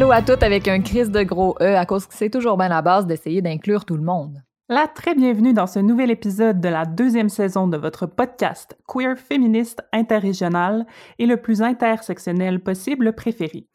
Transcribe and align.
Allô 0.00 0.12
à 0.12 0.22
toutes 0.22 0.42
avec 0.42 0.66
un 0.66 0.80
crise 0.80 1.10
de 1.10 1.22
gros 1.22 1.56
E 1.60 1.76
à 1.76 1.84
cause 1.84 2.06
que 2.06 2.14
c'est 2.14 2.30
toujours 2.30 2.56
bien 2.56 2.70
la 2.70 2.80
base 2.80 3.06
d'essayer 3.06 3.42
d'inclure 3.42 3.84
tout 3.84 3.98
le 3.98 4.02
monde. 4.02 4.42
La 4.70 4.88
très 4.88 5.14
bienvenue 5.14 5.52
dans 5.52 5.66
ce 5.66 5.78
nouvel 5.78 6.10
épisode 6.10 6.58
de 6.58 6.70
la 6.70 6.86
deuxième 6.86 7.28
saison 7.28 7.68
de 7.68 7.76
votre 7.76 8.06
podcast 8.06 8.78
queer 8.88 9.18
féministe 9.18 9.82
interrégional 9.92 10.86
et 11.18 11.26
le 11.26 11.36
plus 11.36 11.60
intersectionnel 11.60 12.62
possible 12.62 13.14
préféré. 13.14 13.66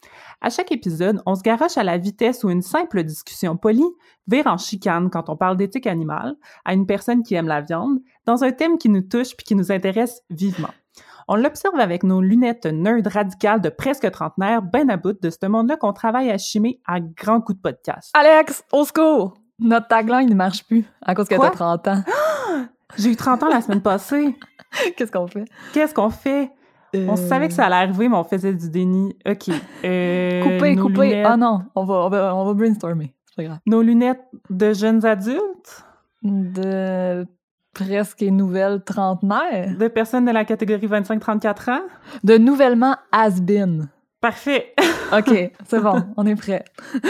À 0.41 0.49
chaque 0.49 0.71
épisode, 0.71 1.21
on 1.27 1.35
se 1.35 1.43
garoche 1.43 1.77
à 1.77 1.83
la 1.83 1.99
vitesse 1.99 2.43
où 2.43 2.49
une 2.49 2.63
simple 2.63 3.03
discussion 3.03 3.55
polie 3.55 3.85
vire 4.27 4.47
en 4.47 4.57
chicane 4.57 5.11
quand 5.11 5.29
on 5.29 5.37
parle 5.37 5.57
d'éthique 5.57 5.85
animale 5.85 6.37
à 6.65 6.73
une 6.73 6.87
personne 6.87 7.21
qui 7.21 7.35
aime 7.35 7.47
la 7.47 7.61
viande 7.61 7.99
dans 8.25 8.43
un 8.43 8.51
thème 8.51 8.79
qui 8.79 8.89
nous 8.89 9.03
touche 9.03 9.37
puis 9.37 9.45
qui 9.45 9.53
nous 9.53 9.71
intéresse 9.71 10.23
vivement. 10.31 10.73
On 11.27 11.35
l'observe 11.35 11.79
avec 11.79 12.03
nos 12.03 12.21
lunettes 12.21 12.65
nerd 12.67 13.07
radicales 13.07 13.59
de 13.59 13.69
presque 13.69 14.09
trentenaire, 14.11 14.61
ben 14.61 14.89
à 14.91 14.97
bout 14.97 15.19
de 15.19 15.29
ce 15.31 15.47
monde-là 15.47 15.75
qu'on 15.75 15.91
travaille 15.93 16.29
à 16.29 16.37
chimer 16.37 16.79
à 16.85 16.99
grands 16.99 17.41
coups 17.41 17.57
de 17.57 17.61
podcast. 17.63 18.11
Alex, 18.13 18.63
au 18.71 18.85
secours! 18.85 19.33
Notre 19.57 19.87
tagline 19.87 20.29
ne 20.29 20.35
marche 20.35 20.65
plus 20.67 20.85
à 21.01 21.15
cause 21.15 21.27
que 21.27 21.35
t'as 21.35 21.49
30 21.49 21.87
ans. 21.87 22.03
J'ai 22.97 23.09
eu 23.09 23.15
30 23.15 23.41
ans 23.43 23.49
la 23.49 23.61
semaine 23.61 23.81
passée. 23.81 24.37
Qu'est-ce 24.97 25.11
qu'on 25.11 25.25
fait? 25.27 25.45
Qu'est-ce 25.73 25.93
qu'on 25.95 26.09
fait? 26.11 26.51
On 26.93 27.13
Euh, 27.13 27.15
savait 27.15 27.47
que 27.47 27.53
ça 27.53 27.65
allait 27.65 27.75
arriver, 27.75 28.07
mais 28.07 28.15
on 28.17 28.23
faisait 28.23 28.53
du 28.53 28.69
déni. 28.69 29.17
OK. 29.27 29.49
Euh, 29.83 30.43
Couper, 30.43 30.75
couper. 30.75 31.09
lunettes- 31.09 31.25
Ah 31.27 31.37
non, 31.37 31.63
on 31.75 31.83
va, 31.85 31.93
on 31.95 32.09
va, 32.09 32.35
on 32.35 32.45
va 32.45 32.53
brainstormer. 32.53 33.15
C'est 33.25 33.35
pas 33.37 33.43
grave. 33.43 33.57
Nos 33.65 33.81
lunettes 33.81 34.23
de 34.49 34.73
jeunes 34.73 35.03
adultes, 35.05 35.83
De 36.21 37.25
presque 37.75 38.23
et 38.23 38.31
nouvelles 38.31 38.83
trentenaires. 38.83 39.77
de 39.77 39.87
personnes 39.87 40.25
de 40.25 40.31
la 40.31 40.45
catégorie 40.45 40.87
25-34 40.87 41.71
ans? 41.71 41.81
De 42.23 42.37
nouvellement 42.39 42.95
has-been. 43.11 43.89
Parfait. 44.19 44.73
OK, 45.15 45.51
c'est 45.67 45.79
bon, 45.79 46.03
on 46.17 46.25
est 46.25 46.35
prêt. 46.35 46.65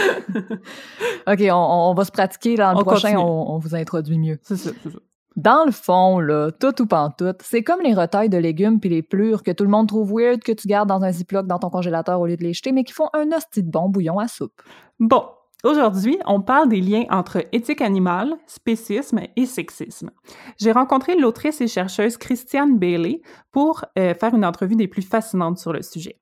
OK, 1.26 1.40
on, 1.50 1.90
on 1.90 1.94
va 1.94 2.04
se 2.04 2.10
pratiquer. 2.12 2.56
Dans 2.56 2.72
le 2.72 2.80
On 2.80 2.84
prochain, 2.84 3.16
on 3.16 3.58
vous 3.58 3.74
introduit 3.74 4.18
mieux. 4.18 4.38
C'est 4.42 4.56
ça, 4.56 4.70
c'est 4.82 4.90
ça. 4.90 4.98
Dans 5.36 5.66
le 5.66 5.70
fond, 5.70 6.18
là, 6.18 6.50
tout 6.50 6.80
ou 6.80 6.86
pantoute, 6.86 7.42
c'est 7.42 7.62
comme 7.62 7.82
les 7.82 7.92
retailles 7.92 8.30
de 8.30 8.38
légumes 8.38 8.80
puis 8.80 8.88
les 8.88 9.02
plures 9.02 9.42
que 9.42 9.50
tout 9.50 9.64
le 9.64 9.70
monde 9.70 9.86
trouve 9.86 10.10
weird 10.10 10.42
que 10.42 10.52
tu 10.52 10.66
gardes 10.66 10.88
dans 10.88 11.04
un 11.04 11.12
ziploc 11.12 11.46
dans 11.46 11.58
ton 11.58 11.68
congélateur 11.68 12.18
au 12.18 12.26
lieu 12.26 12.38
de 12.38 12.42
les 12.42 12.54
jeter, 12.54 12.72
mais 12.72 12.84
qui 12.84 12.94
font 12.94 13.10
un 13.12 13.30
hostie 13.32 13.62
de 13.62 13.70
bon 13.70 13.90
bouillon 13.90 14.18
à 14.18 14.28
soupe. 14.28 14.62
Bon, 14.98 15.24
aujourd'hui, 15.64 16.18
on 16.26 16.40
parle 16.40 16.68
des 16.68 16.80
liens 16.80 17.04
entre 17.10 17.44
éthique 17.52 17.80
animale, 17.80 18.34
spécisme 18.46 19.20
et 19.36 19.46
sexisme. 19.46 20.10
J'ai 20.58 20.72
rencontré 20.72 21.16
l'autrice 21.16 21.60
et 21.60 21.68
chercheuse 21.68 22.16
Christiane 22.16 22.78
Bailey 22.78 23.20
pour 23.52 23.84
euh, 23.98 24.14
faire 24.14 24.34
une 24.34 24.44
entrevue 24.44 24.76
des 24.76 24.88
plus 24.88 25.02
fascinantes 25.02 25.58
sur 25.58 25.72
le 25.72 25.82
sujet. 25.82 26.20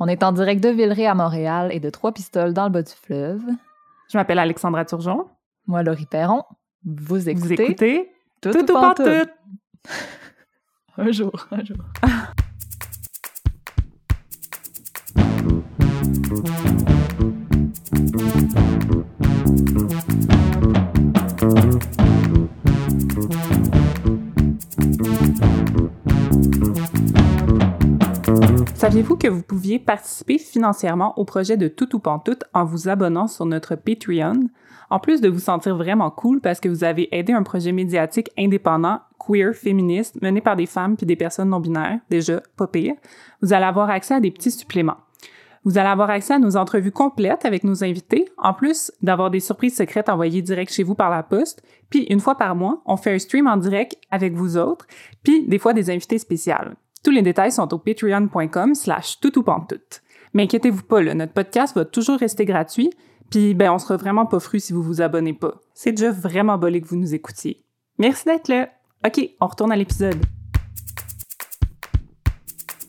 On 0.00 0.08
est 0.08 0.22
en 0.22 0.32
direct 0.32 0.62
de 0.62 0.70
Villeray 0.70 1.06
à 1.06 1.14
Montréal 1.14 1.70
et 1.72 1.80
de 1.80 1.90
Trois-Pistoles 1.90 2.52
dans 2.52 2.64
le 2.64 2.70
bas 2.70 2.82
du 2.82 2.92
fleuve. 2.92 3.42
Je 4.10 4.18
m'appelle 4.18 4.38
Alexandra 4.38 4.84
Turgeon. 4.84 5.26
Moi, 5.66 5.82
Laurie 5.82 6.06
Perron. 6.06 6.42
Vous 6.84 7.28
écoutez, 7.28 7.54
Vous 7.54 7.62
écoutez 7.62 8.12
Tout, 8.40 8.50
Tout 8.50 8.70
ou 8.70 8.74
Pantoute. 8.74 9.06
Pantoute. 9.06 9.30
Un 10.96 11.10
jour, 11.10 11.48
un 11.50 11.64
jour. 11.64 11.76
Saviez-vous 28.84 29.16
que 29.16 29.28
vous 29.28 29.40
pouviez 29.40 29.78
participer 29.78 30.36
financièrement 30.36 31.18
au 31.18 31.24
projet 31.24 31.56
de 31.56 31.68
Tout 31.68 31.96
ou 31.96 32.00
Pantoute 32.00 32.44
en 32.52 32.66
vous 32.66 32.90
abonnant 32.90 33.28
sur 33.28 33.46
notre 33.46 33.76
Patreon? 33.76 34.50
En 34.90 34.98
plus 34.98 35.22
de 35.22 35.30
vous 35.30 35.38
sentir 35.38 35.74
vraiment 35.74 36.10
cool 36.10 36.42
parce 36.42 36.60
que 36.60 36.68
vous 36.68 36.84
avez 36.84 37.08
aidé 37.16 37.32
un 37.32 37.42
projet 37.42 37.72
médiatique 37.72 38.28
indépendant, 38.36 39.00
queer, 39.18 39.54
féministe, 39.54 40.20
mené 40.20 40.42
par 40.42 40.54
des 40.54 40.66
femmes 40.66 40.98
puis 40.98 41.06
des 41.06 41.16
personnes 41.16 41.48
non-binaires, 41.48 42.00
déjà 42.10 42.42
pas 42.58 42.66
pire, 42.66 42.92
vous 43.40 43.54
allez 43.54 43.64
avoir 43.64 43.88
accès 43.88 44.12
à 44.12 44.20
des 44.20 44.30
petits 44.30 44.50
suppléments. 44.50 44.98
Vous 45.64 45.78
allez 45.78 45.88
avoir 45.88 46.10
accès 46.10 46.34
à 46.34 46.38
nos 46.38 46.58
entrevues 46.58 46.92
complètes 46.92 47.46
avec 47.46 47.64
nos 47.64 47.84
invités, 47.84 48.26
en 48.36 48.52
plus 48.52 48.92
d'avoir 49.00 49.30
des 49.30 49.40
surprises 49.40 49.76
secrètes 49.76 50.10
envoyées 50.10 50.42
direct 50.42 50.70
chez 50.70 50.82
vous 50.82 50.94
par 50.94 51.08
la 51.08 51.22
poste. 51.22 51.62
Puis 51.88 52.02
une 52.10 52.20
fois 52.20 52.34
par 52.34 52.54
mois, 52.54 52.82
on 52.84 52.98
fait 52.98 53.14
un 53.14 53.18
stream 53.18 53.46
en 53.46 53.56
direct 53.56 53.96
avec 54.10 54.34
vous 54.34 54.58
autres, 54.58 54.86
puis 55.22 55.46
des 55.46 55.58
fois 55.58 55.72
des 55.72 55.88
invités 55.88 56.18
spéciales. 56.18 56.76
Tous 57.04 57.10
les 57.10 57.22
détails 57.22 57.52
sont 57.52 57.72
au 57.74 57.78
patreon.com 57.78 58.74
slash 58.74 59.20
toutoupantoute. 59.20 60.02
Mais 60.32 60.44
inquiétez-vous 60.44 60.82
pas, 60.82 61.02
notre 61.14 61.32
podcast 61.32 61.76
va 61.76 61.84
toujours 61.84 62.18
rester 62.18 62.46
gratuit, 62.46 62.90
puis 63.30 63.54
ben 63.54 63.70
on 63.70 63.78
sera 63.78 63.96
vraiment 63.96 64.26
pas 64.26 64.40
fru 64.40 64.58
si 64.58 64.72
vous 64.72 64.82
vous 64.82 65.02
abonnez 65.02 65.34
pas. 65.34 65.60
C'est 65.74 65.92
déjà 65.92 66.10
vraiment 66.10 66.58
bolé 66.58 66.80
que 66.80 66.88
vous 66.88 66.96
nous 66.96 67.14
écoutiez. 67.14 67.62
Merci 67.98 68.24
d'être 68.24 68.48
là. 68.48 68.70
OK, 69.06 69.30
on 69.40 69.46
retourne 69.46 69.70
à 69.70 69.76
l'épisode. 69.76 70.16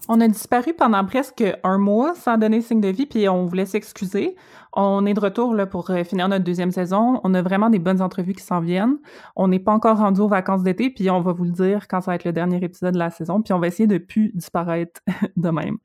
On 0.08 0.22
a 0.22 0.28
disparu 0.28 0.74
pendant 0.74 1.04
presque 1.04 1.44
un 1.64 1.80
mois 1.80 2.14
sans 2.14 2.38
donner 2.38 2.62
signe 2.62 2.80
de 2.80 2.90
vie, 2.90 3.08
puis 3.08 3.28
on 3.28 3.46
voulait 3.46 3.66
s'excuser. 3.66 4.36
On 4.72 5.04
est 5.08 5.16
de 5.16 5.20
retour 5.20 5.56
là, 5.56 5.66
pour 5.66 5.90
euh, 5.90 6.04
finir 6.04 6.28
notre 6.28 6.44
deuxième 6.44 6.72
saison. 6.72 7.20
On 7.24 7.34
a 7.34 7.42
vraiment 7.42 7.72
des 7.72 7.80
bonnes 7.80 8.04
entrevues 8.04 8.34
qui 8.34 8.44
s'en 8.44 8.60
viennent. 8.60 8.98
On 9.36 9.48
n'est 9.48 9.60
pas 9.60 9.72
encore 9.72 9.98
rendu 9.98 10.22
aux 10.22 10.28
vacances 10.28 10.62
d'été, 10.62 10.92
puis 10.92 11.10
on 11.10 11.22
va 11.22 11.32
vous 11.32 11.46
le 11.46 11.52
dire 11.52 11.88
quand 11.88 12.02
ça 12.02 12.12
va 12.12 12.16
être 12.16 12.24
le 12.24 12.34
dernier 12.34 12.64
épisode 12.64 12.94
de 12.94 13.00
la 13.00 13.10
saison, 13.10 13.42
puis 13.42 13.54
on 13.54 13.60
va 13.60 13.66
essayer 13.66 13.88
de 13.88 13.98
plus 13.98 14.32
disparaître 14.36 15.02
de 15.38 15.50
même. 15.50 15.78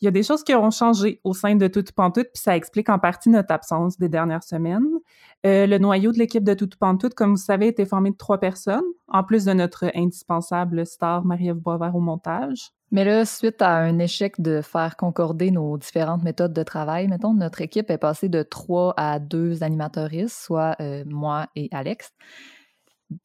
Il 0.00 0.06
y 0.06 0.08
a 0.08 0.10
des 0.10 0.22
choses 0.22 0.42
qui 0.42 0.54
ont 0.54 0.70
changé 0.70 1.20
au 1.24 1.34
sein 1.34 1.56
de 1.56 1.66
Tout 1.66 1.80
ou 1.80 1.92
Pantoute, 1.94 2.28
puis 2.32 2.42
ça 2.42 2.56
explique 2.56 2.88
en 2.88 2.98
partie 2.98 3.28
notre 3.28 3.52
absence 3.52 3.98
des 3.98 4.08
dernières 4.08 4.42
semaines. 4.42 4.88
Euh, 5.44 5.66
le 5.66 5.78
noyau 5.78 6.12
de 6.12 6.18
l'équipe 6.18 6.42
de 6.42 6.54
Tout 6.54 6.72
ou 6.72 6.78
Pantoute, 6.78 7.14
comme 7.14 7.32
vous 7.32 7.36
savez, 7.36 7.68
était 7.68 7.84
formé 7.84 8.10
de 8.10 8.16
trois 8.16 8.38
personnes, 8.38 8.84
en 9.08 9.24
plus 9.24 9.44
de 9.44 9.52
notre 9.52 9.90
indispensable 9.94 10.86
star 10.86 11.24
Marie-Ève 11.24 11.56
Boisvert 11.56 11.94
au 11.94 12.00
montage. 12.00 12.70
Mais 12.92 13.04
là, 13.04 13.24
suite 13.24 13.60
à 13.62 13.76
un 13.76 13.98
échec 13.98 14.40
de 14.40 14.62
faire 14.62 14.96
concorder 14.96 15.50
nos 15.50 15.76
différentes 15.76 16.22
méthodes 16.22 16.54
de 16.54 16.62
travail, 16.62 17.06
mettons, 17.06 17.34
notre 17.34 17.60
équipe 17.60 17.90
est 17.90 17.98
passée 17.98 18.28
de 18.28 18.42
trois 18.42 18.94
à 18.96 19.18
deux 19.18 19.62
animateuristes, 19.62 20.36
soit 20.36 20.76
euh, 20.80 21.04
moi 21.06 21.46
et 21.54 21.68
Alex. 21.72 22.12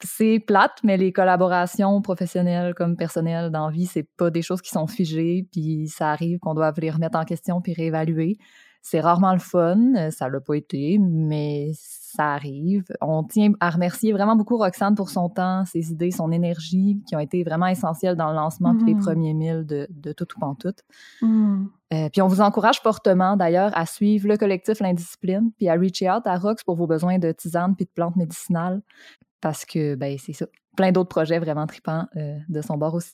C'est 0.03 0.39
plate, 0.39 0.79
mais 0.83 0.97
les 0.97 1.11
collaborations 1.11 2.01
professionnelles 2.01 2.73
comme 2.73 2.95
personnelles 2.95 3.51
dans 3.51 3.67
la 3.67 3.71
vie, 3.71 3.85
c'est 3.85 4.07
pas 4.17 4.29
des 4.29 4.41
choses 4.41 4.61
qui 4.61 4.71
sont 4.71 4.87
figées, 4.87 5.47
puis 5.51 5.87
ça 5.87 6.09
arrive 6.11 6.39
qu'on 6.39 6.53
doit 6.53 6.73
les 6.77 6.91
remettre 6.91 7.17
en 7.17 7.23
question 7.23 7.61
puis 7.61 7.73
réévaluer. 7.73 8.37
C'est 8.81 8.99
rarement 8.99 9.33
le 9.33 9.39
fun, 9.39 10.11
ça 10.11 10.29
l'a 10.29 10.39
pas 10.39 10.53
été, 10.53 10.99
mais 10.99 11.71
ça 11.73 12.33
arrive. 12.33 12.83
On 13.01 13.23
tient 13.23 13.51
à 13.59 13.71
remercier 13.71 14.13
vraiment 14.13 14.35
beaucoup 14.35 14.57
Roxane 14.57 14.93
pour 14.93 15.09
son 15.09 15.27
temps, 15.27 15.65
ses 15.65 15.91
idées, 15.91 16.11
son 16.11 16.31
énergie, 16.31 17.01
qui 17.07 17.15
ont 17.15 17.19
été 17.19 17.43
vraiment 17.43 17.65
essentielles 17.65 18.15
dans 18.15 18.29
le 18.29 18.35
lancement 18.35 18.73
les 18.85 18.93
Mhm. 18.93 19.01
premiers 19.01 19.33
milles 19.33 19.65
de, 19.65 19.87
de 19.89 20.11
Tout 20.13 20.27
ou 20.35 20.39
Pantoute. 20.39 20.83
Euh, 21.93 22.09
puis 22.09 22.21
on 22.21 22.27
vous 22.27 22.41
encourage 22.41 22.79
fortement 22.81 23.37
d'ailleurs 23.37 23.71
à 23.75 23.87
suivre 23.87 24.27
le 24.27 24.37
collectif 24.37 24.79
L'Indiscipline 24.79 25.51
puis 25.57 25.67
à 25.67 25.73
reach 25.73 26.03
out 26.03 26.25
à 26.25 26.37
Rox 26.37 26.63
pour 26.63 26.75
vos 26.75 26.87
besoins 26.87 27.17
de 27.17 27.31
tisanes 27.31 27.75
puis 27.75 27.85
de 27.85 27.91
plantes 27.91 28.15
médicinales 28.15 28.81
parce 29.45 29.63
que, 29.63 29.93
ben, 29.93 30.17
c'est 30.17 30.33
ça. 30.33 30.47
Plein 30.75 30.91
d'autres 30.91 31.09
projets 31.09 31.37
vraiment 31.37 31.67
tripants 31.67 32.07
euh, 32.15 32.35
de 32.49 32.61
son 32.61 32.79
bord 32.79 32.95
aussi. 32.95 33.13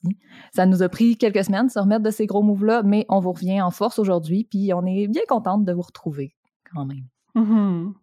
Ça 0.53 0.65
nous 0.65 0.81
a 0.81 0.87
pris 0.87 1.17
quelques 1.17 1.43
semaines 1.43 1.67
de 1.67 1.71
se 1.71 1.77
remettre 1.77 2.03
de 2.03 2.09
ces 2.09 2.25
gros 2.25 2.41
moves-là, 2.41 2.83
mais 2.83 3.05
on 3.09 3.19
vous 3.19 3.33
revient 3.33 3.61
en 3.61 3.69
force 3.69 3.99
aujourd'hui, 3.99 4.47
puis 4.49 4.71
on 4.73 4.85
est 4.85 5.09
bien 5.09 5.23
contente 5.27 5.65
de 5.65 5.73
vous 5.73 5.81
retrouver 5.81 6.33
quand 6.73 6.85
même. 6.85 7.03
Mhm. 7.35 7.95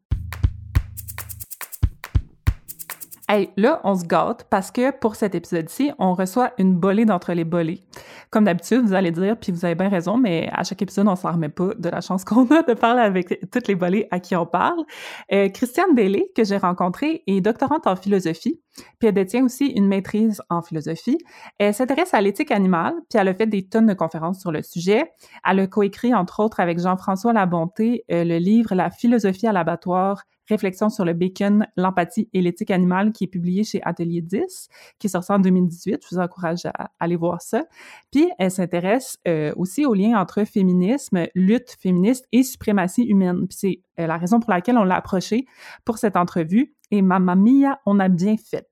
Hey, 3.30 3.50
là, 3.58 3.82
on 3.84 3.94
se 3.94 4.06
gâte 4.06 4.46
parce 4.48 4.70
que 4.70 4.90
pour 4.90 5.14
cet 5.14 5.34
épisode-ci, 5.34 5.92
on 5.98 6.14
reçoit 6.14 6.52
une 6.56 6.74
bolée 6.74 7.04
d'entre 7.04 7.34
les 7.34 7.44
bolées. 7.44 7.82
Comme 8.30 8.44
d'habitude, 8.44 8.80
vous 8.86 8.94
allez 8.94 9.10
dire, 9.10 9.36
puis 9.38 9.52
vous 9.52 9.66
avez 9.66 9.74
bien 9.74 9.90
raison, 9.90 10.16
mais 10.16 10.48
à 10.50 10.64
chaque 10.64 10.80
épisode, 10.80 11.08
on 11.08 11.14
s'en 11.14 11.32
remet 11.32 11.50
pas 11.50 11.74
de 11.78 11.90
la 11.90 12.00
chance 12.00 12.24
qu'on 12.24 12.46
a 12.46 12.62
de 12.62 12.72
parler 12.72 13.02
avec 13.02 13.50
toutes 13.50 13.68
les 13.68 13.74
bolées 13.74 14.08
à 14.10 14.18
qui 14.18 14.34
on 14.34 14.46
parle. 14.46 14.82
Euh, 15.30 15.50
Christiane 15.50 15.94
Bailey, 15.94 16.30
que 16.34 16.42
j'ai 16.42 16.56
rencontrée, 16.56 17.22
est 17.26 17.42
doctorante 17.42 17.86
en 17.86 17.96
philosophie, 17.96 18.62
puis 18.98 19.08
elle 19.08 19.14
détient 19.14 19.44
aussi 19.44 19.66
une 19.66 19.88
maîtrise 19.88 20.40
en 20.48 20.62
philosophie. 20.62 21.18
Elle 21.58 21.74
s'intéresse 21.74 22.14
à 22.14 22.22
l'éthique 22.22 22.50
animale, 22.50 22.94
puis 23.10 23.18
elle 23.20 23.28
a 23.28 23.34
fait 23.34 23.46
des 23.46 23.68
tonnes 23.68 23.88
de 23.88 23.94
conférences 23.94 24.40
sur 24.40 24.52
le 24.52 24.62
sujet. 24.62 25.12
Elle 25.46 25.60
a 25.60 25.66
coécrit, 25.66 26.14
entre 26.14 26.40
autres, 26.40 26.60
avec 26.60 26.80
Jean-François 26.80 27.34
Labonté, 27.34 28.06
euh, 28.10 28.24
le 28.24 28.38
livre 28.38 28.74
La 28.74 28.88
philosophie 28.88 29.46
à 29.46 29.52
l'abattoir, 29.52 30.22
Réflexion 30.48 30.88
sur 30.88 31.04
le 31.04 31.12
bacon, 31.12 31.66
l'empathie 31.76 32.28
et 32.32 32.40
l'éthique 32.40 32.70
animale, 32.70 33.12
qui 33.12 33.24
est 33.24 33.28
publié 33.28 33.64
chez 33.64 33.80
Atelier 33.82 34.22
10, 34.22 34.68
qui 34.98 35.06
est 35.06 35.10
sorti 35.10 35.32
en 35.32 35.38
2018. 35.38 36.02
Je 36.02 36.14
vous 36.14 36.20
encourage 36.20 36.64
à 36.66 36.90
aller 36.98 37.16
voir 37.16 37.42
ça. 37.42 37.64
Puis, 38.10 38.28
elle 38.38 38.50
s'intéresse 38.50 39.18
euh, 39.26 39.52
aussi 39.56 39.84
au 39.84 39.94
lien 39.94 40.18
entre 40.18 40.44
féminisme, 40.44 41.26
lutte 41.34 41.76
féministe 41.80 42.26
et 42.32 42.42
suprématie 42.42 43.04
humaine. 43.04 43.46
Puis 43.48 43.58
c'est 43.58 43.82
euh, 44.00 44.06
la 44.06 44.16
raison 44.16 44.40
pour 44.40 44.50
laquelle 44.50 44.78
on 44.78 44.84
l'a 44.84 44.96
approchée 44.96 45.46
pour 45.84 45.98
cette 45.98 46.16
entrevue. 46.16 46.74
Et 46.90 47.02
mamma 47.02 47.34
mia, 47.34 47.80
on 47.86 48.00
a 48.00 48.08
bien 48.08 48.36
fait. 48.36 48.66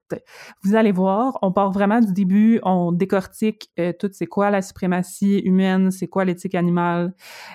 Vous 0.62 0.74
allez 0.74 0.92
voir, 0.92 1.38
on 1.42 1.52
part 1.52 1.70
vraiment 1.70 2.00
du 2.00 2.12
début, 2.12 2.60
on 2.62 2.92
décortique 2.92 3.70
euh, 3.78 3.92
tout 3.98 4.08
c'est 4.12 4.26
quoi 4.26 4.50
la 4.50 4.62
suprématie 4.62 5.38
humaine, 5.40 5.90
c'est 5.90 6.06
quoi 6.06 6.24
l'éthique 6.24 6.54
animale, 6.54 7.14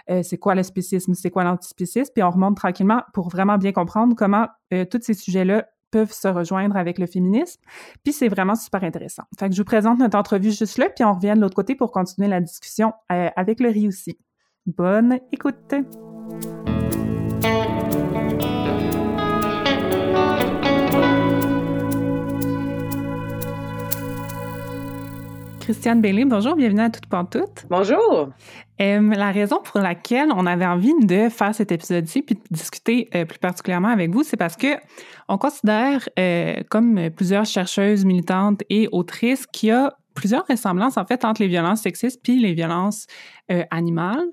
euh, 0.10 0.22
c'est 0.24 0.38
quoi 0.38 0.54
le 0.54 0.64
spécisme, 0.64 1.14
c'est 1.14 1.32
quoi 1.32 1.44
l'antispécisme, 1.44 2.12
puis 2.14 2.24
on 2.24 2.30
remonte 2.30 2.58
tranquillement 2.58 3.02
pour 3.14 3.30
vraiment 3.30 3.58
bien 3.58 3.72
comprendre 3.72 4.16
comment 4.16 4.48
euh, 4.74 4.86
tous 4.86 5.02
ces 5.02 5.14
sujets-là 5.14 5.66
peuvent 5.90 6.14
se 6.14 6.28
rejoindre 6.28 6.78
avec 6.78 7.00
le 7.00 7.06
féminisme. 7.06 7.62
Puis 8.04 8.14
c'est 8.14 8.30
vraiment 8.30 8.56
super 8.56 8.84
intéressant. 8.84 9.24
Fait 9.40 9.50
que 9.50 9.56
je 9.56 9.62
vous 9.62 9.66
présente 9.66 10.00
notre 10.00 10.18
entrevue 10.18 10.52
juste 10.52 10.78
là, 10.78 10.90
puis 10.90 11.04
on 11.04 11.14
revient 11.14 11.34
de 11.36 11.42
l'autre 11.42 11.56
côté 11.56 11.76
pour 11.76 11.92
continuer 11.92 12.30
la 12.30 12.40
discussion 12.40 12.94
avec 13.10 13.60
le 13.60 13.70
riz 13.70 13.88
aussi. 13.88 14.18
Bonne 14.66 15.20
écoute! 15.32 15.74
Christiane 25.72 26.02
bonjour, 26.26 26.58
bienvenue 26.58 26.82
à 26.82 26.90
Toute 26.90 27.06
Pantoute. 27.06 27.66
Bonjour. 27.70 28.28
Euh, 28.82 29.10
la 29.16 29.32
raison 29.32 29.62
pour 29.64 29.80
laquelle 29.80 30.28
on 30.36 30.46
avait 30.46 30.66
envie 30.66 30.94
de 31.02 31.30
faire 31.30 31.56
cet 31.56 31.72
épisode-ci 31.72 32.24
puis 32.24 32.36
de 32.36 32.42
discuter 32.52 33.10
euh, 33.16 33.24
plus 33.24 33.40
particulièrement 33.40 33.88
avec 33.88 34.12
vous, 34.12 34.24
c'est 34.24 34.36
parce 34.36 34.58
que 34.58 34.68
on 35.30 35.38
considère, 35.38 36.10
euh, 36.20 36.56
comme 36.70 37.10
plusieurs 37.16 37.46
chercheuses 37.46 38.04
militantes 38.04 38.64
et 38.70 38.90
autrices, 38.92 39.48
qu'il 39.48 39.70
y 39.70 39.72
a 39.72 39.94
plusieurs 40.14 40.46
ressemblances 40.48 40.98
en 40.98 41.06
fait 41.06 41.24
entre 41.26 41.42
les 41.42 41.48
violences 41.48 41.82
sexistes 41.82 42.22
puis 42.24 42.40
les 42.40 42.54
violences 42.54 43.08
euh, 43.52 43.64
animales 43.72 44.26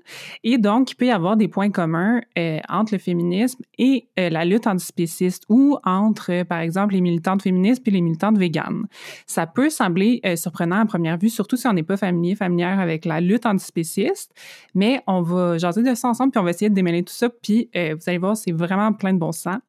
et 0.43 0.57
donc 0.57 0.91
il 0.91 0.95
peut 0.95 1.07
y 1.07 1.11
avoir 1.11 1.37
des 1.37 1.47
points 1.47 1.71
communs 1.71 2.21
euh, 2.37 2.59
entre 2.69 2.93
le 2.93 2.99
féminisme 2.99 3.61
et 3.77 4.07
euh, 4.19 4.29
la 4.29 4.45
lutte 4.45 4.67
antispéciste 4.67 5.43
ou 5.49 5.77
entre 5.83 6.43
par 6.43 6.59
exemple 6.59 6.93
les 6.93 7.01
militantes 7.01 7.41
féministes 7.41 7.83
puis 7.83 7.91
les 7.91 8.01
militantes 8.01 8.37
véganes. 8.37 8.85
Ça 9.25 9.47
peut 9.47 9.69
sembler 9.69 10.21
surprenant 10.35 10.79
à 10.79 10.85
première 10.85 11.17
vue 11.17 11.29
surtout 11.29 11.57
si 11.57 11.67
on 11.67 11.73
n'est 11.73 11.83
pas 11.83 11.97
familier 11.97 12.35
familière 12.35 12.79
avec 12.79 13.05
la 13.05 13.21
lutte 13.21 13.45
antispéciste, 13.45 14.33
mais 14.75 15.01
on 15.07 15.21
va 15.21 15.57
jaser 15.57 15.83
de 15.83 15.93
ça 15.95 16.09
ensemble 16.09 16.31
puis 16.31 16.39
on 16.39 16.43
va 16.43 16.51
essayer 16.51 16.69
de 16.69 16.75
démêler 16.75 17.03
tout 17.03 17.13
ça 17.13 17.29
puis 17.29 17.69
vous 17.73 18.03
allez 18.07 18.17
voir 18.17 18.37
c'est 18.37 18.51
vraiment 18.51 18.93
plein 18.93 19.13
de 19.13 19.19
bon 19.19 19.31
sens. 19.31 19.59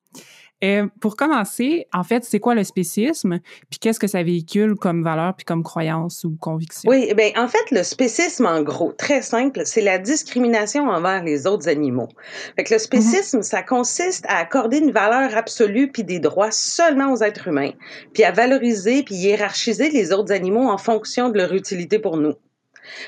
Euh, 0.62 0.86
pour 1.00 1.16
commencer, 1.16 1.86
en 1.92 2.04
fait, 2.04 2.24
c'est 2.24 2.38
quoi 2.38 2.54
le 2.54 2.64
spécisme? 2.64 3.38
Puis 3.70 3.78
qu'est-ce 3.78 3.98
que 3.98 4.06
ça 4.06 4.22
véhicule 4.22 4.74
comme 4.74 5.02
valeur 5.02 5.34
puis 5.34 5.44
comme 5.44 5.62
croyance 5.62 6.24
ou 6.24 6.36
conviction? 6.38 6.90
Oui, 6.90 7.12
bien, 7.14 7.30
en 7.36 7.48
fait, 7.48 7.70
le 7.70 7.82
spécisme, 7.82 8.44
en 8.46 8.62
gros, 8.62 8.92
très 8.92 9.22
simple, 9.22 9.62
c'est 9.64 9.80
la 9.80 9.98
discrimination 9.98 10.88
envers 10.88 11.24
les 11.24 11.46
autres 11.46 11.68
animaux. 11.68 12.08
Fait 12.56 12.64
que 12.64 12.74
le 12.74 12.78
spécisme, 12.78 13.38
mm-hmm. 13.38 13.42
ça 13.42 13.62
consiste 13.62 14.26
à 14.28 14.36
accorder 14.36 14.78
une 14.78 14.92
valeur 14.92 15.34
absolue 15.36 15.90
puis 15.90 16.04
des 16.04 16.18
droits 16.18 16.50
seulement 16.50 17.12
aux 17.12 17.22
êtres 17.22 17.48
humains, 17.48 17.72
puis 18.12 18.24
à 18.24 18.32
valoriser 18.32 19.02
puis 19.02 19.14
hiérarchiser 19.14 19.90
les 19.90 20.12
autres 20.12 20.32
animaux 20.32 20.68
en 20.68 20.78
fonction 20.78 21.30
de 21.30 21.38
leur 21.38 21.54
utilité 21.54 21.98
pour 21.98 22.18
nous. 22.18 22.34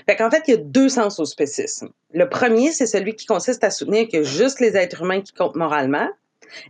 Fait 0.09 0.17
qu'en 0.17 0.31
fait, 0.31 0.43
il 0.47 0.51
y 0.53 0.55
a 0.55 0.61
deux 0.61 0.89
sens 0.89 1.19
au 1.19 1.25
spécisme. 1.25 1.89
Le 2.13 2.29
premier, 2.29 2.73
c'est 2.73 2.87
celui 2.87 3.15
qui 3.15 3.27
consiste 3.27 3.65
à 3.65 3.71
soutenir 3.71 4.07
que 4.09 4.23
juste 4.23 4.61
les 4.61 4.77
êtres 4.77 5.03
humains 5.03 5.21
qui 5.21 5.33
comptent 5.33 5.57
moralement, 5.57 6.09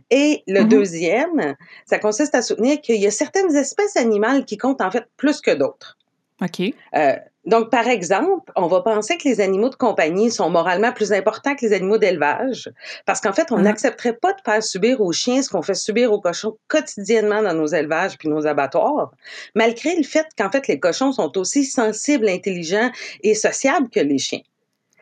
et 0.09 0.43
le 0.47 0.61
mm-hmm. 0.61 0.67
deuxième, 0.67 1.55
ça 1.85 1.99
consiste 1.99 2.35
à 2.35 2.41
soutenir 2.41 2.81
qu'il 2.81 3.01
y 3.01 3.07
a 3.07 3.11
certaines 3.11 3.55
espèces 3.55 3.97
animales 3.97 4.45
qui 4.45 4.57
comptent 4.57 4.81
en 4.81 4.91
fait 4.91 5.05
plus 5.17 5.41
que 5.41 5.51
d'autres. 5.51 5.97
OK. 6.41 6.73
Euh, 6.95 7.15
donc, 7.45 7.69
par 7.69 7.87
exemple, 7.87 8.51
on 8.55 8.67
va 8.67 8.81
penser 8.81 9.17
que 9.17 9.27
les 9.27 9.41
animaux 9.41 9.69
de 9.69 9.75
compagnie 9.75 10.31
sont 10.31 10.49
moralement 10.49 10.93
plus 10.93 11.11
importants 11.11 11.55
que 11.55 11.65
les 11.65 11.73
animaux 11.73 11.97
d'élevage, 11.97 12.71
parce 13.05 13.19
qu'en 13.19 13.33
fait, 13.33 13.51
on 13.51 13.57
mm-hmm. 13.57 13.63
n'accepterait 13.63 14.13
pas 14.13 14.31
de 14.31 14.39
faire 14.45 14.63
subir 14.63 15.01
aux 15.01 15.11
chiens 15.11 15.41
ce 15.41 15.49
qu'on 15.49 15.61
fait 15.61 15.73
subir 15.73 16.13
aux 16.13 16.21
cochons 16.21 16.57
quotidiennement 16.67 17.41
dans 17.41 17.53
nos 17.53 17.67
élevages 17.67 18.17
puis 18.17 18.29
nos 18.29 18.47
abattoirs, 18.47 19.11
malgré 19.55 19.95
le 19.95 20.03
fait 20.03 20.25
qu'en 20.37 20.49
fait, 20.49 20.67
les 20.67 20.79
cochons 20.79 21.11
sont 21.11 21.37
aussi 21.37 21.65
sensibles, 21.65 22.29
intelligents 22.29 22.91
et 23.23 23.35
sociables 23.35 23.89
que 23.89 23.99
les 23.99 24.19
chiens. 24.19 24.41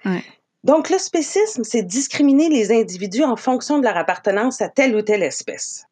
Ouais. 0.03 0.23
Donc, 0.63 0.89
le 0.89 0.97
spécisme, 0.97 1.63
c'est 1.63 1.83
discriminer 1.83 2.49
les 2.49 2.71
individus 2.71 3.23
en 3.23 3.35
fonction 3.35 3.79
de 3.79 3.83
leur 3.83 3.97
appartenance 3.97 4.61
à 4.61 4.69
telle 4.69 4.95
ou 4.95 5.01
telle 5.01 5.23
espèce. 5.23 5.85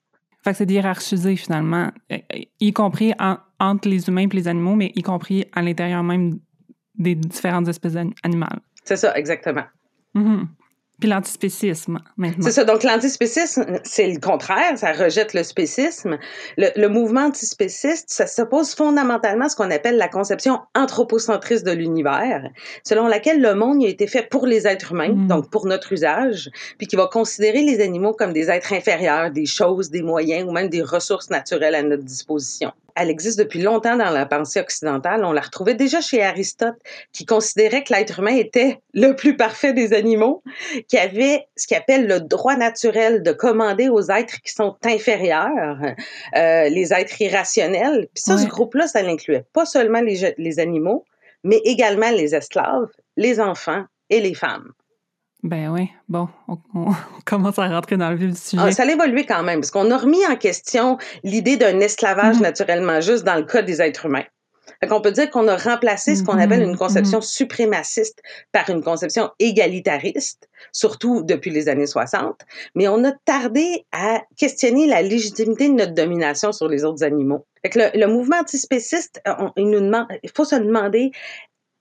Fait 0.44 0.52
que 0.52 0.58
c'est 0.58 0.70
hiérarchiser 0.70 1.36
finalement, 1.36 1.92
euh, 2.12 2.18
y 2.60 2.72
compris 2.72 3.14
entre 3.60 3.90
les 3.90 4.08
humains 4.08 4.28
et 4.32 4.36
les 4.36 4.48
animaux, 4.48 4.76
mais 4.76 4.92
y 4.96 5.02
compris 5.02 5.46
à 5.54 5.62
l'intérieur 5.62 6.04
même 6.04 6.40
des 6.96 7.16
différentes 7.16 7.68
espèces 7.68 7.96
animales. 8.24 8.60
C'est 8.84 8.98
ça, 8.98 9.18
exactement. 9.18 9.66
Mm-hmm. 10.16 10.48
Puis 11.00 11.10
l'antispécisme, 11.10 12.00
maintenant. 12.18 12.46
C'est 12.46 12.52
ça. 12.52 12.64
Donc, 12.64 12.84
l'antispécisme, 12.84 13.80
c'est 13.84 14.08
le 14.08 14.20
contraire. 14.20 14.78
Ça 14.78 14.92
rejette 14.92 15.34
le 15.34 15.44
spécisme. 15.44 16.18
Le, 16.58 16.88
mouvement 16.88 17.26
antispéciste, 17.28 18.10
ça 18.10 18.28
s'oppose 18.28 18.74
fondamentalement 18.74 19.46
à 19.46 19.50
ce 19.50 19.56
qu'on 19.56 19.72
appelle 19.72 19.98
la 19.98 20.08
conception 20.08 20.60
anthropocentriste 20.76 21.66
de 21.66 21.72
l'univers, 21.72 22.50
selon 22.84 23.08
laquelle 23.08 23.42
le 23.42 23.56
monde 23.56 23.84
a 23.84 23.88
été 23.88 24.08
fait 24.08 24.28
pour 24.30 24.46
les 24.46 24.68
êtres 24.68 24.92
humains, 24.92 25.14
mm. 25.14 25.28
donc 25.28 25.50
pour 25.50 25.66
notre 25.66 25.94
usage, 25.94 26.50
puis 26.78 26.88
qui 26.88 26.96
va 26.96 27.08
considérer 27.08 27.62
les 27.62 27.82
animaux 27.82 28.14
comme 28.14 28.34
des 28.34 28.50
êtres 28.50 28.74
inférieurs, 28.74 29.32
des 29.32 29.46
choses, 29.46 29.90
des 29.90 30.02
moyens 30.02 30.48
ou 30.48 30.52
même 30.52 30.70
des 30.70 30.82
ressources 30.82 31.30
naturelles 31.30 31.76
à 31.76 31.84
notre 31.84 32.04
disposition 32.04 32.72
elle 33.00 33.10
existe 33.10 33.40
depuis 33.40 33.62
longtemps 33.62 33.96
dans 33.96 34.10
la 34.10 34.26
pensée 34.26 34.60
occidentale. 34.60 35.24
On 35.24 35.32
la 35.32 35.42
retrouvait 35.42 35.74
déjà 35.74 36.02
chez 36.02 36.22
Aristote, 36.22 36.76
qui 37.14 37.26
considérait 37.26 37.84
que 37.84 37.94
l'être 37.94 38.20
humain 38.20 38.36
était 38.36 38.80
le 38.94 39.14
plus 39.14 39.38
parfait 39.38 39.74
des 39.74 39.94
animaux, 39.94 40.44
qui 40.88 40.98
avait 40.98 41.48
ce 41.56 41.68
qu'il 41.68 41.78
appelle 41.78 42.08
le 42.08 42.20
droit 42.20 42.56
naturel 42.56 43.24
de 43.24 43.32
commander 43.32 43.90
aux 43.90 44.10
êtres 44.10 44.42
qui 44.42 44.52
sont 44.52 44.76
inférieurs, 44.84 45.78
euh, 46.36 46.70
les 46.70 46.94
êtres 46.94 47.22
irrationnels. 47.22 48.08
Puis 48.14 48.24
ça, 48.24 48.38
ce 48.38 48.48
groupe-là, 48.48 48.88
ça 48.88 49.02
l'incluait 49.02 49.46
pas 49.54 49.66
seulement 49.66 50.02
les, 50.02 50.34
les 50.38 50.60
animaux, 50.60 51.06
mais 51.44 51.62
également 51.64 52.12
les 52.12 52.36
esclaves, 52.36 52.90
les 53.16 53.40
enfants 53.40 53.86
et 54.10 54.20
les 54.20 54.34
femmes. 54.34 54.74
Ben 55.44 55.70
oui, 55.70 55.90
bon, 56.10 56.28
on, 56.76 56.94
commence 57.26 57.60
à 57.60 57.68
rentrer 57.68 57.96
dans 57.98 58.10
le 58.10 58.18
vif 58.18 58.32
du 58.32 58.38
sujet. 58.40 58.62
Ah, 58.66 58.72
ça 58.72 58.84
a 58.84 58.92
évolué 58.92 59.26
quand 59.26 59.44
même, 59.44 59.62
parce 59.62 59.72
qu'on 59.72 59.90
a 59.90 59.98
remis 59.98 60.26
en 60.28 60.36
question 60.36 60.98
l'idée 61.24 61.56
d'un 61.56 61.80
esclavage 61.80 62.38
mm-hmm. 62.38 62.42
naturellement 62.42 63.02
juste 63.02 63.24
dans 63.24 63.36
le 63.36 63.44
cas 63.44 63.62
des 63.62 63.82
êtres 63.82 64.06
humains. 64.06 64.26
Fait 64.82 64.88
qu'on 64.88 65.02
peut 65.02 65.12
dire 65.12 65.30
qu'on 65.30 65.48
a 65.48 65.58
remplacé 65.58 66.16
ce 66.16 66.24
qu'on 66.24 66.38
appelle 66.38 66.62
une 66.62 66.78
conception 66.78 67.20
mm-hmm. 67.20 67.36
suprémaciste 67.36 68.22
par 68.52 68.70
une 68.70 68.82
conception 68.82 69.30
égalitariste, 69.40 70.48
surtout 70.72 71.24
depuis 71.24 71.52
les 71.52 71.68
années 71.68 71.88
60, 71.88 72.40
mais 72.76 72.88
on 72.88 73.04
a 73.04 73.12
tardé 73.26 73.86
à 73.92 74.22
questionner 74.38 74.88
la 74.88 75.02
légitimité 75.02 75.68
de 75.68 75.74
notre 75.74 75.94
domination 75.94 76.52
sur 76.52 76.68
les 76.68 76.86
autres 76.86 77.04
animaux. 77.04 77.46
Fait 77.62 77.70
que 77.70 77.80
le, 77.80 78.00
le 78.00 78.08
mouvement 78.08 78.38
antispéciste, 78.38 79.22
il, 79.58 79.70
nous 79.70 79.82
demande, 79.82 80.08
il 80.24 80.32
faut 80.34 80.46
se 80.46 80.56
demander 80.56 81.12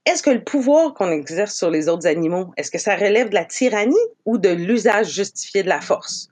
est-ce 0.08 0.22
que 0.22 0.30
le 0.30 0.42
pouvoir 0.42 0.94
qu'on 0.94 1.10
exerce 1.10 1.54
sur 1.54 1.70
les 1.70 1.88
autres 1.88 2.06
animaux, 2.06 2.52
est-ce 2.56 2.70
que 2.70 2.78
ça 2.78 2.96
relève 2.96 3.28
de 3.28 3.34
la 3.34 3.44
tyrannie 3.44 3.94
ou 4.24 4.38
de 4.38 4.48
l'usage 4.48 5.12
justifié 5.12 5.62
de 5.62 5.68
la 5.68 5.80
force? 5.80 6.28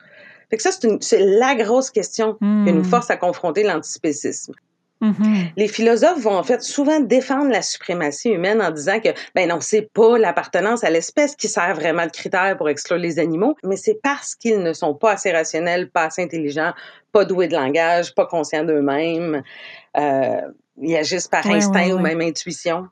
Fait 0.50 0.56
que 0.56 0.62
ça, 0.62 0.71
c'est 1.00 1.18
la 1.21 1.54
grosse 1.56 1.90
question 1.90 2.35
qui 2.35 2.73
nous 2.73 2.83
hmm. 2.83 2.85
force 2.85 3.11
à 3.11 3.16
confronter 3.16 3.64
l'antispécisme. 3.64 4.54
Mm-hmm. 5.02 5.52
Les 5.56 5.68
philosophes 5.68 6.21
vont 6.21 6.38
en 6.38 6.42
fait 6.42 6.62
souvent 6.62 7.00
défendre 7.00 7.50
la 7.50 7.61
suprématie 7.61 8.30
humaine 8.30 8.62
en 8.62 8.71
disant 8.71 8.99
que 8.99 9.11
ben 9.35 9.47
non, 9.49 9.61
c'est 9.61 9.90
pas 9.92 10.16
l'appartenance 10.16 10.85
à 10.85 10.90
l'espèce 10.90 11.37
qui 11.37 11.49
sert 11.49 11.75
vraiment 11.75 12.06
de 12.06 12.11
critère 12.11 12.56
pour 12.56 12.71
exclure 12.71 12.97
les 12.97 13.18
animaux, 13.18 13.56
mais 13.62 13.76
c'est 13.76 14.00
parce 14.02 14.35
qu'ils 14.35 14.62
ne 14.62 14.73
sont 14.73 14.95
pas 14.95 15.12
assez 15.12 15.33
rationnels, 15.33 15.90
pas 15.90 16.04
assez 16.04 16.23
intelligents, 16.23 16.73
pas 17.12 17.26
doués 17.26 17.49
de 17.49 17.54
langage, 17.54 18.14
pas 18.14 18.25
conscients 18.25 18.64
d'eux-mêmes, 18.64 19.42
euh, 19.99 20.40
ils 20.80 20.97
agissent 20.97 21.28
par 21.28 21.47
instinct 21.47 21.90
ou 21.90 21.99
même 21.99 22.23
intuition. 22.23 22.87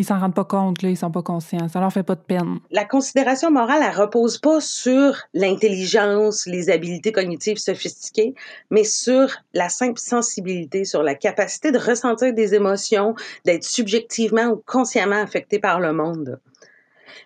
Ils 0.00 0.04
s'en 0.04 0.18
rendent 0.18 0.34
pas 0.34 0.46
compte, 0.46 0.80
là, 0.80 0.88
ils 0.88 0.96
sont 0.96 1.10
pas 1.10 1.20
conscients. 1.20 1.68
Ça 1.68 1.78
leur 1.78 1.92
fait 1.92 2.02
pas 2.02 2.14
de 2.14 2.22
peine. 2.22 2.60
La 2.70 2.86
considération 2.86 3.50
morale, 3.50 3.82
elle 3.86 3.94
repose 3.94 4.38
pas 4.38 4.58
sur 4.62 5.14
l'intelligence, 5.34 6.46
les 6.46 6.70
habiletés 6.70 7.12
cognitives 7.12 7.58
sophistiquées, 7.58 8.34
mais 8.70 8.84
sur 8.84 9.28
la 9.52 9.68
simple 9.68 10.00
sensibilité, 10.00 10.86
sur 10.86 11.02
la 11.02 11.14
capacité 11.14 11.70
de 11.70 11.76
ressentir 11.76 12.32
des 12.32 12.54
émotions, 12.54 13.14
d'être 13.44 13.64
subjectivement 13.64 14.46
ou 14.46 14.62
consciemment 14.64 15.20
affecté 15.20 15.58
par 15.58 15.80
le 15.80 15.92
monde. 15.92 16.40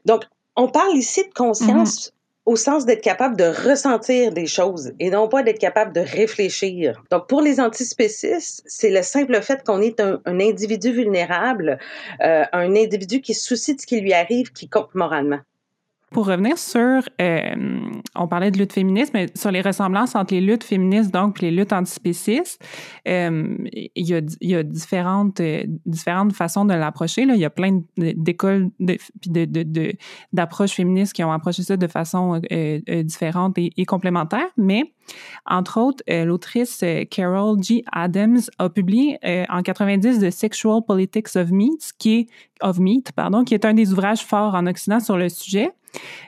Donc, 0.04 0.25
on 0.57 0.66
parle 0.66 0.97
ici 0.97 1.23
de 1.28 1.33
conscience 1.33 2.12
au 2.47 2.57
sens 2.57 2.85
d'être 2.85 3.03
capable 3.03 3.37
de 3.37 3.45
ressentir 3.45 4.33
des 4.33 4.47
choses 4.47 4.93
et 5.01 5.11
non 5.11 5.29
pas 5.29 5.43
d'être 5.43 5.59
capable 5.59 5.93
de 5.93 6.01
réfléchir. 6.01 7.03
Donc, 7.11 7.27
pour 7.27 7.41
les 7.41 7.61
antispécistes, 7.61 8.63
c'est 8.67 8.91
le 8.91 9.03
simple 9.03 9.41
fait 9.41 9.63
qu'on 9.65 9.81
est 9.81 10.01
un, 10.01 10.21
individu 10.27 10.93
vulnérable, 10.93 11.79
euh, 12.23 12.45
un 12.53 12.77
individu 12.77 13.21
qui 13.21 13.35
se 13.35 13.47
soucie 13.47 13.75
de 13.75 13.81
ce 13.81 13.87
qui 13.87 14.01
lui 14.01 14.13
arrive, 14.13 14.53
qui 14.53 14.69
compte 14.69 14.95
moralement. 14.95 15.41
Pour 16.14 16.26
revenir 16.28 16.56
sur, 16.59 17.02
euh, 17.21 17.90
on 18.14 18.28
parlait 18.28 18.52
de 18.52 18.59
lutte 18.59 18.73
féministe, 18.73 19.11
mais 19.14 19.26
sur 19.35 19.50
les 19.50 19.61
ressemblances 19.61 20.14
entre 20.14 20.33
les 20.33 20.40
luttes 20.40 20.62
féministes 20.62 21.12
donc 21.12 21.40
les 21.40 21.50
luttes 21.50 21.73
antispécistes, 21.73 22.64
euh, 23.09 23.56
il, 23.73 24.09
y 24.09 24.14
a, 24.14 24.21
il 24.40 24.50
y 24.50 24.54
a 24.54 24.62
différentes, 24.62 25.40
euh, 25.40 25.64
différentes 25.87 26.33
façons 26.33 26.64
de 26.66 26.73
l'approcher. 26.73 27.23
Il 27.23 27.35
y 27.35 27.44
a 27.44 27.50
plein 27.50 27.83
d'écoles 27.97 28.71
de, 28.78 28.97
d'approches 30.33 30.75
féministes 30.75 31.14
qui 31.14 31.25
ont 31.25 31.33
approché 31.33 31.64
ça 31.64 31.76
de 31.76 31.87
façon 31.88 32.40
différente 33.02 33.59
et, 33.59 33.73
et, 33.76 33.85
complémentaire, 33.85 34.47
mais 34.56 34.94
Entre 35.47 35.81
autres, 35.81 36.03
l'autrice 36.09 36.85
Carol 37.11 37.63
G. 37.63 37.85
Adams 37.93 38.41
a 38.59 38.69
publié 38.69 39.19
en 39.49 39.63
90 39.63 40.21
The 40.21 40.31
Sexual 40.31 40.81
Politics 40.87 41.37
of 41.37 41.51
Meat, 41.51 41.95
qui 41.97 42.29
est 42.61 43.65
un 43.65 43.75
des 43.75 43.93
ouvrages 43.93 44.25
forts 44.25 44.55
en 44.55 44.67
Occident 44.67 45.01
sur 45.01 45.17
le 45.17 45.29
sujet. 45.29 45.71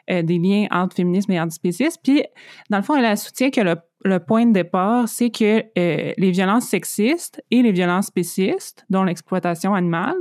des 0.08 0.38
liens 0.38 0.66
entre 0.70 0.96
féminisme 0.96 1.32
et 1.32 1.40
antispécisme. 1.40 2.00
Puis, 2.02 2.22
dans 2.70 2.76
le 2.76 2.84
fond, 2.84 2.94
elle 2.94 3.18
soutient 3.18 3.50
que 3.50 3.60
le 4.06 4.20
point 4.20 4.46
de 4.46 4.52
départ, 4.52 5.08
c'est 5.08 5.30
que 5.30 5.64
euh, 5.78 6.12
les 6.16 6.30
violences 6.30 6.66
sexistes 6.66 7.42
et 7.50 7.62
les 7.62 7.72
violences 7.72 8.06
spécistes, 8.06 8.84
dont 8.88 9.04
l'exploitation 9.04 9.74
animale, 9.74 10.16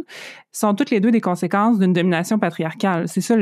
sont 0.52 0.74
toutes 0.74 0.90
les 0.90 1.00
deux 1.00 1.12
des 1.12 1.22
conséquences 1.22 1.80
d'une 1.80 1.94
domination 1.94 2.40
patriarcale. 2.40 3.08
C'est 3.08 3.22
ça, 3.22 3.36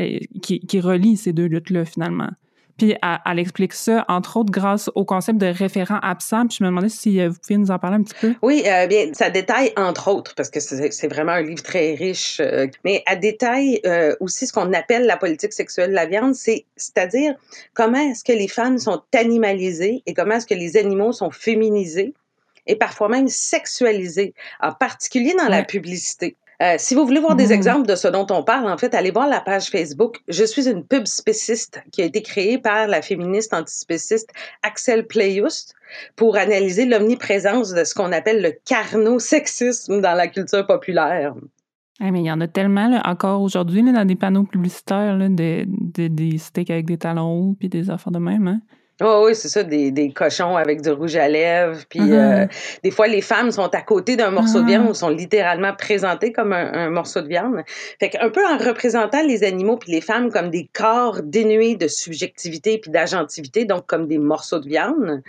euh, 0.00 0.18
qui 0.42 0.80
relie 0.80 1.16
ces 1.16 1.32
deux 1.32 1.46
luttes-là, 1.46 1.84
finalement. 1.84 2.28
Puis 2.76 2.94
elle, 3.24 3.38
explique 3.38 3.72
ça, 3.72 4.04
entre 4.08 4.36
autres, 4.36 4.50
grâce 4.50 4.90
au 4.94 5.04
concept 5.04 5.38
de 5.38 5.46
référent 5.46 5.98
absent. 6.02 6.46
Puis 6.46 6.58
je 6.58 6.64
me 6.64 6.68
demandais 6.68 6.88
si 6.88 7.20
euh, 7.20 7.30
vous 7.30 7.36
pouviez 7.38 7.58
nous 7.58 7.70
en 7.70 7.78
parler 7.78 7.96
un 7.96 8.02
petit 8.02 8.14
peu. 8.20 8.34
Oui, 8.42 8.62
euh, 8.66 8.86
bien, 8.86 9.12
ça 9.12 9.30
détaille, 9.30 9.72
entre 9.76 10.08
autres, 10.08 10.34
parce 10.34 10.50
que 10.50 10.60
c'est 10.60 11.08
vraiment 11.08 11.32
un 11.32 11.42
livre 11.42 11.62
très 11.62 11.94
riche, 11.94 12.40
euh, 12.40 12.66
mais 12.84 13.02
elle 13.06 13.20
détaille 13.20 13.80
aussi 14.20 14.46
ce 14.46 14.52
qu'on 14.52 14.72
appelle 14.72 15.06
la 15.06 15.16
politique 15.16 15.52
sexuelle 15.52 15.90
de 15.90 15.94
la 15.94 16.06
viande, 16.06 16.34
c'est-à-dire 16.34 17.34
comment 17.74 17.98
est-ce 18.10 18.24
que 18.24 18.32
les 18.32 18.48
femmes 18.48 18.78
sont 18.78 19.02
animalisées 19.14 20.02
et 20.06 20.14
comment 20.14 20.34
est-ce 20.34 20.46
que 20.46 20.54
les 20.54 20.76
animaux 20.76 21.12
sont 21.12 21.30
féminisés 21.30 22.14
et 22.66 22.76
parfois 22.76 23.08
même 23.08 23.28
sexualisés, 23.28 24.34
en 24.60 24.72
particulier 24.72 25.34
dans 25.38 25.48
la 25.48 25.62
publicité. 25.62 26.36
Euh, 26.62 26.76
si 26.78 26.94
vous 26.94 27.04
voulez 27.04 27.20
voir 27.20 27.36
des 27.36 27.48
mmh. 27.48 27.52
exemples 27.52 27.86
de 27.86 27.94
ce 27.94 28.08
dont 28.08 28.26
on 28.30 28.42
parle, 28.42 28.70
en 28.70 28.78
fait, 28.78 28.94
allez 28.94 29.10
voir 29.10 29.28
la 29.28 29.40
page 29.40 29.68
Facebook. 29.68 30.22
Je 30.28 30.44
suis 30.44 30.68
une 30.68 30.84
pub 30.84 31.06
spéciste 31.06 31.82
qui 31.92 32.02
a 32.02 32.04
été 32.06 32.22
créée 32.22 32.58
par 32.58 32.86
la 32.86 33.02
féministe 33.02 33.52
antispéciste 33.52 34.30
Axel 34.62 35.06
Playust 35.06 35.74
pour 36.16 36.36
analyser 36.36 36.86
l'omniprésence 36.86 37.72
de 37.72 37.84
ce 37.84 37.94
qu'on 37.94 38.12
appelle 38.12 38.42
le 38.42 38.52
carnosexisme 38.64 40.00
dans 40.00 40.14
la 40.14 40.28
culture 40.28 40.66
populaire. 40.66 41.34
mais 42.00 42.20
il 42.20 42.26
y 42.26 42.32
en 42.32 42.40
a 42.40 42.48
tellement 42.48 43.00
encore 43.04 43.42
aujourd'hui 43.42 43.82
dans 43.82 44.04
des 44.04 44.16
panneaux 44.16 44.44
publicitaires 44.44 45.18
de, 45.18 46.08
des 46.08 46.38
steaks 46.38 46.70
avec 46.70 46.86
des 46.86 46.98
talons 46.98 47.50
hauts 47.50 47.56
puis 47.58 47.68
des 47.68 47.90
affaires 47.90 48.12
de 48.12 48.18
même. 48.18 48.48
Hein? 48.48 48.60
Oh, 49.02 49.24
oui, 49.26 49.34
c'est 49.34 49.48
ça, 49.48 49.62
des, 49.62 49.90
des, 49.90 50.10
cochons 50.10 50.56
avec 50.56 50.80
du 50.80 50.90
rouge 50.90 51.16
à 51.16 51.28
lèvres. 51.28 51.82
Puis 51.90 52.00
uh-huh. 52.00 52.44
euh, 52.44 52.46
des 52.82 52.90
fois, 52.90 53.06
les 53.06 53.20
femmes 53.20 53.50
sont 53.50 53.68
à 53.74 53.82
côté 53.82 54.16
d'un 54.16 54.30
morceau 54.30 54.62
de 54.62 54.66
viande 54.66 54.86
uh-huh. 54.86 54.90
ou 54.90 54.94
sont 54.94 55.10
littéralement 55.10 55.74
présentées 55.74 56.32
comme 56.32 56.54
un, 56.54 56.88
morceau 56.88 57.20
de 57.20 57.28
viande. 57.28 57.62
Fait 58.00 58.08
qu'un 58.08 58.30
peu 58.30 58.40
en 58.46 58.56
représentant 58.56 59.22
les 59.22 59.44
animaux 59.44 59.76
puis 59.76 59.92
les 59.92 60.00
femmes 60.00 60.30
comme 60.30 60.48
des 60.48 60.70
corps 60.72 61.20
dénués 61.22 61.76
de 61.76 61.88
subjectivité 61.88 62.78
puis 62.78 62.90
d'agentivité, 62.90 63.66
donc 63.66 63.84
comme 63.84 64.06
des 64.06 64.16
morceaux 64.16 64.60
de 64.60 64.68
viande, 64.68 65.22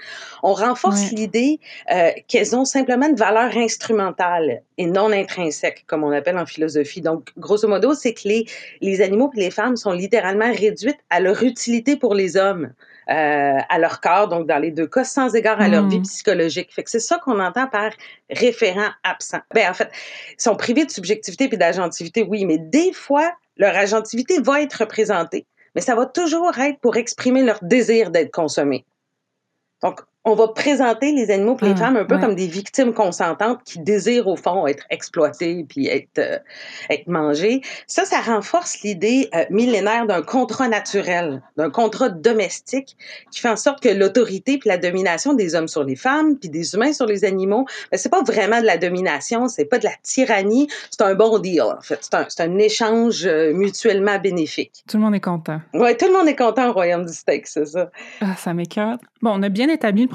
on 0.44 0.54
renforce 0.54 1.12
l'idée 1.12 1.60
euh, 1.94 2.12
qu'elles 2.30 2.56
ont 2.56 2.64
simplement 2.64 3.08
une 3.08 3.16
valeur 3.16 3.58
instrumentale 3.58 4.62
et 4.78 4.86
non 4.86 5.12
intrinsèque, 5.12 5.84
comme 5.88 6.06
on 6.06 6.12
appelle 6.12 6.38
en 6.38 6.46
philosophie. 6.46 7.02
Donc, 7.02 7.32
grosso 7.38 7.68
modo, 7.68 7.94
c'est 7.94 8.14
que 8.14 8.30
les, 8.30 8.46
les 8.80 9.02
animaux 9.02 9.28
puis 9.28 9.42
les 9.42 9.52
femmes 9.52 9.76
sont 9.76 9.92
littéralement 9.92 10.54
réduites 10.54 11.00
à 11.10 11.20
leur 11.20 11.44
utilité 11.44 11.98
pour 11.98 12.16
les 12.16 12.38
hommes. 12.38 12.72
Euh, 13.10 13.60
à 13.70 13.80
leur 13.80 14.02
corps, 14.02 14.28
donc 14.28 14.48
dans 14.48 14.58
les 14.58 14.72
deux 14.72 14.86
cas, 14.86 15.06
sans 15.06 15.34
égard 15.34 15.62
à 15.62 15.70
leur 15.70 15.88
vie 15.88 16.00
hmm. 16.00 16.04
psychologique. 16.04 16.74
Fait 16.74 16.84
que 16.84 16.90
c'est 16.90 17.00
ça 17.00 17.18
qu'on 17.20 17.40
entend 17.40 17.66
par 17.68 17.92
référent 18.30 18.90
absent. 19.06 19.40
Ben, 19.54 19.70
en 19.70 19.74
fait, 19.74 19.90
ils 20.38 20.42
sont 20.42 20.58
privés 20.58 20.84
de 20.84 20.92
subjectivité 20.92 21.48
puis 21.48 21.58
d'agentivité, 21.58 22.24
oui, 22.24 22.44
mais 22.44 22.58
des 22.58 22.92
fois, 22.92 23.32
leur 23.56 23.74
agentivité 23.78 24.42
va 24.42 24.62
être 24.62 24.74
représentée, 24.82 25.46
mais 25.74 25.80
ça 25.80 25.96
va 25.96 26.06
toujours 26.06 26.58
être 26.60 26.82
pour 26.82 26.98
exprimer 26.98 27.44
leur 27.44 27.60
désir 27.62 28.12
d'être 28.12 28.32
consommé. 28.32 28.86
Donc, 29.82 30.02
on 30.28 30.36
va 30.36 30.50
présenter 30.50 31.14
les 31.14 31.32
animaux 31.32 31.58
et 31.62 31.66
les 31.66 31.72
ah, 31.72 31.78
femmes 31.78 31.96
un 31.96 32.04
peu 32.04 32.18
comme 32.20 32.36
des 32.36 32.48
victimes 32.48 32.94
consentantes 32.94 33.60
qui 33.64 33.80
désirent 33.80 34.28
au 34.28 34.36
fond 34.36 34.68
être 34.68 34.84
exploitées 34.90 35.66
puis 35.68 35.88
être 35.88 36.20
euh, 36.20 36.38
être 36.90 37.08
mangées. 37.08 37.62
Ça, 37.88 38.04
ça 38.04 38.20
renforce 38.20 38.82
l'idée 38.82 39.30
euh, 39.34 39.46
millénaire 39.50 40.06
d'un 40.06 40.22
contrat 40.22 40.68
naturel, 40.68 41.42
d'un 41.56 41.70
contrat 41.70 42.10
domestique 42.10 42.98
qui 43.32 43.40
fait 43.40 43.50
en 43.50 43.56
sorte 43.56 43.82
que 43.82 43.88
l'autorité 43.88 44.58
puis 44.58 44.68
la 44.68 44.78
domination 44.78 45.34
des 45.34 45.56
hommes 45.56 45.70
sur 45.70 45.86
les 45.86 45.96
femmes 45.96 46.38
puis 46.38 46.50
des 46.50 46.76
humains 46.76 46.92
sur 46.92 47.06
les 47.06 47.24
animaux, 47.24 47.66
ben, 47.90 47.98
c'est 47.98 48.10
pas 48.10 48.22
vraiment 48.22 48.60
de 48.60 48.66
la 48.66 48.78
domination, 48.78 49.48
c'est 49.48 49.66
pas 49.66 49.80
de 49.80 49.86
la 49.86 49.94
tyrannie, 50.04 50.68
c'est 50.92 51.04
un 51.04 51.16
bon 51.16 51.40
deal 51.40 51.62
en 51.62 51.82
fait. 51.82 52.00
C'est 52.02 52.16
un, 52.16 52.26
c'est 52.28 52.44
un 52.44 52.58
échange 52.58 53.26
euh, 53.26 53.54
mutuellement 53.54 54.20
bénéfique. 54.20 54.84
Tout 54.90 54.98
le 54.98 55.04
monde 55.04 55.16
est 55.16 55.22
content. 55.22 55.62
Ouais, 55.74 55.96
tout 55.96 56.08
le 56.08 56.14
monde 56.14 56.28
est 56.28 56.36
content 56.36 56.68
au 56.70 56.74
royaume 56.74 57.06
du 57.06 57.14
steak, 57.14 57.48
c'est 57.48 57.66
ça. 57.66 57.90
Ah, 58.20 58.36
ça 58.36 58.54
m'écœure. 58.54 58.98
Bon, 59.22 59.32
on 59.34 59.42
a 59.42 59.50
bien 59.50 59.70
établi 59.70 60.04
le 60.04 60.10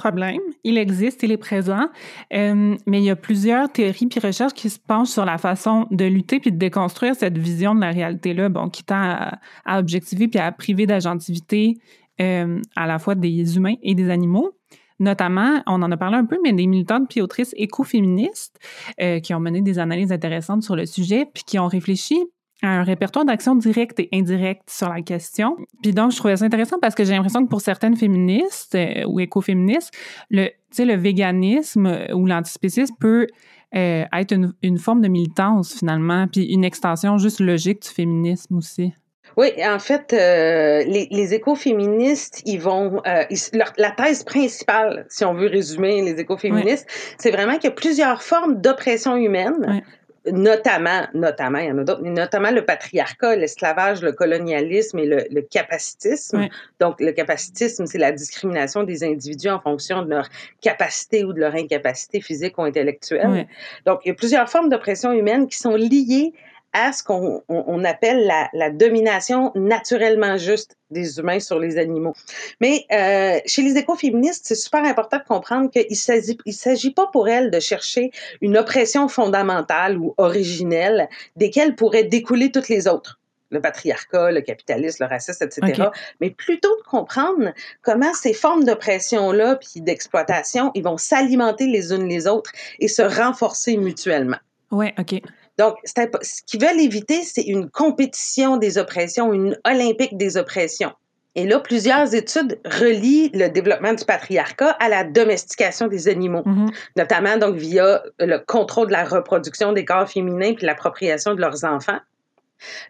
Il 0.65 0.79
existe, 0.79 1.23
il 1.23 1.33
est 1.33 1.37
présent, 1.37 1.89
euh, 2.33 2.77
mais 2.87 2.99
il 3.01 3.05
y 3.05 3.11
a 3.11 3.17
plusieurs 3.17 3.71
théories 3.71 4.07
puis 4.07 4.21
recherches 4.21 4.55
qui 4.55 4.71
se 4.71 4.79
penchent 4.79 5.11
sur 5.11 5.25
la 5.25 5.39
façon 5.39 5.87
de 5.91 6.05
lutter 6.05 6.41
puis 6.41 6.53
de 6.53 6.59
déconstruire 6.59 7.15
cette 7.15 7.39
vision 7.39 7.75
de 7.75 7.81
la 7.81 7.91
réalité-là, 7.91 8.49
bon, 8.49 8.69
qui 8.69 8.85
tend 8.85 9.17
à, 9.65 9.79
objectiver 9.79 10.29
puis 10.29 10.41
à 10.41 10.51
priver 10.53 10.87
d'agentivité 10.87 11.79
euh, 12.21 12.61
à 12.77 12.87
la 12.87 12.99
fois 12.99 13.15
des 13.15 13.57
humains 13.57 13.75
et 13.83 13.95
des 13.95 14.11
animaux. 14.11 14.53
Notamment, 14.99 15.63
on 15.67 15.83
en 15.83 15.91
a 15.91 15.97
parlé 15.97 16.17
un 16.17 16.25
peu, 16.25 16.39
mais 16.45 16.53
des 16.53 16.67
militantes 16.67 17.09
puis 17.09 17.21
autrices 17.21 17.55
écoféministes 17.57 18.59
euh, 19.01 19.19
qui 19.21 19.35
ont 19.35 19.41
mené 19.41 19.61
des 19.61 19.79
analyses 19.79 20.13
intéressantes 20.13 20.63
sur 20.63 20.77
le 20.77 20.87
sujet 20.87 21.27
puis 21.33 21.43
qui 21.45 21.59
ont 21.59 21.67
réfléchi 21.67 22.23
un 22.63 22.85
répertoire 22.85 23.25
d'actions 23.25 23.57
directes 23.57 23.99
et 24.01 24.09
indirectes 24.13 24.71
sur 24.71 24.89
la 24.89 25.03
question. 25.03 25.57
Puis 25.83 25.93
donc, 25.93 26.13
je 26.13 26.17
trouvais 26.17 26.37
ça 26.37 26.45
intéressant 26.45 26.79
parce 26.81 26.95
que 26.95 27.05
j'ai 27.05 27.13
l'impression 27.13 27.45
que 27.45 27.49
pour 27.49 27.61
certaines 27.61 27.97
féministes 27.97 28.75
euh, 28.75 29.05
ou 29.07 29.21
écoféministes, 29.21 29.93
le, 30.31 30.49
le 30.79 30.95
véganisme 30.95 31.87
euh, 31.87 32.15
ou 32.15 32.27
l'antispécisme 32.27 32.95
peut 33.01 33.27
euh, 33.75 34.05
être 34.13 34.33
une, 34.33 34.53
une, 34.63 34.79
forme 34.79 35.01
de 35.01 35.09
militance 35.09 35.77
finalement, 35.79 36.27
puis 36.29 36.45
une 36.45 36.65
extension 36.65 37.19
juste 37.19 37.41
logique 37.41 37.83
du 37.83 37.89
féminisme 37.89 38.57
aussi. 38.57 38.93
Oui, 39.39 39.49
en 39.65 39.79
fait, 39.79 40.13
les, 40.13 41.09
les 41.11 41.33
écoféministes, 41.33 42.43
ils 42.45 42.61
vont, 42.61 43.01
la 43.05 43.91
thèse 43.93 44.25
principale, 44.25 45.07
si 45.09 45.25
on 45.25 45.33
veut 45.33 45.47
résumer 45.47 46.03
les 46.03 46.21
écoféministes, 46.21 46.87
c'est 47.17 47.31
vraiment 47.31 47.55
qu'il 47.55 47.65
y 47.65 47.69
a 47.69 47.71
plusieurs 47.71 48.23
formes 48.23 48.61
d'oppression 48.61 49.17
humaine 49.17 49.83
notamment, 50.31 51.07
notamment, 51.15 51.59
il 51.59 51.67
y 51.67 51.73
en 51.73 51.79
a 51.79 51.85
d'autres, 51.85 52.03
mais 52.03 52.11
notamment 52.11 52.51
le 52.51 52.65
patriarcat, 52.65 53.37
l'esclavage, 53.37 54.03
le 54.03 54.13
colonialisme 54.13 54.99
et 54.99 55.07
le, 55.07 55.25
le 55.31 55.43
capacitisme. 55.43 56.49
Donc, 56.81 57.01
le 57.01 57.13
capacitisme, 57.13 57.87
c'est 57.87 57.99
la 57.99 58.13
discrimination 58.13 58.85
des 58.85 59.03
individus 59.05 59.49
en 59.49 59.61
fonction 59.61 60.03
de 60.03 60.11
leur 60.11 60.29
capacité 60.61 61.25
ou 61.25 61.33
de 61.33 61.41
leur 61.41 61.55
incapacité 61.55 62.21
physique 62.21 62.59
ou 62.59 62.63
intellectuelle. 62.63 63.49
Donc, 63.87 64.01
il 64.05 64.09
y 64.09 64.11
a 64.13 64.15
plusieurs 64.15 64.49
formes 64.49 64.69
d'oppression 64.69 65.13
humaine 65.13 65.49
qui 65.49 65.59
sont 65.59 65.75
liées 65.75 66.33
à 66.73 66.93
ce 66.93 67.03
qu'on 67.03 67.43
on, 67.49 67.85
appelle 67.85 68.27
la, 68.27 68.49
la, 68.53 68.71
domination 68.71 69.53
naturellement 69.55 70.39
juste 70.39 70.77
des 70.91 71.19
humains 71.19 71.41
sur 71.41 71.59
les 71.59 71.79
animaux. 71.79 72.15
Mais 72.61 72.87
euh, 72.93 73.39
chez 73.47 73.63
les 73.63 73.77
écoféministes, 73.77 74.47
c'est 74.47 74.55
super 74.55 74.85
important 74.85 75.19
de 75.19 75.25
comprendre 75.25 75.71
qu'il 75.71 75.87
ne 75.89 75.95
s'agit, 75.95 76.39
il 76.47 76.55
s'agit 76.55 76.93
pas 76.93 77.07
pour 77.09 77.29
elles 77.29 77.51
de 77.51 77.61
chercher 77.61 78.11
une 78.41 78.57
oppression 78.57 79.09
fondamentale 79.09 79.99
ou 79.99 80.15
originelle 80.17 81.09
desquelles 81.37 81.75
pourraient 81.75 82.05
découler 82.05 82.51
toutes 82.51 82.69
les 82.69 82.89
autres 82.89 83.19
le 83.53 83.61
patriarcat, 83.61 84.33
le 84.33 84.41
capitalisme, 84.41 85.05
le 85.05 85.11
racisme, 85.11 85.45
etc. 85.45 85.91
Mais 86.21 86.31
plutôt 86.31 86.75
de 86.79 86.83
comprendre 86.85 87.53
comment 87.83 88.13
ces 88.15 88.33
formes 88.33 88.65
d'oppression-là 88.65 89.57
puis 89.57 89.83
d'exploitation, 89.83 90.71
ils 90.75 90.83
vont 90.83 90.97
s'alimenter 90.97 91.67
les 91.67 91.93
unes 91.93 92.09
les 92.09 92.27
autres 92.27 92.51
et 92.81 92.89
se 92.89 93.03
renforcer 93.03 93.77
mutuellement. 93.77 94.39
Oui, 94.71 94.87
OK. 94.99 95.21
Donc, 95.63 95.77
ce 95.85 96.43
qu'ils 96.45 96.61
veulent 96.61 96.81
éviter, 96.81 97.23
c'est 97.23 97.43
une 97.43 97.71
compétition 97.71 98.57
des 98.57 98.79
oppressions, 98.79 99.33
une 99.33 99.57
olympique 99.65 100.17
des 100.17 100.37
oppressions. 100.37 100.91
Et 101.37 101.47
là, 101.47 101.61
plusieurs 101.61 102.13
études 102.15 102.59
relient 102.65 103.31
le 103.33 103.49
développement 103.49 103.95
du 103.95 104.05
patriarcat 104.05 104.71
à 104.81 104.89
la 104.89 105.05
domestication 105.05 105.87
des 105.87 106.09
animaux, 106.09 106.43
mm-hmm. 106.45 106.75
notamment 106.97 107.37
donc 107.37 107.55
via 107.55 108.03
le 108.19 108.39
contrôle 108.39 108.89
de 108.89 108.93
la 108.93 109.05
reproduction 109.05 109.73
des 109.73 109.85
corps 109.85 110.09
féminins 110.09 110.53
puis 110.55 110.67
l'appropriation 110.67 111.35
de 111.35 111.41
leurs 111.41 111.65
enfants. 111.65 112.01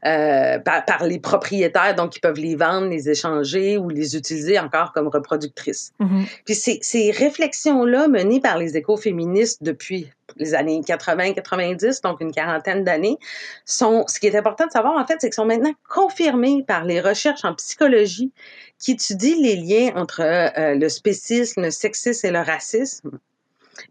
Euh, 0.04 0.58
par, 0.58 1.04
les 1.04 1.18
propriétaires, 1.18 1.94
donc 1.94 2.16
ils 2.16 2.20
peuvent 2.20 2.38
les 2.38 2.56
vendre, 2.56 2.88
les 2.88 3.08
échanger 3.08 3.76
ou 3.78 3.88
les 3.88 4.16
utiliser 4.16 4.58
encore 4.58 4.92
comme 4.92 5.08
reproductrices. 5.08 5.92
Mm-hmm. 6.00 6.26
Puis 6.44 6.54
ces, 6.54 6.78
ces 6.82 7.10
réflexions-là 7.10 8.08
menées 8.08 8.40
par 8.40 8.58
les 8.58 8.76
écoféministes 8.76 9.62
depuis 9.62 10.08
les 10.36 10.54
années 10.54 10.80
80-90, 10.80 12.02
donc 12.02 12.20
une 12.20 12.32
quarantaine 12.32 12.84
d'années, 12.84 13.18
sont, 13.64 14.04
ce 14.08 14.18
qui 14.18 14.26
est 14.26 14.36
important 14.36 14.66
de 14.66 14.72
savoir 14.72 14.96
en 14.96 15.06
fait, 15.06 15.16
c'est 15.20 15.28
qu'ils 15.28 15.34
sont 15.34 15.44
maintenant 15.44 15.74
confirmés 15.88 16.64
par 16.66 16.84
les 16.84 17.00
recherches 17.00 17.44
en 17.44 17.54
psychologie 17.54 18.32
qui 18.78 18.92
étudient 18.92 19.36
les 19.40 19.56
liens 19.56 19.92
entre 19.94 20.20
euh, 20.20 20.74
le 20.74 20.88
spécisme, 20.88 21.62
le 21.62 21.70
sexisme 21.70 22.26
et 22.26 22.30
le 22.30 22.40
racisme. 22.40 23.18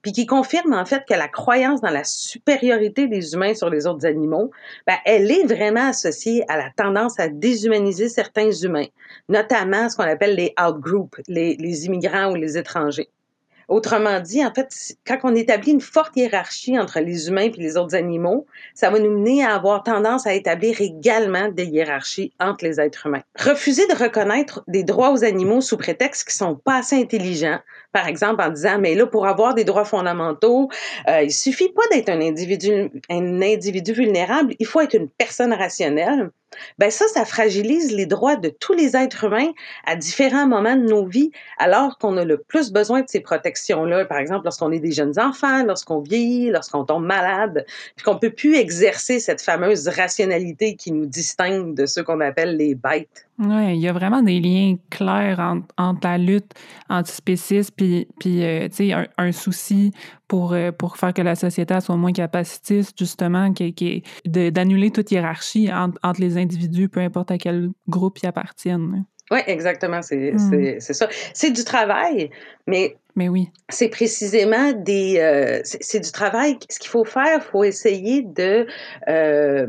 Puis 0.01 0.11
qui 0.11 0.25
confirme 0.25 0.73
en 0.73 0.85
fait 0.85 1.03
que 1.07 1.13
la 1.13 1.27
croyance 1.27 1.81
dans 1.81 1.89
la 1.89 2.03
supériorité 2.03 3.07
des 3.07 3.33
humains 3.33 3.53
sur 3.53 3.69
les 3.69 3.88
autres 3.88 4.05
animaux, 4.05 4.51
ben, 4.88 4.97
elle 5.05 5.31
est 5.31 5.45
vraiment 5.45 5.89
associée 5.89 6.43
à 6.47 6.57
la 6.57 6.69
tendance 6.75 7.19
à 7.19 7.27
déshumaniser 7.27 8.09
certains 8.09 8.51
humains, 8.51 8.88
notamment 9.29 9.89
ce 9.89 9.95
qu'on 9.95 10.03
appelle 10.03 10.35
les 10.35 10.53
outgroups, 10.59 11.21
les, 11.27 11.55
les 11.57 11.85
immigrants 11.85 12.31
ou 12.31 12.35
les 12.35 12.57
étrangers. 12.57 13.09
Autrement 13.71 14.19
dit, 14.19 14.45
en 14.45 14.53
fait, 14.53 14.97
quand 15.07 15.19
on 15.23 15.33
établit 15.33 15.71
une 15.71 15.79
forte 15.79 16.17
hiérarchie 16.17 16.77
entre 16.77 16.99
les 16.99 17.29
humains 17.29 17.43
et 17.43 17.51
les 17.51 17.77
autres 17.77 17.95
animaux, 17.95 18.45
ça 18.73 18.89
va 18.89 18.99
nous 18.99 19.17
mener 19.17 19.45
à 19.45 19.55
avoir 19.55 19.81
tendance 19.83 20.27
à 20.27 20.33
établir 20.33 20.81
également 20.81 21.47
des 21.47 21.67
hiérarchies 21.67 22.33
entre 22.37 22.65
les 22.65 22.81
êtres 22.81 23.07
humains. 23.07 23.21
Refuser 23.39 23.87
de 23.87 23.95
reconnaître 23.95 24.61
des 24.67 24.83
droits 24.83 25.13
aux 25.13 25.23
animaux 25.23 25.61
sous 25.61 25.77
prétexte 25.77 26.27
qu'ils 26.27 26.35
sont 26.35 26.55
pas 26.55 26.79
assez 26.79 26.97
intelligents, 26.97 27.59
par 27.93 28.07
exemple 28.09 28.41
en 28.41 28.49
disant 28.49 28.77
mais 28.77 28.93
là 28.93 29.07
pour 29.07 29.25
avoir 29.25 29.53
des 29.53 29.63
droits 29.63 29.85
fondamentaux, 29.85 30.67
euh, 31.07 31.21
il 31.21 31.31
suffit 31.31 31.69
pas 31.69 31.83
d'être 31.93 32.09
un 32.09 32.19
individu 32.19 32.91
un 33.09 33.41
individu 33.41 33.93
vulnérable, 33.93 34.53
il 34.59 34.65
faut 34.65 34.81
être 34.81 34.95
une 34.95 35.07
personne 35.07 35.53
rationnelle 35.53 36.29
ben 36.77 36.91
ça, 36.91 37.08
ça 37.08 37.25
fragilise 37.25 37.91
les 37.91 38.05
droits 38.05 38.36
de 38.36 38.50
tous 38.50 38.74
les 38.74 38.96
êtres 38.96 39.25
humains 39.25 39.51
à 39.86 39.96
différents 39.96 40.48
moments 40.48 40.75
de 40.75 40.88
nos 40.88 41.05
vies, 41.05 41.31
alors 41.58 41.98
qu'on 41.98 42.17
a 42.17 42.25
le 42.25 42.38
plus 42.38 42.72
besoin 42.72 43.01
de 43.01 43.08
ces 43.08 43.20
protections-là. 43.20 44.05
Par 44.05 44.17
exemple, 44.17 44.46
lorsqu'on 44.46 44.72
est 44.72 44.79
des 44.79 44.91
jeunes 44.91 45.20
enfants, 45.20 45.63
lorsqu'on 45.63 46.00
vieillit, 46.00 46.50
lorsqu'on 46.50 46.86
tombe 46.86 47.05
malade, 47.05 47.65
puis 47.96 48.03
qu'on 48.03 48.17
peut 48.17 48.31
plus 48.31 48.55
exercer 48.55 49.20
cette 49.20 49.41
fameuse 49.41 49.88
rationalité 49.88 50.75
qui 50.75 50.91
nous 50.91 51.05
distingue 51.05 51.75
de 51.75 51.86
ceux 51.86 52.03
qu'on 52.03 52.20
appelle 52.22 52.58
les 52.58 52.75
bêtes. 52.75 53.27
Oui, 53.39 53.75
il 53.75 53.81
y 53.81 53.88
a 53.88 53.93
vraiment 53.93 54.21
des 54.21 54.39
liens 54.39 54.75
clairs 54.89 55.39
entre, 55.39 55.67
entre 55.77 56.07
la 56.07 56.17
lutte 56.17 56.51
antispéciste 56.89 57.73
puis, 57.75 58.07
puis 58.19 58.43
euh, 58.43 58.67
un, 58.79 59.07
un, 59.17 59.31
souci 59.31 59.91
pour, 60.27 60.53
euh, 60.53 60.71
pour 60.71 60.97
faire 60.97 61.13
que 61.13 61.21
la 61.21 61.35
société 61.35 61.79
soit 61.81 61.97
moins 61.97 62.13
capacitiste, 62.13 62.97
justement, 62.97 63.51
qui, 63.51 63.73
qui 63.73 64.03
d'annuler 64.25 64.91
toute 64.91 65.11
hiérarchie 65.11 65.71
entre, 65.73 65.97
entre, 66.03 66.21
les 66.21 66.38
individus, 66.38 66.88
peu 66.88 67.00
importe 67.00 67.31
à 67.31 67.38
quel 67.38 67.71
groupe 67.88 68.19
ils 68.21 68.27
appartiennent. 68.27 69.05
Oui, 69.31 69.39
exactement, 69.47 70.01
c'est 70.01 70.33
mm. 70.33 70.79
ça. 70.81 71.07
C'est 71.33 71.51
du 71.51 71.63
travail, 71.63 72.29
mais 72.67 72.97
mais 73.15 73.29
oui. 73.29 73.50
C'est 73.69 73.89
précisément 73.89 74.71
des. 74.73 75.19
Euh, 75.19 75.61
c'est 75.63 76.00
du 76.00 76.11
travail. 76.11 76.57
Ce 76.69 76.79
qu'il 76.79 76.89
faut 76.89 77.05
faire, 77.05 77.39
il 77.41 77.51
faut 77.51 77.63
essayer 77.63 78.21
de 78.21 78.67
euh, 79.07 79.67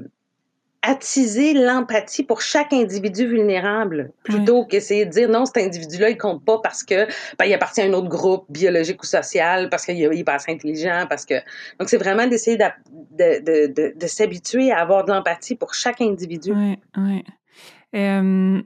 attiser 0.82 1.54
l'empathie 1.54 2.24
pour 2.24 2.40
chaque 2.40 2.72
individu 2.72 3.26
vulnérable 3.26 4.12
plutôt 4.24 4.64
qu'essayer 4.66 5.06
de 5.06 5.10
dire 5.10 5.28
non 5.28 5.46
cet 5.46 5.58
individu-là 5.58 6.10
il 6.10 6.18
compte 6.18 6.44
pas 6.44 6.58
parce 6.58 6.82
que 6.82 7.06
ben, 7.38 7.44
il 7.46 7.54
appartient 7.54 7.80
à 7.80 7.84
un 7.84 7.92
autre 7.92 8.08
groupe 8.08 8.46
biologique 8.50 9.00
ou 9.02 9.06
social 9.06 9.70
parce 9.70 9.86
qu'il 9.86 10.02
est 10.02 10.24
pas 10.24 10.34
assez 10.34 10.50
intelligent 10.50 11.06
parce 11.08 11.24
que 11.24 11.34
donc 11.78 11.88
c'est 11.88 11.98
vraiment 11.98 12.26
d'essayer 12.26 12.56
de, 12.56 12.64
de, 13.12 13.66
de, 13.72 13.94
de 13.96 14.06
s'habituer 14.08 14.72
à 14.72 14.80
avoir 14.80 15.04
de 15.04 15.12
l'empathie 15.12 15.54
pour 15.54 15.72
chaque 15.72 16.00
individu. 16.00 16.52
Oui, 16.52 16.78
oui. 16.96 17.24
Euh, 17.94 18.60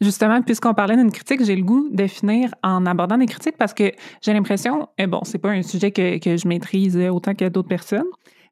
justement, 0.00 0.42
puisqu'on 0.42 0.74
parlait 0.74 0.96
d'une 0.96 1.10
critique, 1.10 1.44
j'ai 1.44 1.56
le 1.56 1.62
goût 1.62 1.88
de 1.90 2.06
finir 2.06 2.54
en 2.62 2.86
abordant 2.86 3.18
des 3.18 3.26
critiques 3.26 3.56
parce 3.56 3.74
que 3.74 3.90
j'ai 4.22 4.32
l'impression, 4.32 4.84
et 4.98 5.04
eh, 5.04 5.06
bon, 5.06 5.20
c'est 5.24 5.38
pas 5.38 5.50
un 5.50 5.62
sujet 5.62 5.90
que, 5.90 6.18
que 6.18 6.36
je 6.36 6.46
maîtrise 6.46 6.96
autant 7.10 7.34
que 7.34 7.48
d'autres 7.48 7.68
personnes, 7.68 8.06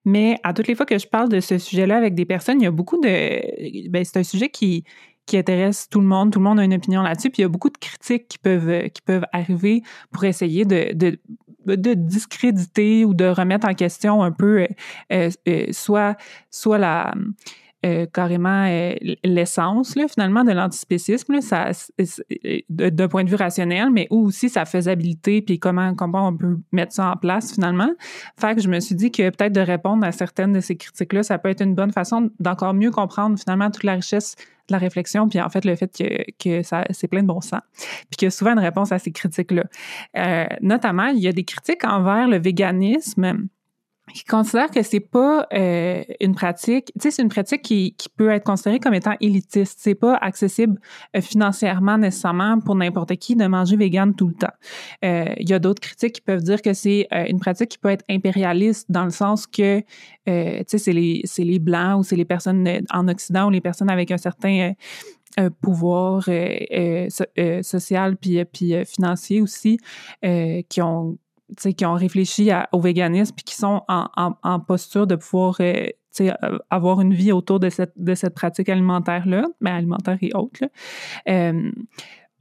mais 0.06 0.38
à 0.44 0.54
toutes 0.54 0.68
les 0.68 0.76
fois 0.76 0.86
que 0.86 0.96
je 0.96 1.06
parle 1.06 1.28
de 1.28 1.40
ce 1.40 1.58
sujet-là 1.58 1.96
avec 1.96 2.14
des 2.14 2.24
personnes, 2.24 2.60
il 2.60 2.64
y 2.64 2.68
a 2.68 2.70
beaucoup 2.70 2.98
de. 3.00 3.88
Ben, 3.90 4.04
c'est 4.04 4.18
un 4.18 4.22
sujet 4.22 4.48
qui, 4.48 4.84
qui 5.26 5.36
intéresse 5.36 5.88
tout 5.90 6.00
le 6.00 6.06
monde. 6.06 6.32
Tout 6.32 6.38
le 6.38 6.44
monde 6.44 6.60
a 6.60 6.64
une 6.64 6.74
opinion 6.74 7.02
là-dessus. 7.02 7.28
Puis 7.30 7.40
il 7.40 7.42
y 7.42 7.44
a 7.44 7.48
beaucoup 7.48 7.70
de 7.70 7.76
critiques 7.76 8.28
qui 8.28 8.38
peuvent, 8.38 8.88
qui 8.90 9.02
peuvent 9.02 9.26
arriver 9.32 9.82
pour 10.12 10.24
essayer 10.24 10.64
de, 10.64 10.94
de, 10.94 11.18
de 11.66 11.94
discréditer 11.94 13.04
ou 13.04 13.14
de 13.14 13.24
remettre 13.24 13.68
en 13.68 13.74
question 13.74 14.22
un 14.22 14.30
peu 14.30 14.68
euh, 15.12 15.30
euh, 15.48 15.66
soit, 15.72 16.16
soit 16.50 16.78
la 16.78 17.12
euh, 17.86 18.06
carrément 18.12 18.66
euh, 18.66 18.94
l'essence 19.22 19.94
finalement 20.08 20.42
de 20.42 20.52
l'antispécisme, 20.52 21.40
ça, 21.40 21.70
d'un 22.68 23.08
point 23.08 23.22
de 23.22 23.30
vue 23.30 23.36
rationnel, 23.36 23.90
mais 23.90 24.08
aussi 24.10 24.48
sa 24.48 24.64
faisabilité, 24.64 25.40
puis 25.40 25.58
comment, 25.58 25.94
comment 25.94 26.28
on 26.28 26.36
peut 26.36 26.58
mettre 26.72 26.92
ça 26.92 27.10
en 27.10 27.16
place 27.16 27.54
finalement. 27.54 27.90
Fait 28.38 28.56
que 28.56 28.60
je 28.60 28.68
me 28.68 28.80
suis 28.80 28.94
dit 28.94 29.10
que 29.10 29.30
peut-être 29.30 29.52
de 29.52 29.60
répondre 29.60 30.04
à 30.04 30.12
certaines 30.12 30.52
de 30.52 30.60
ces 30.60 30.76
critiques-là, 30.76 31.22
ça 31.22 31.38
peut 31.38 31.48
être 31.48 31.62
une 31.62 31.74
bonne 31.74 31.92
façon 31.92 32.30
d'encore 32.40 32.74
mieux 32.74 32.90
comprendre 32.90 33.38
finalement 33.38 33.70
toute 33.70 33.84
la 33.84 33.94
richesse 33.94 34.34
de 34.68 34.72
la 34.72 34.78
réflexion, 34.78 35.28
puis 35.28 35.40
en 35.40 35.48
fait 35.48 35.64
le 35.64 35.76
fait 35.76 35.96
que, 35.96 36.24
que 36.42 36.62
ça 36.64 36.84
c'est 36.90 37.06
plein 37.06 37.22
de 37.22 37.28
bon 37.28 37.40
sens, 37.40 37.60
puis 38.10 38.16
qu'il 38.18 38.26
y 38.26 38.28
a 38.28 38.30
souvent 38.30 38.52
une 38.52 38.58
réponse 38.58 38.90
à 38.90 38.98
ces 38.98 39.12
critiques-là. 39.12 39.64
Euh, 40.16 40.46
notamment, 40.60 41.06
il 41.06 41.20
y 41.20 41.28
a 41.28 41.32
des 41.32 41.44
critiques 41.44 41.84
envers 41.84 42.26
le 42.26 42.38
véganisme 42.38 43.46
qui 44.14 44.24
considère 44.24 44.70
que 44.70 44.82
c'est 44.82 45.00
pas 45.00 45.46
euh, 45.52 46.02
une 46.20 46.34
pratique, 46.34 46.92
tu 46.94 47.02
sais, 47.02 47.10
c'est 47.10 47.22
une 47.22 47.28
pratique 47.28 47.62
qui, 47.62 47.94
qui, 47.96 48.08
peut 48.08 48.30
être 48.30 48.44
considérée 48.44 48.78
comme 48.78 48.94
étant 48.94 49.14
élitiste. 49.20 49.78
C'est 49.80 49.96
pas 49.96 50.14
accessible 50.14 50.80
euh, 51.16 51.20
financièrement 51.20 51.98
nécessairement 51.98 52.60
pour 52.60 52.76
n'importe 52.76 53.16
qui 53.16 53.34
de 53.34 53.46
manger 53.46 53.76
vegan 53.76 54.14
tout 54.14 54.28
le 54.28 54.34
temps. 54.34 54.52
Euh, 55.04 55.34
il 55.38 55.50
y 55.50 55.52
a 55.52 55.58
d'autres 55.58 55.80
critiques 55.80 56.14
qui 56.14 56.20
peuvent 56.20 56.42
dire 56.42 56.62
que 56.62 56.72
c'est 56.72 57.08
une 57.28 57.40
pratique 57.40 57.70
qui 57.70 57.78
peut 57.78 57.90
être 57.90 58.04
impérialiste 58.08 58.90
dans 58.90 59.04
le 59.04 59.10
sens 59.10 59.46
que, 59.46 59.80
tu 59.80 59.84
sais, 60.26 60.78
c'est 60.78 60.92
les, 60.92 61.22
les 61.38 61.58
blancs 61.58 62.00
ou 62.00 62.02
c'est 62.02 62.16
les 62.16 62.24
personnes 62.24 62.68
en 62.90 63.08
Occident 63.08 63.48
ou 63.48 63.50
les 63.50 63.60
personnes 63.60 63.90
avec 63.90 64.10
un 64.10 64.18
certain 64.18 64.72
pouvoir 65.60 66.28
social 67.62 68.16
puis, 68.16 68.44
puis 68.44 68.84
financier 68.84 69.40
aussi 69.40 69.78
qui 70.22 70.82
ont 70.82 71.18
qui 71.76 71.86
ont 71.86 71.94
réfléchi 71.94 72.50
au 72.72 72.80
véganisme 72.80 73.34
puis 73.34 73.44
qui 73.44 73.54
sont 73.54 73.82
en, 73.88 74.36
en, 74.42 74.60
posture 74.60 75.06
de 75.06 75.16
pouvoir 75.16 75.56
euh, 75.60 75.86
euh, 76.20 76.58
avoir 76.70 77.00
une 77.00 77.14
vie 77.14 77.32
autour 77.32 77.60
de 77.60 77.68
cette, 77.68 77.92
de 77.96 78.14
cette 78.14 78.34
pratique 78.34 78.68
alimentaire-là, 78.68 79.44
mais 79.60 79.70
ben, 79.70 79.76
alimentaire 79.76 80.18
et 80.22 80.30
autres. 80.34 80.64
Euh, 81.28 81.70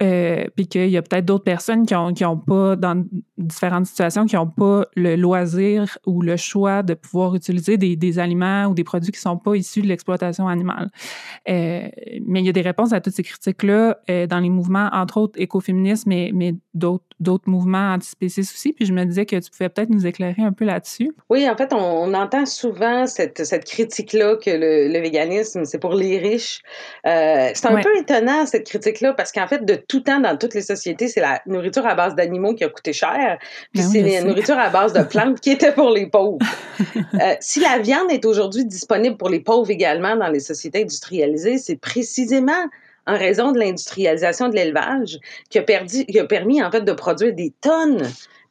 euh, 0.01 0.43
puis 0.57 0.67
qu'il 0.67 0.89
y 0.89 0.97
a 0.97 1.01
peut-être 1.01 1.23
d'autres 1.23 1.45
personnes 1.45 1.85
qui 1.85 1.95
ont, 1.95 2.13
qui 2.13 2.25
ont 2.25 2.37
pas, 2.37 2.75
dans 2.75 3.05
différentes 3.37 3.85
situations, 3.85 4.25
qui 4.25 4.35
n'ont 4.35 4.49
pas 4.49 4.85
le 4.97 5.15
loisir 5.15 5.97
ou 6.05 6.21
le 6.21 6.35
choix 6.35 6.83
de 6.83 6.95
pouvoir 6.95 7.33
utiliser 7.33 7.77
des, 7.77 7.95
des 7.95 8.19
aliments 8.19 8.65
ou 8.65 8.73
des 8.73 8.83
produits 8.83 9.13
qui 9.13 9.21
sont 9.21 9.37
pas 9.37 9.55
issus 9.55 9.81
de 9.81 9.87
l'exploitation 9.87 10.49
animale. 10.49 10.89
Euh, 11.47 11.87
mais 12.25 12.41
il 12.41 12.45
y 12.45 12.49
a 12.49 12.51
des 12.51 12.61
réponses 12.61 12.91
à 12.91 12.99
toutes 12.99 13.13
ces 13.13 13.23
critiques-là 13.23 13.97
euh, 14.09 14.27
dans 14.27 14.39
les 14.39 14.49
mouvements, 14.49 14.89
entre 14.91 15.15
autres 15.15 15.39
écoféministes, 15.39 16.07
mais, 16.07 16.31
mais 16.33 16.55
d'autres, 16.73 17.05
d'autres 17.21 17.49
mouvements 17.49 17.93
antispécistes 17.93 18.53
aussi. 18.53 18.73
Puis 18.73 18.85
je 18.85 18.91
me 18.91 19.05
disais 19.05 19.25
que 19.25 19.37
tu 19.37 19.49
pouvais 19.49 19.69
peut-être 19.69 19.89
nous 19.89 20.05
éclairer 20.05 20.41
un 20.41 20.51
peu 20.51 20.65
là-dessus. 20.65 21.15
Oui, 21.29 21.49
en 21.49 21.55
fait, 21.55 21.71
on, 21.71 22.13
entend 22.13 22.45
souvent 22.45 23.07
cette, 23.07 23.45
cette 23.45 23.65
critique-là 23.65 24.35
que 24.35 24.49
le, 24.49 24.91
le 24.91 24.99
véganisme, 24.99 25.63
c'est 25.63 25.79
pour 25.79 25.93
les 25.93 26.17
riches. 26.17 26.61
C'est 27.05 27.65
un 27.65 27.81
peu 27.81 27.97
étonnant, 27.97 28.45
cette 28.45 28.65
critique-là, 28.67 29.13
parce 29.13 29.31
qu'en 29.31 29.47
fait, 29.47 29.63
de 29.63 29.84
tout 29.87 30.01
temps 30.01 30.19
dans 30.19 30.37
toutes 30.37 30.53
les 30.53 30.61
sociétés, 30.61 31.07
c'est 31.07 31.21
la 31.21 31.41
nourriture 31.45 31.85
à 31.85 31.95
base 31.95 32.15
d'animaux 32.15 32.53
qui 32.53 32.63
a 32.63 32.69
coûté 32.69 32.93
cher, 32.93 33.37
puis 33.73 33.83
ben 33.83 33.89
c'est 33.89 34.01
la 34.01 34.21
nourriture 34.21 34.57
à 34.57 34.69
base 34.69 34.93
de 34.93 35.03
plantes 35.03 35.39
qui 35.39 35.51
était 35.51 35.71
pour 35.71 35.89
les 35.89 36.07
pauvres. 36.07 36.39
euh, 36.95 37.35
si 37.39 37.59
la 37.59 37.79
viande 37.79 38.11
est 38.11 38.25
aujourd'hui 38.25 38.65
disponible 38.65 39.17
pour 39.17 39.29
les 39.29 39.39
pauvres 39.39 39.69
également 39.71 40.15
dans 40.15 40.29
les 40.29 40.39
sociétés 40.39 40.81
industrialisées, 40.81 41.57
c'est 41.57 41.77
précisément 41.77 42.51
en 43.07 43.17
raison 43.17 43.51
de 43.51 43.59
l'industrialisation 43.59 44.49
de 44.49 44.55
l'élevage 44.55 45.19
qui 45.49 45.59
qui 46.07 46.19
a 46.19 46.25
permis 46.25 46.63
en 46.63 46.71
fait 46.71 46.81
de 46.81 46.93
produire 46.93 47.33
des 47.33 47.53
tonnes 47.61 48.07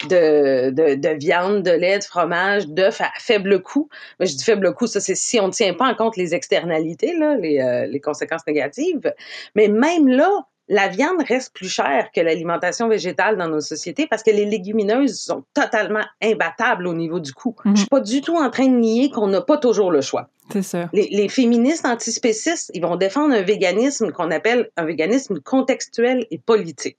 de, 0.09 0.71
de, 0.71 0.95
de, 0.95 1.09
viande, 1.17 1.63
de 1.63 1.71
lait, 1.71 1.99
de 1.99 2.05
fromage, 2.05 2.67
d'œufs 2.69 3.01
à 3.01 3.11
faible 3.19 3.63
coût. 3.63 3.89
Mais 4.19 4.27
je 4.27 4.37
dis 4.37 4.45
faible 4.45 4.75
coût, 4.75 4.87
ça 4.87 5.01
c'est 5.01 5.15
si 5.15 5.41
on 5.41 5.49
ne 5.49 5.53
tient 5.53 5.75
pas 5.75 5.87
en 5.87 5.95
compte 5.95 6.17
les 6.17 6.35
externalités, 6.35 7.15
là, 7.17 7.37
les, 7.37 7.61
euh, 7.61 7.87
les 7.87 8.01
conséquences 8.01 8.47
négatives. 8.47 9.13
Mais 9.55 9.69
même 9.69 10.09
là, 10.09 10.47
la 10.69 10.89
viande 10.89 11.23
reste 11.27 11.55
plus 11.55 11.69
chère 11.69 12.11
que 12.15 12.21
l'alimentation 12.21 12.89
végétale 12.89 13.37
dans 13.37 13.49
nos 13.49 13.61
sociétés 13.61 14.07
parce 14.09 14.23
que 14.23 14.31
les 14.31 14.47
légumineuses 14.47 15.21
sont 15.21 15.45
totalement 15.53 16.05
imbattables 16.23 16.87
au 16.87 16.95
niveau 16.95 17.21
du 17.21 17.33
coût. 17.33 17.55
Je 17.67 17.81
suis 17.81 17.87
pas 17.87 18.01
du 18.01 18.23
tout 18.23 18.37
en 18.37 18.51
train 18.51 18.67
de 18.67 18.77
nier 18.77 19.11
qu'on 19.11 19.27
n'a 19.27 19.43
pas 19.43 19.59
toujours 19.59 19.91
le 19.91 20.01
choix. 20.01 20.29
C'est 20.53 20.63
ça. 20.63 20.89
Les, 20.93 21.09
les, 21.11 21.29
féministes 21.29 21.87
antispécistes, 21.87 22.71
ils 22.75 22.83
vont 22.83 22.97
défendre 22.97 23.35
un 23.35 23.43
véganisme 23.43 24.11
qu'on 24.11 24.31
appelle 24.31 24.71
un 24.77 24.85
véganisme 24.85 25.41
contextuel 25.41 26.27
et 26.31 26.39
politique. 26.39 26.99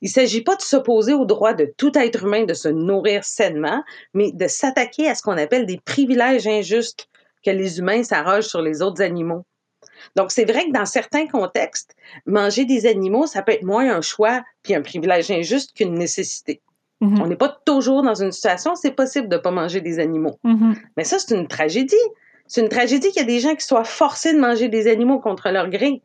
Il 0.00 0.06
ne 0.06 0.12
s'agit 0.12 0.42
pas 0.42 0.56
de 0.56 0.62
s'opposer 0.62 1.14
au 1.14 1.24
droit 1.24 1.54
de 1.54 1.72
tout 1.76 1.96
être 1.96 2.24
humain 2.24 2.44
de 2.44 2.54
se 2.54 2.68
nourrir 2.68 3.24
sainement, 3.24 3.82
mais 4.14 4.32
de 4.32 4.46
s'attaquer 4.46 5.08
à 5.08 5.14
ce 5.14 5.22
qu'on 5.22 5.38
appelle 5.38 5.66
des 5.66 5.80
privilèges 5.84 6.46
injustes 6.46 7.08
que 7.44 7.50
les 7.50 7.78
humains 7.78 8.02
s'arrogent 8.02 8.46
sur 8.46 8.62
les 8.62 8.82
autres 8.82 9.02
animaux. 9.02 9.44
Donc, 10.16 10.30
c'est 10.30 10.44
vrai 10.44 10.66
que 10.66 10.72
dans 10.72 10.86
certains 10.86 11.26
contextes, 11.26 11.94
manger 12.26 12.64
des 12.64 12.86
animaux, 12.86 13.26
ça 13.26 13.42
peut 13.42 13.52
être 13.52 13.64
moins 13.64 13.92
un 13.94 14.00
choix 14.00 14.42
puis 14.62 14.74
un 14.74 14.82
privilège 14.82 15.30
injuste 15.30 15.74
qu'une 15.74 15.94
nécessité. 15.94 16.60
Mm-hmm. 17.00 17.22
On 17.22 17.26
n'est 17.26 17.36
pas 17.36 17.60
toujours 17.64 18.02
dans 18.02 18.14
une 18.14 18.32
situation 18.32 18.72
où 18.72 18.76
c'est 18.76 18.92
possible 18.92 19.28
de 19.28 19.36
ne 19.36 19.40
pas 19.40 19.50
manger 19.50 19.80
des 19.80 19.98
animaux. 19.98 20.38
Mm-hmm. 20.44 20.74
Mais 20.96 21.04
ça, 21.04 21.18
c'est 21.18 21.34
une 21.34 21.48
tragédie. 21.48 21.96
C'est 22.46 22.60
une 22.60 22.68
tragédie 22.68 23.08
qu'il 23.08 23.20
y 23.20 23.24
a 23.24 23.26
des 23.26 23.40
gens 23.40 23.54
qui 23.54 23.66
soient 23.66 23.84
forcés 23.84 24.32
de 24.32 24.38
manger 24.38 24.68
des 24.68 24.86
animaux 24.86 25.18
contre 25.18 25.50
leur 25.50 25.68
gré. 25.68 26.02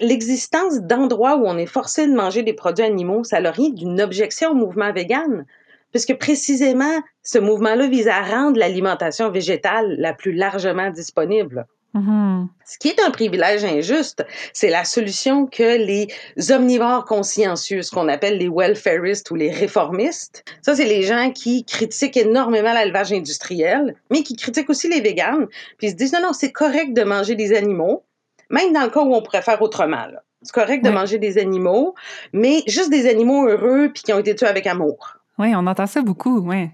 L'existence 0.00 0.80
d'endroits 0.80 1.36
où 1.36 1.46
on 1.46 1.58
est 1.58 1.66
forcé 1.66 2.06
de 2.06 2.14
manger 2.14 2.42
des 2.42 2.54
produits 2.54 2.84
animaux, 2.84 3.22
ça 3.22 3.40
n'a 3.40 3.50
rien 3.50 3.68
d'une 3.68 4.00
objection 4.00 4.52
au 4.52 4.54
mouvement 4.54 4.92
vegan. 4.92 5.44
puisque 5.90 6.18
précisément, 6.18 7.02
ce 7.22 7.38
mouvement-là 7.38 7.86
vise 7.86 8.08
à 8.08 8.20
rendre 8.20 8.58
l'alimentation 8.58 9.30
végétale 9.30 9.94
la 9.98 10.12
plus 10.12 10.32
largement 10.32 10.90
disponible. 10.90 11.66
Mhm. 11.94 12.48
Ce 12.66 12.76
qui 12.76 12.88
est 12.88 13.00
un 13.00 13.10
privilège 13.10 13.64
injuste, 13.64 14.26
c'est 14.52 14.68
la 14.68 14.84
solution 14.84 15.46
que 15.46 15.78
les 15.78 16.08
omnivores 16.50 17.04
consciencieux, 17.04 17.82
ce 17.82 17.92
qu'on 17.92 18.08
appelle 18.08 18.38
les 18.38 18.48
welfaristes 18.48 19.30
ou 19.30 19.36
les 19.36 19.50
réformistes, 19.50 20.44
ça 20.60 20.74
c'est 20.74 20.86
les 20.86 21.02
gens 21.02 21.30
qui 21.30 21.64
critiquent 21.64 22.16
énormément 22.16 22.72
l'élevage 22.72 23.12
industriel, 23.12 23.94
mais 24.10 24.24
qui 24.24 24.34
critiquent 24.34 24.70
aussi 24.70 24.88
les 24.88 25.00
véganes, 25.00 25.46
puis 25.78 25.86
ils 25.86 25.90
se 25.90 25.94
disent 25.94 26.12
non 26.12 26.20
non, 26.20 26.32
c'est 26.32 26.50
correct 26.50 26.94
de 26.94 27.04
manger 27.04 27.36
des 27.36 27.54
animaux, 27.54 28.02
même 28.50 28.72
dans 28.72 28.82
le 28.82 28.90
cas 28.90 29.00
où 29.00 29.14
on 29.14 29.22
pourrait 29.22 29.42
faire 29.42 29.62
autrement. 29.62 30.06
C'est 30.42 30.52
correct 30.52 30.84
de 30.84 30.90
manger 30.90 31.18
des 31.18 31.38
animaux, 31.38 31.94
mais 32.32 32.62
juste 32.66 32.90
des 32.90 33.08
animaux 33.08 33.48
heureux 33.48 33.90
puis 33.94 34.02
qui 34.02 34.12
ont 34.12 34.18
été 34.18 34.34
tués 34.34 34.48
avec 34.48 34.66
amour. 34.66 35.16
Oui, 35.38 35.54
on 35.54 35.66
entend 35.66 35.86
ça 35.86 36.02
beaucoup, 36.02 36.40
oui. 36.40 36.68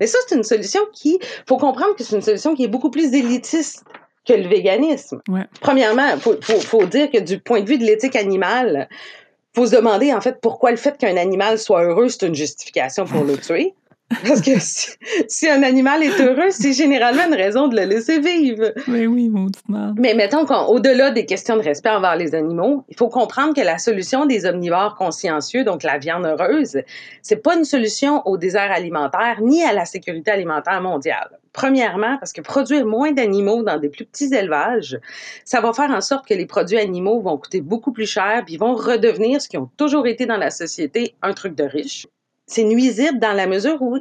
Mais 0.00 0.06
ça, 0.06 0.18
c'est 0.26 0.34
une 0.34 0.42
solution 0.42 0.80
qui, 0.92 1.18
faut 1.48 1.56
comprendre 1.56 1.94
que 1.96 2.04
c'est 2.04 2.16
une 2.16 2.22
solution 2.22 2.54
qui 2.54 2.64
est 2.64 2.68
beaucoup 2.68 2.90
plus 2.90 3.14
élitiste 3.14 3.84
que 4.26 4.32
le 4.32 4.48
véganisme. 4.48 5.20
Ouais. 5.28 5.42
Premièrement, 5.60 6.16
faut, 6.18 6.36
faut, 6.40 6.60
faut 6.60 6.86
dire 6.86 7.10
que 7.10 7.18
du 7.18 7.38
point 7.38 7.60
de 7.60 7.68
vue 7.68 7.78
de 7.78 7.84
l'éthique 7.84 8.16
animale, 8.16 8.88
faut 9.54 9.66
se 9.66 9.76
demander 9.76 10.12
en 10.12 10.20
fait 10.20 10.40
pourquoi 10.40 10.70
le 10.70 10.76
fait 10.76 10.98
qu'un 10.98 11.16
animal 11.16 11.58
soit 11.58 11.84
heureux, 11.84 12.08
c'est 12.08 12.26
une 12.26 12.34
justification 12.34 13.04
pour 13.04 13.24
le 13.24 13.36
tuer. 13.36 13.74
Parce 14.08 14.42
que 14.42 14.58
si, 14.60 14.90
si 15.28 15.48
un 15.48 15.62
animal 15.62 16.02
est 16.02 16.20
heureux, 16.20 16.50
c'est 16.50 16.72
généralement 16.72 17.26
une 17.26 17.34
raison 17.34 17.68
de 17.68 17.76
le 17.76 17.84
laisser 17.84 18.20
vivre. 18.20 18.72
Oui, 18.86 19.06
oui, 19.06 19.28
mauditement. 19.28 19.94
Mais 19.96 20.14
mettons 20.14 20.44
qu'au-delà 20.44 21.10
des 21.10 21.24
questions 21.24 21.56
de 21.56 21.62
respect 21.62 21.90
envers 21.90 22.16
les 22.16 22.34
animaux, 22.34 22.84
il 22.88 22.96
faut 22.96 23.08
comprendre 23.08 23.54
que 23.54 23.62
la 23.62 23.78
solution 23.78 24.26
des 24.26 24.46
omnivores 24.46 24.94
consciencieux, 24.96 25.64
donc 25.64 25.82
la 25.82 25.98
viande 25.98 26.26
heureuse, 26.26 26.78
c'est 27.22 27.42
pas 27.42 27.56
une 27.56 27.64
solution 27.64 28.22
au 28.26 28.36
désert 28.36 28.70
alimentaire 28.70 29.40
ni 29.40 29.64
à 29.64 29.72
la 29.72 29.86
sécurité 29.86 30.30
alimentaire 30.30 30.80
mondiale. 30.80 31.38
Premièrement, 31.52 32.18
parce 32.18 32.32
que 32.32 32.40
produire 32.40 32.84
moins 32.84 33.12
d'animaux 33.12 33.62
dans 33.62 33.78
des 33.78 33.88
plus 33.88 34.04
petits 34.04 34.34
élevages, 34.34 34.98
ça 35.44 35.60
va 35.60 35.72
faire 35.72 35.90
en 35.90 36.00
sorte 36.00 36.26
que 36.26 36.34
les 36.34 36.46
produits 36.46 36.78
animaux 36.78 37.20
vont 37.20 37.38
coûter 37.38 37.60
beaucoup 37.60 37.92
plus 37.92 38.06
cher, 38.06 38.42
puis 38.44 38.56
vont 38.56 38.74
redevenir 38.74 39.40
ce 39.40 39.48
qui 39.48 39.56
ont 39.56 39.70
toujours 39.76 40.06
été 40.08 40.26
dans 40.26 40.36
la 40.36 40.50
société, 40.50 41.14
un 41.22 41.32
truc 41.32 41.54
de 41.54 41.64
riche. 41.64 42.06
C'est 42.46 42.64
nuisible 42.64 43.18
dans 43.18 43.32
la 43.32 43.46
mesure 43.46 43.80
où 43.80 43.98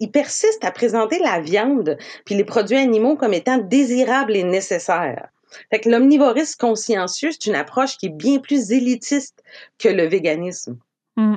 ils 0.00 0.10
persistent 0.10 0.64
à 0.64 0.70
présenter 0.70 1.18
la 1.18 1.40
viande 1.40 1.96
puis 2.24 2.34
les 2.34 2.44
produits 2.44 2.76
animaux 2.76 3.16
comme 3.16 3.34
étant 3.34 3.58
désirables 3.58 4.36
et 4.36 4.44
nécessaires. 4.44 5.28
Fait 5.70 5.80
que 5.80 5.88
l'omnivorisme 5.90 6.56
consciencieux, 6.58 7.30
c'est 7.32 7.46
une 7.46 7.56
approche 7.56 7.96
qui 7.96 8.06
est 8.06 8.16
bien 8.16 8.38
plus 8.38 8.70
élitiste 8.70 9.42
que 9.78 9.88
le 9.88 10.04
véganisme. 10.06 10.78
Mm. 11.16 11.36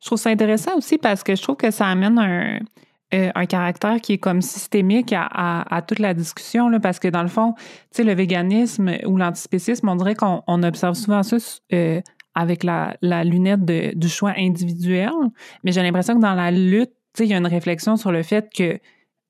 Je 0.00 0.06
trouve 0.06 0.18
ça 0.18 0.30
intéressant 0.30 0.76
aussi 0.76 0.98
parce 0.98 1.22
que 1.22 1.36
je 1.36 1.42
trouve 1.42 1.56
que 1.56 1.70
ça 1.70 1.86
amène 1.86 2.18
un, 2.18 2.58
euh, 3.14 3.30
un 3.34 3.46
caractère 3.46 4.00
qui 4.00 4.14
est 4.14 4.18
comme 4.18 4.42
systémique 4.42 5.12
à, 5.12 5.62
à- 5.70 5.82
toute 5.82 6.00
la 6.00 6.12
discussion, 6.12 6.68
là, 6.68 6.80
parce 6.80 6.98
que 6.98 7.06
dans 7.06 7.22
le 7.22 7.28
fond, 7.28 7.54
tu 7.56 7.62
sais, 7.92 8.02
le 8.04 8.14
véganisme 8.14 8.96
ou 9.06 9.16
l'antispécisme, 9.16 9.88
on 9.88 9.94
dirait 9.94 10.16
qu'on 10.16 10.42
on 10.48 10.62
observe 10.64 10.94
souvent 10.94 11.22
ça 11.22 11.36
euh, 11.72 12.00
avec 12.34 12.64
la, 12.64 12.96
lunette 13.24 13.64
du 13.64 14.08
choix 14.08 14.34
individuel, 14.36 15.12
mais 15.64 15.72
j'ai 15.72 15.82
l'impression 15.82 16.16
que 16.16 16.22
dans 16.22 16.34
la 16.34 16.50
lutte, 16.50 16.92
il 17.18 17.26
y 17.26 17.34
a 17.34 17.36
une 17.36 17.46
réflexion 17.46 17.96
sur 17.96 18.10
le 18.10 18.22
fait 18.22 18.48
que 18.54 18.80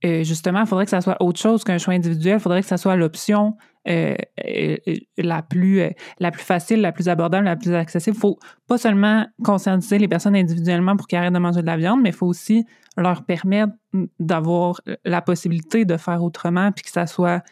euh, 0.05 0.25
justement, 0.25 0.61
il 0.61 0.67
faudrait 0.67 0.85
que 0.85 0.91
ça 0.91 1.01
soit 1.01 1.21
autre 1.23 1.39
chose 1.39 1.63
qu'un 1.63 1.79
choix 1.79 1.95
individuel. 1.95 2.37
Il 2.39 2.41
faudrait 2.41 2.63
que 2.63 2.67
ça 2.67 2.77
soit 2.77 2.97
l'option 2.97 3.57
euh, 3.89 4.17
euh, 4.45 4.77
la 5.17 5.43
plus 5.43 5.81
la 6.19 6.31
plus 6.33 6.43
facile, 6.43 6.81
la 6.81 6.93
plus 6.93 7.09
abordable, 7.09 7.45
la 7.45 7.57
plus 7.57 7.73
accessible. 7.73 8.17
Il 8.17 8.21
faut 8.21 8.39
pas 8.67 8.79
seulement 8.79 9.27
conscientiser 9.45 9.99
les 9.99 10.09
personnes 10.09 10.35
individuellement 10.35 10.97
pour 10.97 11.07
qu'ils 11.07 11.19
arrêtent 11.19 11.33
de 11.33 11.39
manger 11.39 11.63
de 11.63 11.67
la 11.67 11.77
viande, 11.77 12.01
mais 12.03 12.09
il 12.09 12.15
faut 12.15 12.27
aussi 12.27 12.65
leur 12.97 13.25
permettre 13.25 13.73
d'avoir 14.19 14.81
la 15.05 15.23
possibilité 15.23 15.85
de 15.85 15.97
faire 15.97 16.23
autrement, 16.23 16.73
puis 16.73 16.85
que 16.85 16.91
ça 16.91 17.07
soit 17.07 17.43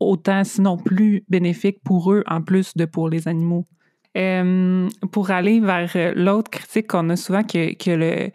autant, 0.00 0.44
sinon 0.44 0.76
plus 0.76 1.24
bénéfique 1.28 1.82
pour 1.84 2.12
eux, 2.12 2.22
en 2.26 2.40
plus 2.42 2.74
de 2.76 2.84
pour 2.84 3.08
les 3.08 3.28
animaux. 3.28 3.66
Euh, 4.16 4.88
pour 5.12 5.30
aller 5.30 5.60
vers 5.60 5.92
euh, 5.94 6.12
l'autre 6.16 6.50
critique 6.50 6.88
qu'on 6.88 7.10
a 7.10 7.16
souvent 7.16 7.42
que, 7.44 7.74
que 7.74 7.90
le 7.90 8.30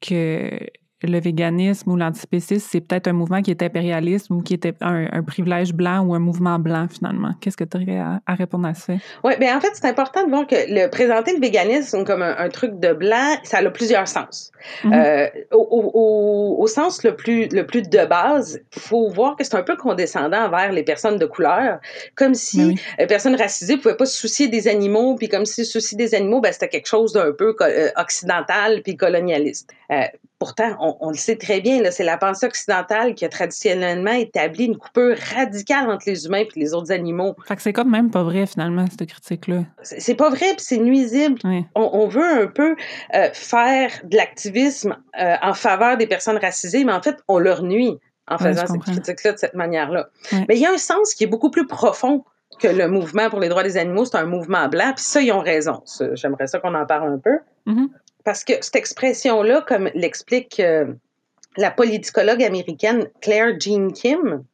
que 0.00 0.60
le 1.06 1.20
véganisme 1.20 1.90
ou 1.90 1.96
l'antispécisme, 1.96 2.66
c'est 2.70 2.80
peut-être 2.80 3.08
un 3.08 3.12
mouvement 3.12 3.42
qui 3.42 3.50
est 3.50 3.62
impérialiste 3.62 4.30
ou 4.30 4.40
qui 4.42 4.54
était 4.54 4.74
un, 4.80 5.06
un 5.12 5.22
privilège 5.22 5.72
blanc 5.74 6.00
ou 6.04 6.14
un 6.14 6.18
mouvement 6.18 6.58
blanc, 6.58 6.86
finalement. 6.90 7.32
Qu'est-ce 7.40 7.56
que 7.56 7.64
tu 7.64 7.76
aurais 7.76 7.98
à, 7.98 8.20
à 8.26 8.34
répondre 8.34 8.66
à 8.66 8.74
ça? 8.74 8.94
Oui, 9.22 9.32
bien 9.38 9.56
en 9.56 9.60
fait, 9.60 9.70
c'est 9.74 9.86
important 9.86 10.24
de 10.24 10.30
voir 10.30 10.46
que 10.46 10.54
le, 10.54 10.88
présenter 10.88 11.32
le 11.34 11.40
véganisme 11.40 12.04
comme 12.04 12.22
un, 12.22 12.34
un 12.38 12.48
truc 12.48 12.78
de 12.78 12.92
blanc, 12.92 13.36
ça 13.42 13.58
a 13.58 13.70
plusieurs 13.70 14.08
sens. 14.08 14.50
Mhm. 14.84 14.92
Euh, 14.94 15.26
au, 15.52 15.58
au- 15.70 15.90
au- 15.94 16.62
au 16.62 16.66
sens 16.66 17.02
le 17.04 17.16
plus, 17.16 17.48
le 17.48 17.66
plus 17.66 17.82
de 17.82 18.06
base, 18.06 18.60
il 18.76 18.80
faut 18.80 19.08
voir 19.10 19.36
que 19.36 19.44
c'est 19.44 19.54
un 19.56 19.62
peu 19.62 19.76
condescendant 19.76 20.46
envers 20.46 20.72
les 20.72 20.82
personnes 20.82 21.18
de 21.18 21.26
couleur, 21.26 21.78
comme 22.14 22.34
si 22.34 22.58
Ben 22.58 22.66
oui. 22.68 22.80
les 22.98 23.06
personnes 23.06 23.34
racisées 23.36 23.76
ne 23.76 23.80
pouvaient 23.80 23.96
pas 23.96 24.06
se 24.06 24.16
soucier 24.16 24.48
des 24.48 24.68
animaux, 24.68 25.16
puis 25.16 25.28
comme 25.28 25.44
si 25.44 25.62
le 25.62 25.66
souci 25.66 25.96
des 25.96 26.14
animaux, 26.14 26.40
ben, 26.40 26.52
c'était 26.52 26.68
quelque 26.68 26.86
chose 26.88 27.12
d'un 27.12 27.32
peu 27.32 27.54
euh, 27.60 27.88
occidental 27.96 28.80
puis 28.82 28.96
colonialiste. 28.96 29.70
Euh, 29.90 30.02
pourtant, 30.38 30.76
on, 30.80 30.96
on 31.00 31.08
le 31.10 31.16
sait 31.16 31.36
très 31.36 31.60
bien, 31.60 31.80
c'est 31.90 32.04
la 32.04 32.16
pensée 32.18 32.46
occidentale 32.46 33.14
qui 33.14 33.24
a 33.24 33.28
traditionnellement 33.28 34.12
établi 34.12 34.64
une 34.66 34.76
coupure 34.76 35.16
radicale 35.34 35.90
entre 35.90 36.04
les 36.06 36.26
humains 36.26 36.38
et 36.38 36.48
les 36.56 36.74
autres 36.74 36.92
animaux. 36.92 37.34
Fait 37.46 37.56
que 37.56 37.62
c'est 37.62 37.72
comme 37.72 37.90
même 37.90 38.10
pas 38.10 38.22
vrai, 38.22 38.46
finalement, 38.46 38.84
cette 38.90 39.08
critique-là. 39.08 39.64
C'est 39.82 40.14
pas 40.14 40.30
vrai, 40.30 40.46
puis 40.56 40.60
c'est 40.64 40.78
nuisible 40.78 41.38
Oui. 41.44 41.64
on, 41.74 41.90
on 41.92 42.08
veut 42.08 42.42
un 42.42 42.46
peu 42.46 42.76
euh, 43.14 43.28
faire 43.32 43.90
de 44.04 44.16
l'activisme 44.16 44.96
euh, 45.20 45.34
en 45.42 45.54
faveur 45.54 45.96
des 45.96 46.06
personnes 46.06 46.38
racisées, 46.38 46.84
mais 46.84 46.92
en 46.92 47.02
fait, 47.02 47.16
on 47.28 47.38
leur 47.38 47.62
nuit 47.62 47.98
en 48.28 48.38
faisant 48.38 48.66
cette 48.66 48.80
critique-là 48.80 49.32
de 49.32 49.38
cette 49.38 49.54
manière-là. 49.54 50.08
Mais 50.48 50.56
il 50.56 50.60
y 50.60 50.66
a 50.66 50.72
un 50.72 50.78
sens 50.78 51.14
qui 51.14 51.24
est 51.24 51.28
beaucoup 51.28 51.50
plus 51.50 51.66
profond 51.66 52.24
que 52.58 52.68
le 52.68 52.88
mouvement 52.88 53.28
pour 53.30 53.40
les 53.40 53.48
droits 53.48 53.62
des 53.64 53.76
animaux, 53.76 54.04
c'est 54.04 54.16
un 54.16 54.26
mouvement 54.26 54.68
blanc, 54.68 54.92
puis 54.94 55.04
ça, 55.04 55.20
ils 55.20 55.32
ont 55.32 55.40
raison. 55.40 55.82
J'aimerais 56.12 56.46
ça 56.46 56.58
qu'on 56.60 56.74
en 56.74 56.86
parle 56.86 57.12
un 57.12 57.18
peu. 57.18 57.38
Mhm. 57.66 57.88
Parce 58.24 58.44
que 58.44 58.54
cette 58.60 58.76
expression-là, 58.76 59.62
comme 59.66 59.90
l'explique 59.94 60.58
euh, 60.60 60.86
la 61.56 61.70
politicologue 61.70 62.42
américaine 62.42 63.08
Claire 63.20 63.58
Jean 63.60 63.90
Kim, 63.90 64.44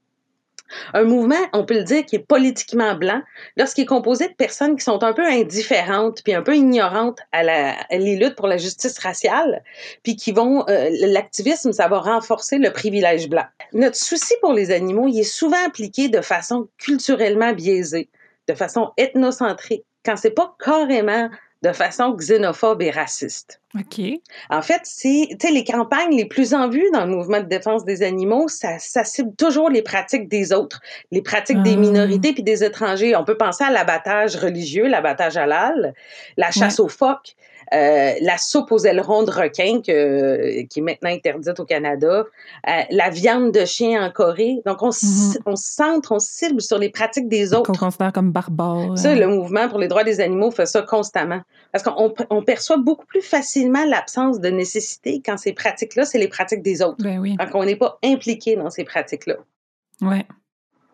un 0.94 1.02
mouvement, 1.04 1.40
on 1.52 1.64
peut 1.64 1.74
le 1.74 1.83
dire, 1.83 2.04
qui 2.04 2.16
est 2.16 2.26
politiquement 2.26 2.94
blanc, 2.94 3.22
lorsqu'il 3.56 3.83
est 3.83 3.87
composé 3.87 4.28
de 4.28 4.35
personnes 4.35 4.76
qui 4.76 4.85
sont 4.85 5.02
un 5.02 5.12
peu 5.12 5.24
indifférentes 5.24 6.22
puis 6.22 6.35
un 6.35 6.42
peu 6.42 6.56
ignorantes 6.56 7.18
à, 7.33 7.42
la, 7.42 7.72
à 7.90 7.96
les 7.96 8.16
luttes 8.16 8.37
pour 8.37 8.46
la 8.46 8.56
justice 8.56 8.98
raciale, 8.98 9.62
puis 10.02 10.16
qui 10.16 10.33
vont, 10.33 10.64
euh, 10.68 10.88
l'activisme, 10.90 11.72
ça 11.72 11.88
va 11.88 11.98
renforcer 11.98 12.59
le 12.59 12.72
privilège 12.72 13.28
blanc. 13.28 13.46
Notre 13.72 13.96
souci 13.96 14.35
pour 14.40 14.52
les 14.52 14.70
animaux, 14.70 15.09
il 15.09 15.20
est 15.20 15.24
souvent 15.24 15.64
appliqué 15.66 16.09
de 16.09 16.20
façon 16.20 16.68
culturellement 16.78 17.52
biaisée, 17.52 18.09
de 18.48 18.54
façon 18.54 18.90
ethnocentrique, 18.96 19.85
quand 20.04 20.16
c'est 20.16 20.30
pas 20.30 20.54
carrément 20.64 21.28
de 21.62 21.72
façon 21.72 22.14
xénophobe 22.14 22.80
et 22.82 22.90
raciste. 22.90 23.60
OK. 23.78 24.00
En 24.48 24.62
fait, 24.62 24.80
c'est, 24.84 25.28
les 25.52 25.64
campagnes 25.64 26.16
les 26.16 26.24
plus 26.24 26.54
en 26.54 26.68
vue 26.68 26.88
dans 26.92 27.04
le 27.04 27.10
mouvement 27.14 27.40
de 27.40 27.46
défense 27.46 27.84
des 27.84 28.02
animaux, 28.02 28.48
ça, 28.48 28.78
ça 28.78 29.04
cible 29.04 29.34
toujours 29.36 29.68
les 29.68 29.82
pratiques 29.82 30.28
des 30.28 30.52
autres, 30.52 30.80
les 31.10 31.22
pratiques 31.22 31.62
des 31.62 31.74
Ah. 31.74 31.76
minorités 31.76 32.32
puis 32.32 32.42
des 32.42 32.64
étrangers. 32.64 33.14
On 33.14 33.24
peut 33.24 33.36
penser 33.36 33.62
à 33.64 33.70
l'abattage 33.70 34.36
religieux, 34.36 34.86
l'abattage 34.86 35.36
halal, 35.36 35.94
la 36.36 36.50
chasse 36.50 36.80
aux 36.80 36.88
phoques, 36.88 37.36
euh, 37.72 38.12
la 38.20 38.38
soupe 38.38 38.72
aux 38.72 38.78
ailerons 38.78 39.22
de 39.22 39.30
requin 39.30 39.80
que- 39.80 40.62
qui 40.62 40.80
est 40.80 40.83
maintenant 40.83 41.11
interdite 41.11 41.59
au 41.61 41.64
Canada, 41.64 42.24
euh, 42.68 42.70
la 42.90 43.11
viande 43.11 43.52
de 43.52 43.64
chien 43.64 44.04
en 44.04 44.11
Corée. 44.11 44.61
Donc, 44.66 44.83
on, 44.83 44.90
s- 44.90 45.38
on 45.46 45.56
centre, 45.56 46.12
on 46.12 46.18
cible 46.18 46.61
sur 46.61 46.78
les 46.78 46.88
pratiques 46.90 47.28
des 47.28 47.54
autres. 47.54 47.72
Qu'on 47.72 47.78
considère 47.78 48.12
comme 48.12 48.33
barbare. 48.33 48.98
Ça, 48.98 49.14
le 49.14 49.26
mouvement 49.28 49.68
pour 49.68 49.78
les 49.78 49.88
droits 49.88 50.04
des 50.04 50.20
animaux 50.20 50.50
fait 50.50 50.66
ça 50.66 50.83
constamment. 50.83 51.40
Parce 51.72 51.85
qu'on 51.85 52.12
on 52.30 52.42
perçoit 52.42 52.78
beaucoup 52.78 53.06
plus 53.06 53.22
facilement 53.22 53.85
l'absence 53.85 54.40
de 54.40 54.48
nécessité 54.48 55.22
quand 55.24 55.37
ces 55.37 55.52
pratiques-là, 55.52 56.04
c'est 56.04 56.18
les 56.18 56.28
pratiques 56.28 56.62
des 56.62 56.83
autres. 56.83 56.96
Ben 57.02 57.18
oui. 57.20 57.37
Quand 57.38 57.61
on 57.61 57.64
n'est 57.64 57.76
pas 57.76 57.98
impliqué 58.04 58.56
dans 58.56 58.70
ces 58.70 58.85
pratiques-là. 58.85 59.37
Ouais. 60.02 60.24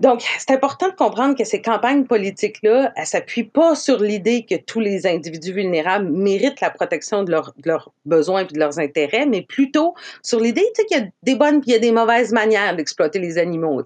Donc, 0.00 0.22
c'est 0.38 0.50
important 0.50 0.88
de 0.88 0.94
comprendre 0.94 1.36
que 1.36 1.44
ces 1.44 1.62
campagnes 1.62 2.04
politiques-là, 2.04 2.92
elles 2.96 3.06
s'appuient 3.06 3.44
pas 3.44 3.74
sur 3.74 3.98
l'idée 3.98 4.44
que 4.44 4.54
tous 4.56 4.80
les 4.80 5.06
individus 5.06 5.52
vulnérables 5.52 6.10
méritent 6.10 6.60
la 6.60 6.70
protection 6.70 7.22
de, 7.22 7.30
leurs- 7.30 7.54
de 7.56 7.68
leurs 7.68 7.92
besoins 8.04 8.42
et 8.42 8.44
de 8.44 8.58
leurs 8.58 8.78
intérêts, 8.78 9.24
mais 9.26 9.42
plutôt 9.42 9.94
sur 10.22 10.38
l'idée 10.40 10.66
tu 10.74 10.82
sais, 10.82 10.86
qu'il 10.86 10.98
y 10.98 11.00
a 11.00 11.06
des 11.22 11.34
bonnes 11.34 11.60
puis 11.60 11.70
il 11.70 11.72
y 11.72 11.76
a 11.76 11.78
des 11.78 11.92
mauvaises 11.92 12.32
manières 12.32 12.76
d'exploiter 12.76 13.18
les 13.18 13.38
animaux. 13.38 13.82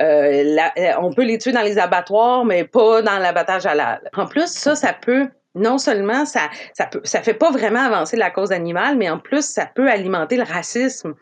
Euh, 0.00 0.42
la- 0.44 1.00
on 1.00 1.12
peut 1.12 1.24
les 1.24 1.38
tuer 1.38 1.52
dans 1.52 1.62
les 1.62 1.78
abattoirs, 1.78 2.44
mais 2.44 2.64
pas 2.64 3.00
dans 3.02 3.18
l'abattage 3.18 3.64
halal. 3.66 4.02
En 4.14 4.26
plus, 4.26 4.48
ça, 4.48 4.74
ça 4.76 4.92
peut 4.92 5.28
non 5.54 5.78
seulement 5.78 6.26
ça 6.26 6.50
ça 6.74 6.84
peut 6.84 7.00
ça 7.04 7.22
fait 7.22 7.32
pas 7.32 7.50
vraiment 7.50 7.80
avancer 7.80 8.16
la 8.18 8.30
cause 8.30 8.52
animale, 8.52 8.96
mais 8.98 9.08
en 9.08 9.18
plus 9.18 9.42
ça 9.44 9.64
peut 9.74 9.88
alimenter 9.88 10.36
le 10.36 10.42
racisme 10.44 11.14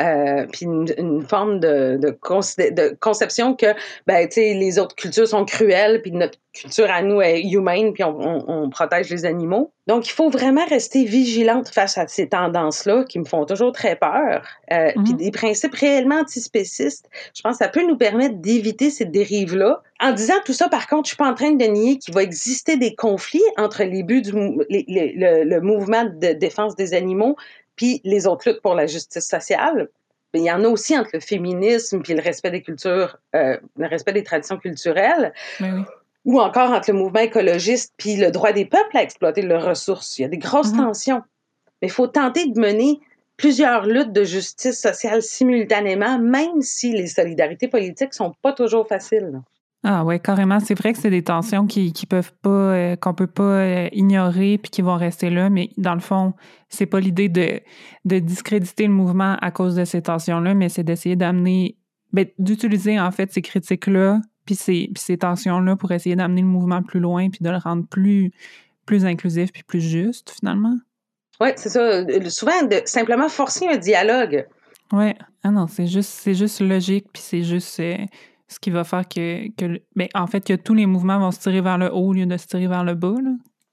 euh, 0.00 0.46
puis 0.50 0.66
une, 0.66 1.22
forme 1.22 1.60
de, 1.60 1.98
de, 2.00 2.08
de, 2.08 2.96
conception 3.00 3.54
que 3.54 3.66
ben, 4.06 4.28
les 4.36 4.78
autres 4.78 4.96
cultures 4.96 5.28
sont 5.28 5.44
cruelles, 5.44 6.00
puis 6.00 6.12
notre 6.12 6.38
culture 6.54 6.90
à 6.90 7.02
nous 7.02 7.20
est 7.20 7.42
humaine, 7.42 7.92
puis 7.92 8.04
on, 8.04 8.18
on, 8.20 8.44
on, 8.46 8.70
protège 8.70 9.10
les 9.10 9.24
animaux. 9.24 9.72
Donc, 9.86 10.06
il 10.06 10.12
faut 10.12 10.30
vraiment 10.30 10.64
rester 10.66 11.04
vigilante 11.04 11.68
face 11.68 11.98
à 11.98 12.06
ces 12.06 12.28
tendances-là 12.28 13.04
qui 13.04 13.18
me 13.18 13.24
font 13.24 13.44
toujours 13.46 13.72
très 13.72 13.96
peur. 13.96 14.46
Euh, 14.70 14.92
Puis 15.04 15.12
mhm. 15.12 15.16
des 15.16 15.30
principes 15.30 15.74
réellement 15.74 16.20
antispécistes, 16.20 17.08
je 17.34 17.42
pense 17.42 17.58
que 17.58 17.64
ça 17.64 17.70
peut 17.70 17.86
nous 17.86 17.96
permettre 17.96 18.36
d'éviter 18.36 18.90
ces 18.90 19.06
dérives-là. 19.06 19.82
En 20.00 20.12
disant 20.12 20.34
tout 20.44 20.52
ça, 20.52 20.68
par 20.68 20.86
contre, 20.86 21.04
je 21.04 21.08
suis 21.08 21.16
pas 21.16 21.30
en 21.30 21.34
train 21.34 21.52
de 21.52 21.64
nier 21.64 21.98
qu'il 21.98 22.14
va 22.14 22.22
exister 22.22 22.76
des 22.76 22.94
conflits 22.94 23.42
entre 23.56 23.84
les 23.84 24.02
buts 24.02 24.22
du 24.22 24.32
le, 24.32 25.44
le 25.44 25.60
mouvement 25.60 26.04
de 26.04 26.32
défense 26.32 26.76
des 26.76 26.94
animaux 26.94 27.36
puis 27.76 28.00
les 28.04 28.26
autres 28.26 28.48
luttes 28.48 28.62
pour 28.62 28.74
la 28.74 28.86
justice 28.86 29.26
sociale. 29.26 29.88
Mais 30.32 30.40
il 30.40 30.44
y 30.44 30.52
en 30.52 30.64
a 30.64 30.68
aussi 30.68 30.96
entre 30.96 31.10
le 31.12 31.20
féminisme 31.20 32.02
puis 32.02 32.14
le 32.14 32.22
respect 32.22 32.50
des 32.50 32.62
cultures, 32.62 33.18
euh, 33.34 33.56
le 33.76 33.86
respect 33.86 34.12
des 34.12 34.22
traditions 34.22 34.58
culturelles. 34.58 35.32
Ou 36.24 36.40
encore 36.40 36.70
entre 36.70 36.92
le 36.92 36.98
mouvement 36.98 37.20
écologiste 37.20 37.94
puis 37.96 38.16
le 38.16 38.30
droit 38.30 38.52
des 38.52 38.64
peuples 38.64 38.96
à 38.96 39.02
exploiter 39.02 39.42
leurs 39.42 39.64
ressources. 39.64 40.18
Il 40.18 40.22
y 40.22 40.24
a 40.24 40.28
des 40.28 40.38
grosses 40.38 40.72
mm-hmm. 40.72 40.86
tensions. 40.86 41.22
Mais 41.80 41.88
il 41.88 41.90
faut 41.90 42.06
tenter 42.06 42.46
de 42.46 42.58
mener 42.60 43.00
plusieurs 43.36 43.86
luttes 43.86 44.12
de 44.12 44.22
justice 44.22 44.80
sociale 44.80 45.20
simultanément, 45.20 46.18
même 46.18 46.60
si 46.60 46.92
les 46.92 47.08
solidarités 47.08 47.66
politiques 47.66 48.14
sont 48.14 48.34
pas 48.40 48.52
toujours 48.52 48.86
faciles. 48.86 49.40
Ah 49.84 50.04
ouais, 50.04 50.20
carrément. 50.20 50.60
C'est 50.60 50.78
vrai 50.78 50.92
que 50.92 50.98
c'est 50.98 51.10
des 51.10 51.24
tensions 51.24 51.66
qui, 51.66 51.92
qui 51.92 52.06
peuvent 52.06 52.32
pas, 52.40 52.50
euh, 52.50 52.96
qu'on 52.96 53.14
peut 53.14 53.26
pas 53.26 53.42
euh, 53.42 53.88
ignorer 53.92 54.58
puis 54.58 54.70
qui 54.70 54.80
vont 54.80 54.96
rester 54.96 55.28
là, 55.28 55.50
mais 55.50 55.70
dans 55.76 55.94
le 55.94 56.00
fond, 56.00 56.34
c'est 56.68 56.86
pas 56.86 57.00
l'idée 57.00 57.28
de, 57.28 57.60
de 58.04 58.18
discréditer 58.20 58.86
le 58.86 58.92
mouvement 58.92 59.36
à 59.40 59.50
cause 59.50 59.74
de 59.74 59.84
ces 59.84 60.02
tensions-là, 60.02 60.54
mais 60.54 60.68
c'est 60.68 60.84
d'essayer 60.84 61.16
d'amener, 61.16 61.76
ben, 62.12 62.26
d'utiliser 62.38 63.00
en 63.00 63.10
fait 63.10 63.32
ces 63.32 63.42
critiques-là 63.42 64.20
puis 64.46 64.54
ces, 64.54 64.90
ces 64.96 65.18
tensions-là 65.18 65.74
pour 65.74 65.90
essayer 65.90 66.14
d'amener 66.14 66.42
le 66.42 66.48
mouvement 66.48 66.82
plus 66.82 67.00
loin 67.00 67.28
puis 67.28 67.40
de 67.42 67.50
le 67.50 67.56
rendre 67.56 67.84
plus, 67.88 68.30
plus 68.86 69.04
inclusif 69.04 69.50
puis 69.52 69.64
plus 69.64 69.80
juste 69.80 70.30
finalement. 70.30 70.76
Oui, 71.40 71.48
c'est 71.56 71.70
ça. 71.70 72.04
Souvent, 72.30 72.62
de 72.62 72.82
simplement 72.84 73.28
forcer 73.28 73.66
un 73.66 73.78
dialogue. 73.78 74.46
Oui. 74.92 75.12
Ah 75.42 75.50
non, 75.50 75.66
c'est 75.66 75.88
juste, 75.88 76.10
c'est 76.10 76.34
juste 76.34 76.60
logique 76.60 77.06
puis 77.12 77.22
c'est 77.22 77.42
juste. 77.42 77.80
Euh, 77.80 77.96
ce 78.52 78.60
qui 78.60 78.70
va 78.70 78.84
faire 78.84 79.08
que, 79.08 79.48
que 79.56 79.80
ben, 79.96 80.08
en 80.14 80.26
fait, 80.26 80.46
que 80.46 80.54
tous 80.54 80.74
les 80.74 80.86
mouvements 80.86 81.18
vont 81.18 81.30
se 81.30 81.40
tirer 81.40 81.60
vers 81.60 81.78
le 81.78 81.92
haut 81.92 82.08
au 82.08 82.12
lieu 82.12 82.26
de 82.26 82.36
se 82.36 82.46
tirer 82.46 82.66
vers 82.66 82.84
le 82.84 82.94
bas. 82.94 83.14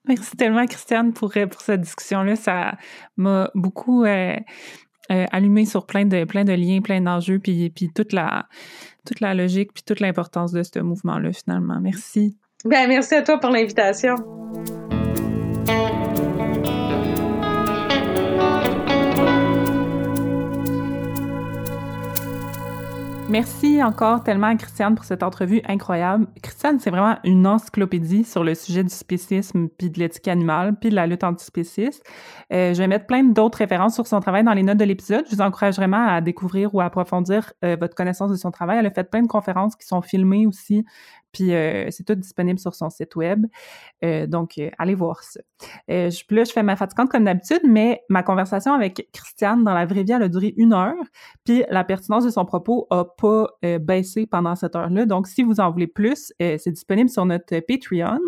Merci 0.08 0.36
tellement, 0.38 0.65
Christiane, 0.65 1.13
pour, 1.13 1.32
euh, 1.38 1.46
pour 1.46 1.62
cette 1.62 1.82
discussion-là. 1.82 2.36
Ça 2.36 2.78
m'a 3.18 3.52
beaucoup 3.54 4.06
euh, 4.06 4.36
euh, 5.12 5.26
allumé 5.32 5.65
sur 5.65 5.86
plein 5.86 6.06
de, 6.06 6.24
plein 6.24 6.44
de 6.44 6.54
liens, 6.54 6.82
plein 6.82 7.02
d'enjeux, 7.02 7.39
puis, 7.39 7.70
puis 7.70 7.92
toute, 7.94 8.13
la, 8.13 8.48
toute 9.06 9.20
la 9.20 9.36
logique, 9.36 9.74
puis 9.74 9.84
toute 9.84 10.00
l'importance 10.00 10.52
de 10.52 10.63
ce 10.63 10.80
mouvement-là, 10.80 11.32
finalement. 11.34 11.80
Merci. 11.80 12.38
Ben, 12.65 12.88
merci 12.88 13.15
à 13.15 13.22
toi 13.22 13.39
pour 13.39 13.52
l'invitation. 13.52 14.15
Merci 23.30 23.84
encore 23.84 24.24
tellement 24.24 24.48
à 24.48 24.56
Christiane 24.56 24.96
pour 24.96 25.06
cette 25.06 25.22
entrevue 25.22 25.62
incroyable. 25.68 26.26
Christiane, 26.42 26.80
c'est 26.80 26.89
vraiment 26.89 27.18
une 27.24 27.46
encyclopédie 27.46 28.24
sur 28.24 28.44
le 28.44 28.56
sujet 28.56 28.84
du 28.84 28.89
spécisme, 28.89 29.70
puis 29.70 29.92
de 29.92 30.00
l'éthique 30.00 30.28
animale, 30.28 30.76
puis 30.82 30.89
de 30.89 30.96
la 30.96 31.06
lutte 31.06 31.24
antispéciste. 31.24 32.04
Euh, 32.52 32.74
je 32.74 32.80
vais 32.80 32.88
mettre 32.88 33.06
plein 33.06 33.24
d'autres 33.24 33.60
références 33.60 33.94
sur 33.94 34.08
son 34.08 34.20
travail 34.20 34.44
dans 34.44 34.54
les 34.54 34.63
notes 34.63 34.80
de 34.80 34.84
l'épisode. 34.84 35.26
Je 35.30 35.36
vous 35.36 35.42
encourage 35.42 35.76
vraiment 35.76 36.08
à 36.08 36.22
découvrir 36.22 36.74
ou 36.74 36.82
à 36.82 36.86
approfondir 36.86 37.54
euh, 37.63 37.78
votre 37.80 37.94
connaissance 37.94 38.32
de 38.32 38.36
son 38.36 38.50
travail. 38.50 38.80
Elle 38.80 38.88
a 38.88 38.92
fait 38.92 39.04
plein 39.04 39.22
de 39.22 39.28
conférences 39.28 39.76
qui 39.76 39.86
sont 39.86 40.02
filmées 40.02 40.48
aussi 40.48 40.84
puis 41.32 41.54
euh, 41.54 41.88
c'est 41.92 42.04
tout 42.04 42.15
disponible 42.15 42.60
sur 42.60 42.76
son 42.76 42.89
site 42.89 43.15
web. 43.15 43.46
Euh, 44.04 44.28
donc, 44.28 44.58
euh, 44.58 44.70
allez 44.78 44.96
voir 44.96 45.24
ça. 45.24 45.39
je, 45.88 46.36
là, 46.36 46.44
je 46.44 46.52
fais 46.52 46.63
ma 46.63 46.76
fatigante 46.76 47.10
comme 47.10 47.26
d'habitude, 47.26 47.62
mais 47.63 48.02
ma 48.10 48.24
conversation 48.24 48.74
avec 48.74 49.10
Christiane 49.12 49.63
dans 49.63 49.74
la 49.74 49.86
vraie 49.86 50.04
vie, 50.04 50.13
elle 50.13 50.24
a 50.24 50.30
duré 50.30 50.54
une 50.58 50.74
heure. 50.74 50.96
Puis 51.44 51.63
la 51.70 51.84
pertinence 51.84 52.26
de 52.26 52.30
son 52.30 52.46
propos 52.46 52.88
a 52.89 53.06
pas 53.06 53.48
baissé 53.80 54.26
pendant 54.26 54.56
cette 54.56 54.76
heure-là. 54.76 55.06
Donc, 55.06 55.28
si 55.28 55.44
vous 55.44 55.60
en 55.60 55.72
voulez 55.72 55.88
plus, 55.88 56.34
c'est 56.39 56.72
disponible 56.72 57.10
sur 57.10 57.26
notre 57.26 57.60
Patreon. 57.60 58.20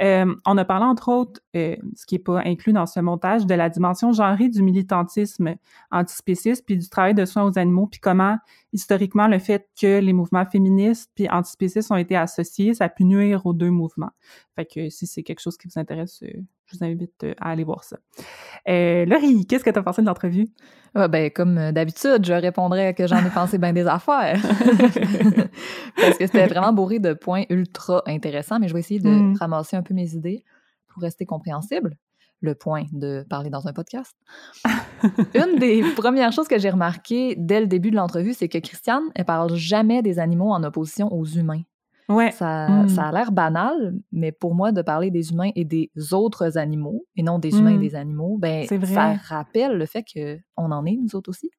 on 0.00 0.58
a 0.58 0.64
parlé, 0.64 0.84
entre 0.84 1.08
autres, 1.08 1.40
ce 1.54 2.06
qui 2.06 2.16
est 2.16 2.24
pas 2.24 2.42
inclus 2.44 2.72
dans 2.72 2.86
ce 2.86 3.00
montage, 3.00 3.46
de 3.46 3.54
la 3.54 3.68
dimension 3.68 4.12
genrée 4.12 4.48
du 4.48 4.62
militantisme 4.62 5.54
antispéciste, 5.90 6.64
puis 6.66 6.76
du 6.76 6.88
travail 6.88 7.14
de 7.14 7.24
soins 7.24 7.44
aux 7.44 7.58
animaux, 7.58 7.86
puis 7.86 8.00
comment 8.00 8.38
historiquement, 8.72 9.28
le 9.28 9.38
fait 9.38 9.68
que 9.80 10.00
les 10.00 10.12
mouvements 10.12 10.46
féministes 10.46 11.10
puis 11.14 11.28
antispécistes 11.28 11.90
ont 11.90 11.96
été 11.96 12.16
associés, 12.16 12.41
ça 12.44 12.84
a 12.84 12.88
pu 12.88 13.04
nuire 13.04 13.46
aux 13.46 13.52
deux 13.52 13.70
mouvements. 13.70 14.10
Fait 14.56 14.66
que 14.66 14.88
si 14.88 15.06
c'est 15.06 15.22
quelque 15.22 15.40
chose 15.40 15.56
qui 15.56 15.68
vous 15.68 15.78
intéresse, 15.78 16.22
euh, 16.22 16.32
je 16.66 16.76
vous 16.76 16.84
invite 16.84 17.24
euh, 17.24 17.34
à 17.40 17.50
aller 17.50 17.64
voir 17.64 17.84
ça. 17.84 17.98
Euh, 18.68 19.04
Laurie, 19.04 19.46
qu'est-ce 19.46 19.64
que 19.64 19.70
tu 19.70 19.78
as 19.78 19.82
pensé 19.82 20.02
de 20.02 20.06
l'entrevue? 20.06 20.48
Ah, 20.94 21.08
ben, 21.08 21.30
comme 21.30 21.72
d'habitude, 21.72 22.24
je 22.24 22.32
répondrais 22.32 22.94
que 22.94 23.06
j'en 23.06 23.24
ai 23.24 23.30
pensé 23.30 23.58
bien 23.58 23.72
des 23.72 23.86
affaires. 23.86 24.40
Parce 25.96 26.18
que 26.18 26.26
c'était 26.26 26.46
vraiment 26.46 26.72
bourré 26.72 26.98
de 26.98 27.14
points 27.14 27.44
ultra 27.48 28.02
intéressants, 28.06 28.58
mais 28.58 28.68
je 28.68 28.74
vais 28.74 28.80
essayer 28.80 29.00
de 29.00 29.08
mm. 29.08 29.36
ramasser 29.36 29.76
un 29.76 29.82
peu 29.82 29.94
mes 29.94 30.14
idées 30.14 30.44
pour 30.88 31.02
rester 31.02 31.24
compréhensible 31.24 31.96
le 32.42 32.54
point 32.54 32.84
de 32.92 33.24
parler 33.30 33.48
dans 33.48 33.66
un 33.68 33.72
podcast. 33.72 34.14
Une 35.34 35.58
des 35.58 35.82
premières 35.94 36.32
choses 36.32 36.48
que 36.48 36.58
j'ai 36.58 36.70
remarquées 36.70 37.34
dès 37.38 37.60
le 37.60 37.66
début 37.66 37.90
de 37.90 37.96
l'entrevue, 37.96 38.34
c'est 38.34 38.48
que 38.48 38.58
Christiane, 38.58 39.04
elle 39.14 39.24
parle 39.24 39.54
jamais 39.54 40.02
des 40.02 40.18
animaux 40.18 40.50
en 40.50 40.62
opposition 40.64 41.12
aux 41.12 41.24
humains. 41.24 41.62
Ouais. 42.08 42.30
Ça, 42.32 42.68
hmm. 42.68 42.88
ça 42.88 43.04
a 43.04 43.12
l'air 43.12 43.32
banal, 43.32 43.94
mais 44.10 44.32
pour 44.32 44.54
moi, 44.54 44.72
de 44.72 44.82
parler 44.82 45.10
des 45.10 45.30
humains 45.32 45.50
et 45.54 45.64
des 45.64 45.90
autres 46.12 46.58
animaux, 46.58 47.06
et 47.16 47.22
non 47.22 47.38
des 47.38 47.56
humains 47.56 47.72
et 47.72 47.76
hmm. 47.76 47.80
des 47.80 47.94
animaux, 47.94 48.36
ben, 48.38 48.66
ça 48.84 49.14
rappelle 49.14 49.78
le 49.78 49.86
fait 49.86 50.04
qu'on 50.04 50.70
en 50.72 50.84
est, 50.84 50.96
nous 50.96 51.14
autres 51.14 51.30
aussi. 51.30 51.50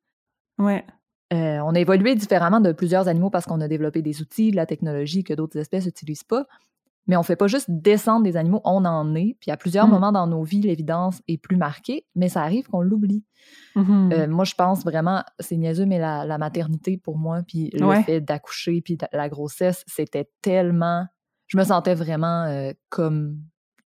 Ouais. 0.60 0.86
Euh, 1.34 1.60
on 1.62 1.74
a 1.74 1.80
évolué 1.80 2.16
différemment 2.16 2.60
de 2.60 2.72
plusieurs 2.72 3.08
animaux 3.08 3.30
parce 3.30 3.46
qu'on 3.46 3.62
a 3.62 3.68
développé 3.68 4.02
des 4.02 4.22
outils, 4.22 4.52
de 4.52 4.56
la 4.56 4.66
technologie 4.66 5.24
que 5.24 5.34
d'autres 5.34 5.58
espèces 5.58 5.86
n'utilisent 5.86 6.24
pas. 6.24 6.46
Mais 7.08 7.18
on 7.18 7.24
fait 7.24 7.36
pas 7.36 7.48
juste 7.48 7.66
descendre 7.70 8.24
des 8.24 8.38
animaux, 8.38 8.62
on 8.64 8.86
en 8.86 9.14
est. 9.16 9.36
Puis 9.40 9.52
à 9.52 9.58
plusieurs 9.58 9.88
mm. 9.88 9.92
moments 9.92 10.12
dans 10.12 10.28
nos 10.28 10.44
vies, 10.44 10.62
l'évidence 10.62 11.22
est 11.28 11.38
plus 11.38 11.58
marquée, 11.58 12.06
mais 12.16 12.30
ça 12.30 12.42
arrive 12.42 12.68
qu'on 12.68 12.82
l'oublie. 12.82 13.24
Mm-hmm. 13.76 14.14
Euh, 14.14 14.28
moi, 14.28 14.46
je 14.46 14.56
pense 14.56 14.84
vraiment, 14.84 15.24
c'est 15.40 15.58
niaiseux, 15.58 15.86
mais 15.86 16.00
la, 16.00 16.38
maternité 16.38 16.98
pour 16.98 17.18
moi, 17.18 17.42
puis 17.48 17.70
le 17.74 18.02
fait 18.04 18.22
d'accoucher, 18.22 18.82
puis 18.82 18.98
la 19.12 19.30
grossesse, 19.30 19.84
c'était 19.88 20.30
tellement. 20.42 21.06
Je 21.48 21.58
me 21.58 21.64
sentais 21.64 21.94
vraiment 21.94 22.44
euh, 22.46 22.72
comme 22.90 23.38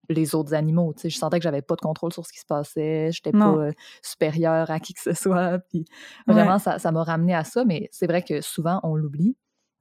les 0.09 0.35
autres 0.35 0.53
animaux. 0.53 0.93
Tu 0.93 1.01
sais, 1.01 1.09
je 1.09 1.17
sentais 1.17 1.39
que 1.39 1.43
j'avais 1.43 1.61
pas 1.61 1.75
de 1.75 1.81
contrôle 1.81 2.13
sur 2.13 2.25
ce 2.25 2.31
qui 2.31 2.39
se 2.39 2.45
passait, 2.45 3.09
j'étais 3.11 3.31
pas 3.31 3.53
euh, 3.55 3.71
supérieure 4.01 4.69
à 4.71 4.79
qui 4.79 4.93
que 4.93 5.01
ce 5.01 5.13
soit. 5.13 5.59
Puis 5.69 5.85
vraiment, 6.27 6.59
ça, 6.59 6.79
ça 6.79 6.91
m'a 6.91 7.03
ramené 7.03 7.33
à 7.33 7.43
ça, 7.43 7.65
mais 7.65 7.89
c'est 7.91 8.07
vrai 8.07 8.21
que 8.21 8.41
souvent, 8.41 8.79
on 8.83 8.95
l'oublie. 8.95 9.35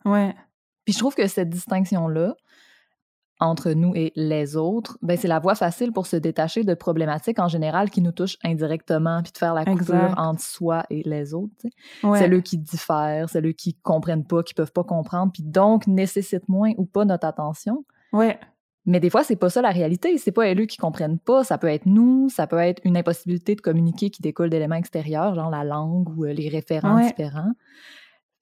Ouais. 0.04 0.34
Puis 0.84 0.94
je 0.94 0.98
trouve 0.98 1.14
que 1.14 1.26
cette 1.26 1.50
distinction-là, 1.50 2.34
entre 3.38 3.72
nous 3.72 3.92
et 3.94 4.12
les 4.16 4.56
autres, 4.56 4.98
ben 5.02 5.16
c'est 5.16 5.28
la 5.28 5.38
voie 5.38 5.54
facile 5.54 5.92
pour 5.92 6.06
se 6.06 6.16
détacher 6.16 6.64
de 6.64 6.74
problématiques 6.74 7.38
en 7.38 7.48
général 7.48 7.90
qui 7.90 8.00
nous 8.00 8.12
touchent 8.12 8.38
indirectement, 8.42 9.22
puis 9.22 9.32
de 9.32 9.38
faire 9.38 9.54
la 9.54 9.64
coupure 9.64 10.14
entre 10.16 10.40
soi 10.40 10.84
et 10.90 11.02
les 11.04 11.34
autres. 11.34 11.52
C'est 12.00 12.32
eux 12.32 12.40
qui 12.40 12.58
diffèrent, 12.58 13.28
c'est 13.28 13.44
eux 13.44 13.52
qui 13.52 13.74
comprennent 13.74 14.26
pas, 14.26 14.42
qui 14.42 14.54
peuvent 14.54 14.72
pas 14.72 14.84
comprendre, 14.84 15.32
puis 15.32 15.42
donc 15.42 15.86
nécessitent 15.86 16.48
moins 16.48 16.72
ou 16.78 16.86
pas 16.86 17.04
notre 17.04 17.26
attention. 17.26 17.84
Ouais. 18.12 18.38
Mais 18.86 19.00
des 19.00 19.10
fois, 19.10 19.24
c'est 19.24 19.36
pas 19.36 19.50
ça 19.50 19.60
la 19.60 19.70
réalité. 19.70 20.16
C'est 20.16 20.32
pas 20.32 20.48
eux 20.54 20.66
qui 20.66 20.76
comprennent 20.76 21.18
pas. 21.18 21.42
Ça 21.42 21.58
peut 21.58 21.66
être 21.66 21.86
nous, 21.86 22.28
ça 22.28 22.46
peut 22.46 22.58
être 22.58 22.80
une 22.84 22.96
impossibilité 22.96 23.56
de 23.56 23.60
communiquer 23.60 24.10
qui 24.10 24.22
découle 24.22 24.48
d'éléments 24.48 24.76
extérieurs, 24.76 25.34
genre 25.34 25.50
la 25.50 25.64
langue 25.64 26.08
ou 26.16 26.24
euh, 26.24 26.32
les 26.32 26.48
référents 26.48 27.00
différents. 27.00 27.52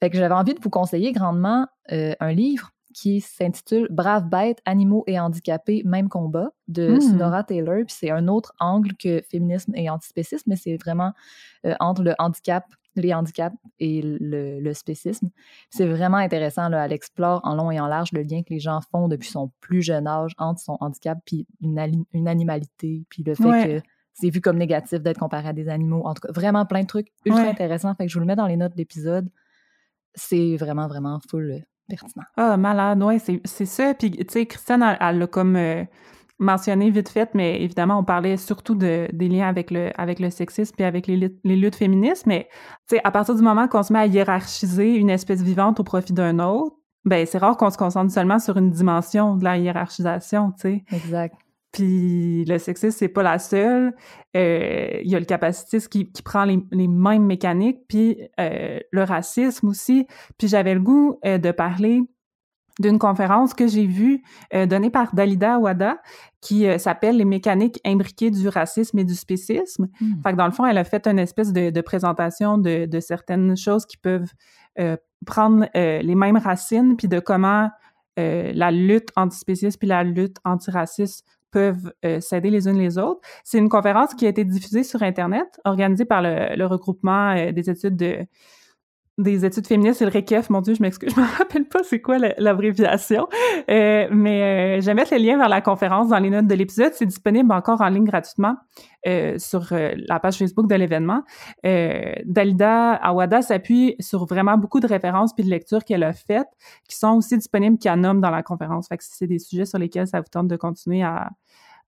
Fait 0.00 0.11
que 0.11 0.18
j'avais 0.18 0.35
envie 0.35 0.52
de 0.52 0.61
vous 0.61 0.70
conseiller 0.70 1.12
grandement 1.12 1.66
euh, 1.92 2.14
un 2.20 2.33
livre 2.33 2.74
qui 2.94 3.20
s'intitule 3.20 3.88
Braves 3.90 4.28
bêtes, 4.28 4.62
animaux 4.64 5.04
et 5.07 5.18
handicapés, 5.20 5.83
même 5.85 6.09
combat 6.09 6.52
de 6.68 6.92
mmh. 6.92 7.00
Sonora 7.00 7.44
Taylor. 7.44 7.85
Puis 7.87 7.96
c'est 7.98 8.11
un 8.11 8.28
autre 8.28 8.54
angle 8.61 8.94
que 8.96 9.20
féminisme 9.28 9.72
et 9.74 9.90
antispécisme, 9.90 10.48
mais 10.48 10.57
c'est 10.57 10.76
vraiment 10.76 11.12
euh, 11.66 11.74
entre 11.80 12.02
le 12.02 12.14
handicap, 12.18 12.64
les 12.94 13.12
handicaps 13.12 13.57
et 13.80 14.00
le, 14.02 14.72
spécisme. 14.72 15.30
C'est 15.68 15.87
vraiment 15.87 16.16
intéressant. 16.16 16.68
Là, 16.68 16.87
elle 16.87 16.92
explore 16.92 17.40
en 17.42 17.57
long 17.57 17.70
et 17.70 17.80
en 17.80 17.88
large 17.88 18.12
le 18.12 18.22
lien 18.22 18.42
que 18.42 18.54
les 18.54 18.61
gens 18.61 18.80
font 18.92 19.09
depuis 19.09 19.28
son 19.28 19.50
plus 19.61 19.83
jeune 19.83 20.07
âge 20.07 20.33
entre 20.38 20.61
son 20.61 20.76
handicap 20.80 21.18
puis 21.26 21.46
une, 21.61 22.04
une 22.12 22.28
animalité, 22.28 23.04
puis 23.11 23.24
le 23.24 23.35
fait 23.35 23.80
que 23.80 23.87
c'est 24.14 24.30
vu 24.30 24.40
comme 24.40 24.59
négatif 24.59 25.00
d'être 25.00 25.18
comparé 25.18 25.48
à 25.48 25.52
des 25.52 25.68
animaux. 25.68 26.07
En 26.07 26.14
tout 26.14 26.28
cas, 26.28 26.33
vraiment 26.33 26.64
plein 26.64 26.83
de 26.83 26.87
trucs 26.87 27.09
ultra 27.24 27.42
intéressants. 27.42 27.94
Fait 27.96 28.07
que 28.07 28.11
je 28.11 28.14
vous 28.14 28.20
le 28.20 28.26
mets 28.26 28.37
dans 28.37 28.46
les 28.46 28.57
notes 28.57 28.76
d'épisode. 28.76 29.28
C'est 30.14 30.57
vraiment, 30.57 30.87
vraiment 30.87 31.18
full 31.28 31.64
pertinent. 31.88 32.25
Ah, 32.37 32.57
malade, 32.57 33.03
ouais, 33.03 33.18
c'est 33.18 33.66
ça. 33.66 33.94
Puis, 33.94 34.11
tu 34.11 34.25
sais, 34.29 34.47
Christiane, 34.47 34.97
elle, 35.01 35.23
a 35.23 35.27
comme. 35.27 35.57
Euh, 35.57 35.85
mentionné 36.38 36.90
vite 36.90 37.09
fait, 37.09 37.31
mais 37.35 37.62
évidemment, 37.62 37.99
on 37.99 38.05
parlait 38.05 38.37
surtout 38.37 38.75
de, 38.75 39.09
des 39.12 39.29
liens 39.29 39.49
avec 39.49 39.70
le, 39.70 39.90
avec 40.01 40.18
le 40.18 40.31
sexisme 40.31 40.75
et 40.79 40.85
avec 40.85 41.07
les, 41.07 41.16
les 41.44 41.57
luttes 41.57 41.77
féministes. 41.77 42.27
Mais 42.27 42.49
à 43.05 43.11
partir 43.11 43.35
du 43.35 43.42
moment 43.42 43.68
qu'on 43.68 43.83
se 43.83 43.92
met 43.92 44.01
à 44.01 44.07
hiérarchiser 44.07 44.97
une 44.97 45.11
espèce 45.11 45.42
vivante 45.42 45.79
au 45.81 45.85
profit 45.85 46.12
d'un 46.12 46.40
autre, 46.40 46.77
ben 47.05 47.27
c'est 47.27 47.38
rare 47.38 47.57
qu'on 47.57 47.70
se 47.70 47.77
concentre 47.77 48.12
seulement 48.12 48.38
sur 48.38 48.57
une 48.57 48.70
dimension 48.70 49.37
de 49.37 49.44
la 49.44 49.59
hiérarchisation, 49.59 50.53
tu 50.53 50.61
sais. 50.61 50.85
Exact. 50.92 51.37
Puis 51.75 52.45
le 52.45 52.59
sexisme, 52.59 52.97
c'est 52.97 53.09
pas 53.09 53.25
la 53.25 53.41
seule. 53.41 53.95
Euh, 54.37 55.01
il 55.03 55.11
y 55.11 55.17
a 55.17 55.19
le 55.19 55.25
capacitisme 55.25 55.89
qui, 55.89 56.13
qui 56.13 56.23
prend 56.23 56.45
les, 56.45 56.61
les, 56.71 56.87
mêmes 56.87 57.25
mécaniques, 57.25 57.81
puis 57.89 58.17
euh, 58.39 58.79
le 58.93 59.03
racisme 59.03 59.67
aussi. 59.67 60.07
Puis 60.39 60.47
j'avais 60.47 60.75
le 60.75 60.81
goût 60.81 61.19
euh, 61.27 61.37
de 61.37 61.51
parler 61.51 62.03
d'une 62.79 62.99
conférence 62.99 63.55
que 63.55 63.69
j'ai 63.69 63.87
vue 63.87 64.21
donnée 64.53 64.91
par 64.91 65.15
Dalida 65.15 65.61
Wada 65.61 65.97
qui 66.41 66.67
s'appelle 66.81 67.17
Les 67.17 67.25
mécaniques 67.25 67.79
imbriquées 67.85 68.33
du 68.33 68.49
racisme 68.49 68.99
et 68.99 69.05
du 69.05 69.15
spécisme. 69.15 69.87
Mm. 70.01 70.23
Fait 70.25 70.33
que 70.33 70.37
dans 70.37 70.47
le 70.47 70.51
fond, 70.51 70.67
elle 70.67 70.79
a 70.79 70.83
fait 70.83 71.07
une 71.07 71.21
espèce 71.21 71.53
de, 71.53 71.71
de 71.71 71.81
présentation 71.81 72.59
de, 72.59 72.87
de, 72.87 72.99
certaines 72.99 73.57
choses 73.57 73.87
qui 73.87 73.97
peuvent 73.97 74.33
prendre 75.25 75.69
les 75.73 76.15
mêmes 76.17 76.37
racines, 76.37 76.97
puis 76.97 77.07
de 77.07 77.21
comment 77.21 77.71
euh, 78.17 78.53
la 78.55 78.71
lutte 78.71 79.09
antispéciste 79.17 79.81
puis 79.81 79.89
la 79.89 80.05
lutte 80.05 80.37
antiraciste 80.45 81.27
peuvent 81.55 81.93
s'aider 82.21 82.51
les 82.51 82.69
unes 82.69 82.79
les 82.79 82.99
autres. 82.99 83.21
C'est 83.45 83.59
une 83.59 83.69
conférence 83.69 84.12
qui 84.14 84.27
a 84.27 84.29
été 84.29 84.45
diffusée 84.45 84.83
sur 84.83 85.03
Internet, 85.03 85.61
organisée 85.64 86.05
par 86.05 86.21
le, 86.21 86.57
le 86.57 86.67
regroupement 86.67 87.35
des 87.53 87.71
études 87.71 87.97
de 87.97 88.19
des 89.16 89.44
études 89.44 89.66
féministes, 89.66 90.00
c'est 90.00 90.05
le 90.05 90.11
RECEF. 90.11 90.50
Mon 90.50 90.61
Dieu, 90.61 90.74
je 90.74 90.83
m'excuse, 90.83 91.14
je 91.14 91.20
me 91.20 91.27
rappelle 91.38 91.66
pas 91.66 91.83
c'est 91.85 92.00
quoi 92.00 92.18
l'abréviation. 92.18 93.29
Euh, 93.70 94.09
mais 94.11 94.79
euh, 94.79 94.81
je 94.81 94.87
vais 94.87 94.94
mettre 94.94 95.14
le 95.14 95.20
lien 95.20 95.38
vers 95.38 95.48
la 95.48 95.61
conférence 95.61 96.09
dans 96.09 96.18
les 96.18 96.31
notes 96.31 96.46
de 96.46 96.55
l'épisode. 96.55 96.92
C'est 96.94 97.07
disponible 97.07 97.53
encore 97.53 97.81
en 97.81 97.88
ligne 97.88 98.05
gratuitement 98.05 98.57
euh, 99.07 99.38
sur 99.38 99.68
la 99.70 100.18
page 100.18 100.38
Facebook 100.38 100.68
de 100.68 100.74
l'événement. 100.74 101.22
Dalida 101.62 102.94
Awada 102.94 103.42
s'appuie 103.42 103.94
sur 104.00 104.27
vraiment 104.27 104.59
beaucoup 104.59 104.81
de 104.81 104.87
références 104.87 105.33
puis 105.33 105.44
de 105.44 105.50
lectures 105.50 105.85
qu'elle 105.85 106.03
a 106.03 106.12
faites, 106.12 106.48
qui 106.88 106.96
sont 106.96 107.12
aussi 107.12 107.37
disponibles 107.38 107.79
nomment 107.96 108.20
dans 108.20 108.31
la 108.31 108.42
conférence. 108.42 108.88
Fait 108.88 108.96
que 108.96 109.05
si 109.05 109.12
c'est 109.14 109.27
des 109.27 109.38
sujets 109.38 109.66
sur 109.66 109.79
lesquels 109.79 110.09
ça 110.09 110.20
vous 110.20 110.29
tente 110.31 110.48
de 110.48 110.57
continuer 110.57 111.03
à, 111.03 111.31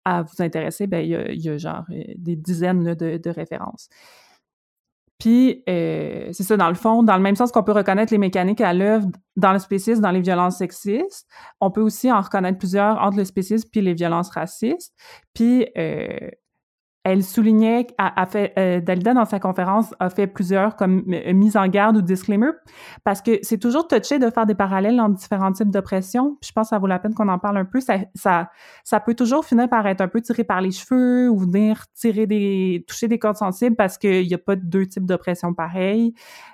à 0.05 0.21
vous 0.21 0.41
intéresser, 0.41 0.87
ben 0.87 1.05
il 1.05 1.41
y 1.41 1.49
a 1.49 1.57
genre 1.57 1.83
des 1.89 2.35
dizaines 2.37 2.93
de, 2.93 3.17
de 3.17 3.29
références. 3.29 3.89
Puis, 5.19 5.63
euh, 5.67 6.29
c'est 6.31 6.43
ça, 6.43 6.55
dans 6.55 6.69
le 6.69 6.75
fond, 6.75 7.03
dans 7.03 7.17
le 7.17 7.21
même 7.21 7.35
sens 7.35 7.51
qu'on 7.51 7.63
peut 7.63 7.73
reconnaître 7.73 8.13
les 8.13 8.17
mécaniques 8.17 8.61
à 8.61 8.73
l'œuvre 8.73 9.07
dans 9.35 9.51
le 9.51 9.59
spécisme, 9.59 10.01
dans 10.01 10.11
les 10.11 10.21
violences 10.21 10.57
sexistes, 10.57 11.27
on 11.59 11.71
peut 11.71 11.81
aussi 11.81 12.09
en 12.11 12.21
reconnaître 12.21 12.57
plusieurs 12.57 13.01
entre 13.01 13.17
le 13.17 13.25
spécisme 13.25 13.67
puis 13.69 13.81
les 13.81 13.93
violences 13.93 14.29
racistes. 14.29 14.93
Puis, 15.33 15.67
euh, 15.77 16.29
elle 17.09 17.23
soulignait, 17.23 17.87
a, 17.97 18.21
a 18.21 18.25
fait, 18.27 18.53
euh, 18.57 18.79
Dalida 18.81 19.15
dans 19.15 19.25
sa 19.25 19.39
conférence 19.39 19.95
a 19.99 20.11
fait 20.11 20.27
plusieurs 20.27 20.75
comme 20.75 21.03
euh, 21.11 21.33
mise 21.33 21.57
en 21.57 21.67
garde 21.67 21.97
ou 21.97 22.01
disclaimer 22.01 22.51
parce 23.03 23.21
que 23.21 23.39
c'est 23.41 23.57
toujours 23.57 23.87
touché 23.87 24.19
de 24.19 24.29
faire 24.29 24.45
des 24.45 24.53
parallèles 24.53 24.99
entre 24.99 25.15
différents 25.15 25.51
types 25.51 25.71
d'oppression. 25.71 26.37
je 26.43 26.51
pense 26.51 26.67
que 26.67 26.69
ça 26.69 26.77
vaut 26.77 26.85
la 26.85 26.99
peine 26.99 27.15
qu'on 27.15 27.27
en 27.27 27.39
parle 27.39 27.57
un 27.57 27.65
peu. 27.65 27.81
Ça, 27.81 27.97
ça, 28.13 28.51
ça 28.83 28.99
peut 28.99 29.15
toujours 29.15 29.43
finir 29.43 29.67
par 29.69 29.87
être 29.87 30.01
un 30.01 30.07
peu 30.07 30.21
tiré 30.21 30.43
par 30.43 30.61
les 30.61 30.69
cheveux 30.69 31.29
ou 31.29 31.39
venir 31.39 31.85
tirer 31.95 32.27
des, 32.27 32.85
toucher 32.87 33.07
des 33.07 33.17
cordes 33.17 33.37
sensibles 33.37 33.75
parce 33.75 33.97
qu'il 33.97 34.27
n'y 34.27 34.33
a 34.35 34.37
pas 34.37 34.55
deux 34.55 34.85
types 34.85 35.05
d'oppression 35.05 35.55
pareils. 35.55 36.13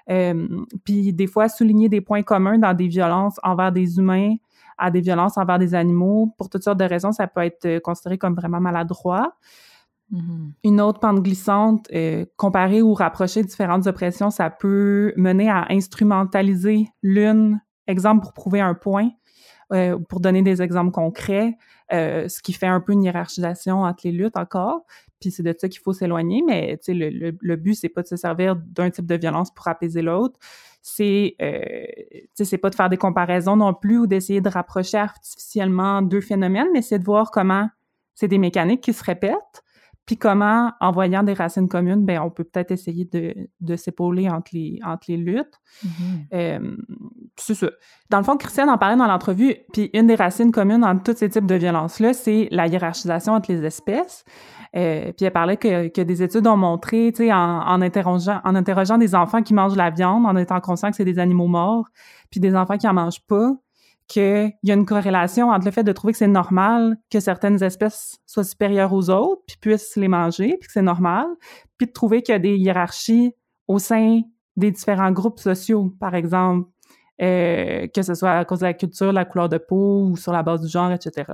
Euh, 0.10 0.48
puis 0.86 1.12
des 1.12 1.28
fois 1.28 1.50
souligner 1.50 1.90
des 1.90 2.00
points 2.00 2.24
communs 2.24 2.58
dans 2.58 2.74
des 2.74 2.88
violences 2.88 3.40
envers 3.44 3.74
des 3.74 3.98
humains 3.98 4.36
à 4.78 4.90
des 4.90 5.02
violences 5.02 5.38
envers 5.38 5.60
des 5.60 5.74
animaux 5.76 6.34
pour 6.38 6.50
toutes 6.50 6.64
sortes 6.64 6.80
de 6.80 6.86
raisons, 6.86 7.12
ça 7.12 7.28
peut 7.28 7.42
être 7.42 7.80
considéré 7.80 8.18
comme 8.18 8.36
vraiment 8.36 8.60
maladroit. 8.60 9.34
Mm-hmm. 10.12 10.52
Une 10.64 10.82
autre 10.82 11.00
pente 11.00 11.22
glissante, 11.22 11.88
euh, 11.94 12.26
comparer 12.38 12.82
ou 12.82 12.94
rapprocher 12.94 13.44
différentes 13.44 13.88
oppressions, 13.88 14.30
ça 14.30 14.50
peut 14.50 15.14
mener 15.18 15.50
à 15.50 15.66
instrumentaliser 15.70 16.88
l'une, 17.02 17.60
exemple 17.88 18.22
pour 18.22 18.34
prouver 18.34 18.62
un 18.62 18.76
point, 18.76 19.10
euh, 19.74 19.98
pour 20.10 20.20
donner 20.20 20.44
des 20.44 20.62
exemples 20.62 20.92
concrets, 20.92 21.58
euh, 21.92 22.28
ce 22.28 22.42
qui 22.42 22.54
fait 22.54 22.68
un 22.68 22.80
peu 22.80 22.94
une 22.94 23.04
hiérarchisation 23.04 23.82
entre 23.82 24.02
les 24.04 24.12
luttes 24.12 24.38
encore. 24.38 24.82
Puis 25.20 25.32
c'est 25.32 25.44
de 25.44 25.56
ça 25.58 25.68
qu'il 25.70 25.82
faut 25.82 25.94
s'éloigner, 25.94 26.44
mais 26.46 26.80
le, 26.88 27.10
le, 27.10 27.38
le 27.40 27.56
but, 27.56 27.74
c'est 27.74 27.90
pas 27.90 28.04
de 28.04 28.08
se 28.08 28.16
servir 28.16 28.56
d'un 28.56 28.92
type 28.92 29.08
de 29.08 29.16
violence 29.16 29.52
pour 29.54 29.68
apaiser 29.68 30.04
l'autre. 30.04 30.40
C'est 30.84 31.36
c'est 32.36 32.58
pas 32.60 32.70
de 32.70 32.76
faire 32.76 32.90
des 32.90 32.98
comparaisons 32.98 33.56
non 33.56 33.74
plus 33.74 33.98
ou 33.98 34.06
d'essayer 34.06 34.40
de 34.40 34.50
rapprocher 34.50 34.98
artificiellement 34.98 36.04
deux 36.04 36.22
phénomènes, 36.22 36.68
mais 36.74 36.84
c'est 36.84 37.00
de 37.00 37.04
voir 37.04 37.32
comment 37.32 37.68
c'est 38.14 38.28
des 38.28 38.38
mécaniques 38.38 38.82
qui 38.82 38.94
se 38.94 39.04
répètent, 39.04 39.64
puis 40.06 40.18
comment, 40.18 40.72
en 40.80 40.92
voyant 40.92 41.24
des 41.24 41.34
racines 41.34 41.68
communes, 41.68 42.06
ben 42.06 42.22
on 42.22 42.30
peut 42.30 42.44
peut-être 42.44 42.72
essayer 42.72 43.06
de, 43.06 43.34
de 43.60 43.76
s'épauler 43.76 44.30
entre 44.30 44.52
les, 44.54 44.80
entre 44.86 45.06
les 45.08 45.18
luttes. 45.18 45.60
Mm-hmm. 45.84 45.90
euh, 46.34 46.78
c'est 47.38 47.56
ça. 47.56 47.70
Dans 48.10 48.20
le 48.20 48.24
fond, 48.24 48.38
Christiane 48.38 48.70
en 48.70 48.78
parlait 48.78 48.98
dans 48.98 49.08
l'entrevue, 49.08 49.56
puis 49.74 49.90
une 49.94 50.08
des 50.08 50.16
racines 50.16 50.52
communes 50.52 50.84
entre 50.84 51.04
tous 51.04 51.18
ces 51.18 51.30
types 51.30 51.48
de 51.48 51.56
violences-là, 51.56 52.14
c'est 52.14 52.48
la 52.52 52.68
hiérarchisation 52.68 53.34
entre 53.34 53.52
les 53.52 53.66
espèces. 53.66 54.24
Euh, 54.76 55.12
puis 55.14 55.26
elle 55.26 55.32
parlait 55.32 55.58
que, 55.58 55.88
que 55.88 56.02
des 56.02 56.22
études 56.22 56.46
ont 56.48 56.58
montré, 56.58 57.12
tu 57.14 57.24
sais, 57.24 57.34
en, 57.34 57.62
en, 57.62 57.82
interrogeant, 57.82 58.42
en 58.44 58.56
interrogeant 58.56 58.98
des 58.98 59.16
enfants 59.16 59.42
qui 59.42 59.54
mangent 59.54 59.78
la 59.78 59.90
viande, 59.90 60.26
en 60.26 60.36
étant 60.36 60.60
conscients 60.60 60.90
que 60.92 60.98
c'est 60.98 61.06
des 61.06 61.18
animaux 61.18 61.48
morts, 61.48 61.88
puis 62.30 62.40
des 62.40 62.56
enfants 62.56 62.78
qui 62.78 62.88
en 62.88 62.94
mangent 62.94 63.26
pas, 63.26 63.54
qu'il 64.08 64.54
y 64.64 64.72
a 64.72 64.74
une 64.74 64.86
corrélation 64.86 65.50
entre 65.50 65.66
le 65.66 65.72
fait 65.72 65.84
de 65.84 65.92
trouver 65.92 66.14
que 66.14 66.20
c'est 66.20 66.28
normal 66.28 66.98
que 67.12 67.20
certaines 67.20 67.62
espèces 67.64 68.18
soient 68.26 68.44
supérieures 68.44 68.94
aux 68.94 69.10
autres, 69.10 69.42
puis 69.48 69.58
puissent 69.60 69.96
les 69.96 70.08
manger, 70.08 70.58
puis 70.60 70.68
que 70.68 70.74
c'est 70.74 70.82
normal, 70.82 71.26
puis 71.78 71.88
de 71.88 71.92
trouver 71.92 72.22
qu'il 72.22 72.34
y 72.34 72.36
a 72.36 72.40
des 72.40 72.58
hiérarchies 72.58 73.34
au 73.68 73.80
sein 73.80 74.22
des 74.56 74.72
différents 74.72 75.12
groupes 75.12 75.40
sociaux, 75.40 75.94
par 76.00 76.16
exemple, 76.16 76.70
euh, 77.22 77.88
que 77.88 78.02
ce 78.02 78.14
soit 78.14 78.32
à 78.32 78.46
cause 78.46 78.60
de 78.60 78.66
la 78.66 78.74
culture, 78.74 79.12
la 79.12 79.26
couleur 79.26 79.50
de 79.50 79.58
peau 79.58 80.08
ou 80.10 80.18
sur 80.18 80.32
la 80.32 80.44
base 80.44 80.62
du 80.62 80.68
genre, 80.68 80.92
etc. 80.92 81.34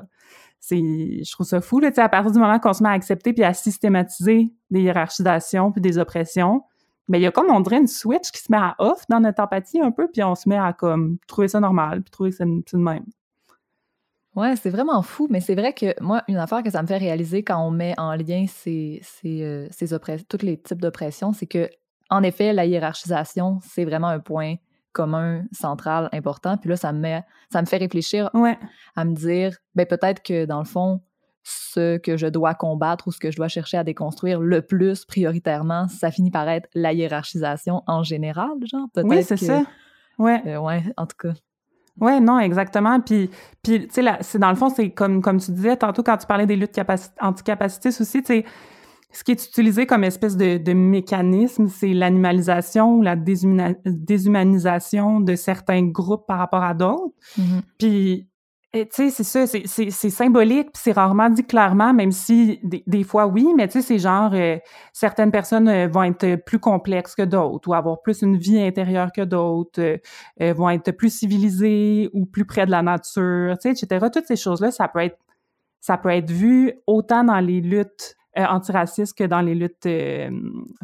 C'est, 0.60 0.78
je 0.78 1.32
trouve 1.32 1.46
ça 1.46 1.60
fou, 1.60 1.80
là, 1.80 1.90
à 1.96 2.10
partir 2.10 2.32
du 2.32 2.40
moment 2.40 2.60
qu'on 2.60 2.74
se 2.74 2.84
met 2.84 2.90
à 2.90 2.94
accepter 2.94 3.34
puis 3.34 3.44
à 3.44 3.54
systématiser 3.54 4.54
des 4.70 4.82
hiérarchisations 4.82 5.72
puis 5.72 5.82
des 5.82 5.98
oppressions, 5.98 6.64
mais 7.12 7.19
il 7.19 7.24
y 7.24 7.28
a 7.28 7.32
comme, 7.32 7.52
on 7.52 7.60
dirait, 7.60 7.78
une 7.78 7.88
switch 7.88 8.32
qui 8.32 8.41
se 8.41 8.50
met 8.50 8.58
à 8.58 8.74
off 8.80 9.06
dans 9.10 9.19
notre 9.19 9.43
empathie 9.43 9.82
un 9.82 9.91
peu, 9.91 10.08
puis 10.10 10.24
on 10.24 10.34
se 10.34 10.47
met 10.47 10.58
à 10.58 10.71
comme 10.71 11.17
trouver 11.28 11.50
ça 11.50 11.60
normal, 11.60 12.04
puis 12.04 12.10
trouver 12.10 12.30
que 12.30 12.38
c'est 12.38 12.45
le 12.45 12.80
même. 12.80 13.04
Ouais, 14.34 14.56
c'est 14.56 14.69
vraiment 14.69 15.02
fou, 15.02 15.28
mais 15.30 15.41
c'est 15.41 15.56
vrai 15.56 15.74
que 15.74 15.93
moi, 16.02 16.24
une 16.30 16.38
affaire 16.38 16.63
que 16.63 16.69
ça 16.69 16.82
me 16.82 16.88
fait 16.88 16.97
réaliser 16.97 17.43
quand 17.43 17.62
on 17.67 17.69
met 17.69 17.93
en 17.97 18.15
lien 18.15 18.45
ces, 18.47 19.02
ces, 19.04 19.43
euh, 19.43 19.67
ces 19.71 19.89
tous 20.30 20.41
les 20.41 20.58
types 20.58 20.80
d'oppression, 20.80 21.34
c'est 21.34 21.47
que, 21.47 21.69
en 22.10 22.24
effet, 22.24 22.54
la 22.54 22.65
hiérarchisation, 22.65 23.60
c'est 23.62 23.84
vraiment 23.84 24.08
un 24.08 24.19
point 24.19 24.56
commun, 24.93 25.43
central, 25.52 26.08
important. 26.13 26.56
Puis 26.56 26.69
là, 26.69 26.78
ça 26.78 26.93
me, 26.93 27.00
met, 27.00 27.24
ça 27.52 27.62
me 27.62 27.65
fait 27.67 27.78
réfléchir 27.78 28.30
ouais. 28.34 28.58
à 28.95 29.04
me 29.04 29.13
dire, 29.13 29.58
ben 29.76 29.86
peut-être 29.86 30.24
que 30.24 30.45
dans 30.45 30.60
le 30.60 30.65
fond, 30.65 31.02
ce 31.44 31.98
que 31.98 32.18
je 32.18 32.28
dois 32.28 32.54
combattre 32.54 33.08
ou 33.08 33.12
ce 33.12 33.20
que 33.20 33.32
je 33.32 33.38
dois 33.38 33.48
chercher 33.48 33.78
à 33.78 33.84
déconstruire 33.84 34.40
le 34.40 34.62
plus 34.62 35.06
prioritairement, 35.06 35.88
ça 35.88 36.12
finit 36.12 36.32
par 36.32 36.48
être 36.50 36.70
la 36.76 36.94
hiérarchisation 36.94 37.84
en 37.88 38.04
général, 38.04 38.52
genre 38.72 38.88
peut-être. 38.94 39.08
Oui, 39.08 39.24
c'est 39.24 39.38
ça. 39.38 39.64
Ouais. 40.20 40.42
Euh, 40.46 40.60
ouais, 40.60 40.84
en 40.98 41.06
tout 41.06 41.18
cas. 41.18 41.34
Ouais, 42.00 42.20
non, 42.20 42.40
exactement. 42.40 43.00
Puis, 43.00 43.30
puis 43.64 43.88
tu 43.88 43.94
sais, 43.94 44.04
c'est 44.22 44.40
dans 44.40 44.50
le 44.50 44.56
fond, 44.56 44.70
c'est 44.70 44.92
comme 44.92 45.22
comme 45.22 45.40
tu 45.40 45.52
disais 45.52 45.78
tantôt 45.78 46.04
quand 46.04 46.18
tu 46.18 46.26
parlais 46.26 46.46
des 46.46 46.56
luttes 46.56 46.80
anticapacitistes 47.20 48.02
aussi, 48.02 48.22
tu 48.22 48.28
sais, 48.28 48.46
ce 49.12 49.24
qui 49.24 49.32
est 49.32 49.46
utilisé 49.46 49.86
comme 49.86 50.04
espèce 50.04 50.38
de, 50.38 50.58
de 50.58 50.74
mécanisme, 50.74 51.68
c'est 51.68 51.94
l'animalisation 51.94 52.96
ou 52.96 53.02
la 53.02 53.16
déshumanisation 53.16 55.20
de 55.20 55.36
certains 55.36 55.84
groupes 55.84 56.26
par 56.28 56.38
rapport 56.38 56.64
à 56.64 56.74
d'autres. 56.74 57.14
Mm-hmm. 57.38 57.62
Puis 57.78 58.30
tu 58.74 58.88
sais, 58.92 59.10
c'est 59.10 59.24
ça, 59.24 59.46
c'est 59.48 60.10
symbolique, 60.10 60.72
puis 60.72 60.82
c'est 60.82 60.94
rarement 60.94 61.30
dit 61.30 61.44
clairement, 61.44 61.94
même 61.94 62.14
si 62.14 62.60
des, 62.64 63.04
fois 63.04 63.28
oui, 63.28 63.50
mais 63.56 63.68
tu 63.68 63.74
sais, 63.74 63.82
c'est 63.82 64.00
genre 64.00 64.32
euh, 64.34 64.58
certaines 64.94 65.32
personnes 65.32 65.68
euh, 65.68 65.88
vont 65.90 66.04
être 66.04 66.36
plus 66.46 66.60
complexes 66.60 67.16
que 67.16 67.24
d'autres, 67.24 67.68
ou 67.70 67.74
avoir 67.74 68.02
plus 68.02 68.22
une 68.22 68.38
vie 68.38 68.62
intérieure 68.62 69.12
que 69.12 69.22
d'autres, 69.24 70.00
euh, 70.42 70.54
vont 70.54 70.70
être 70.70 70.92
plus 70.92 71.10
civilisées 71.10 72.10
ou 72.14 72.26
plus 72.26 72.46
près 72.46 72.66
de 72.66 72.72
la 72.72 72.82
nature, 72.82 73.58
tu 73.62 73.74
sais, 73.74 73.84
etc. 73.84 74.08
Toutes 74.14 74.28
ces 74.28 74.38
choses-là, 74.38 74.72
ça 74.72 74.88
peut 74.88 75.00
être 75.00 75.18
ça 75.82 75.98
peut 75.98 76.10
être 76.10 76.30
vu 76.30 76.74
autant 76.88 77.24
dans 77.24 77.40
les 77.40 77.60
luttes 77.60 78.16
euh, 78.39 78.46
antiracistes 78.46 79.17
que 79.17 79.26
dans 79.26 79.41
les 79.41 79.54
luttes 79.54 79.86
euh, 79.86 80.30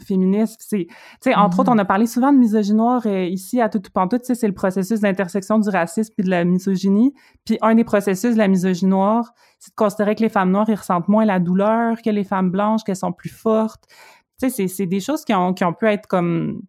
féministes. 0.06 0.62
C'est, 0.68 0.88
tu 0.90 0.96
sais, 1.22 1.34
entre 1.34 1.62
autres, 1.62 1.72
on 1.74 1.78
a 1.78 1.86
parlé 1.86 2.06
souvent 2.06 2.34
de 2.34 2.38
misogynoir 2.38 3.04
euh, 3.06 3.24
ici 3.24 3.62
à 3.62 3.70
tout 3.70 3.82
pantoute. 3.94 4.24
Tu 4.24 4.28
sais, 4.28 4.36
c'est 4.36 4.50
le 4.50 4.54
processus 4.54 5.00
d'intersection 5.00 5.58
du 5.58 5.70
racisme 5.70 6.14
puis 6.14 6.26
de 6.26 6.30
la 6.30 6.44
misogynie. 6.44 7.14
Puis 7.46 7.58
un 7.62 7.76
des 7.76 7.86
processus 7.86 8.34
de 8.34 8.38
la 8.38 8.50
misogynoire, 8.50 9.34
c'est 9.60 9.70
de 9.70 9.76
considérer 9.76 10.16
que 10.16 10.24
les 10.24 10.30
femmes 10.30 10.52
noires, 10.52 10.68
ils 10.68 10.76
ressentent 10.76 11.08
moins 11.08 11.24
la 11.24 11.40
douleur 11.40 12.02
que 12.02 12.10
les 12.10 12.26
femmes 12.26 12.52
blanches, 12.52 12.84
qu'elles 12.84 12.98
sont 12.98 13.14
plus 13.14 13.30
fortes. 13.30 13.86
Tu 13.88 13.96
sais, 14.40 14.50
c'est, 14.50 14.68
c'est 14.68 14.86
des 14.86 15.00
choses 15.00 15.24
qui 15.24 15.34
ont, 15.34 15.54
qui 15.54 15.64
ont 15.64 15.74
pu 15.74 15.86
être 15.86 16.06
comme 16.06 16.64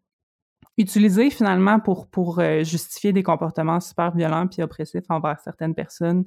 utilisées 0.76 1.30
finalement 1.30 1.80
pour, 1.80 2.06
pour 2.06 2.40
justifier 2.62 3.12
des 3.12 3.24
comportements 3.24 3.80
super 3.80 4.12
violents 4.12 4.46
puis 4.46 4.62
oppressifs 4.62 5.06
envers 5.08 5.40
certaines 5.40 5.74
personnes 5.74 6.24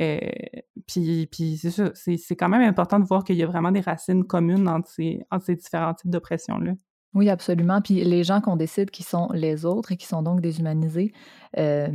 Euh, 0.00 0.18
puis, 0.86 1.26
puis 1.26 1.58
c'est 1.58 1.70
ça, 1.70 1.90
c'est 1.94 2.36
quand 2.36 2.48
même 2.48 2.62
important 2.62 2.98
de 2.98 3.04
voir 3.04 3.24
qu'il 3.24 3.36
y 3.36 3.42
a 3.42 3.46
vraiment 3.46 3.72
des 3.72 3.80
racines 3.80 4.24
communes 4.24 4.68
entre 4.68 4.88
ces, 4.88 5.20
entre 5.30 5.46
ces 5.46 5.56
différents 5.56 5.94
types 5.94 6.10
d'oppression-là. 6.10 6.72
Oui, 7.14 7.28
absolument. 7.28 7.82
Puis 7.82 8.02
les 8.04 8.24
gens 8.24 8.40
qu'on 8.40 8.56
décide 8.56 8.90
qui 8.90 9.02
sont 9.02 9.28
les 9.32 9.66
autres 9.66 9.92
et 9.92 9.96
qui 9.96 10.06
sont 10.06 10.22
donc 10.22 10.40
déshumanisés, 10.40 11.12
euh, 11.58 11.88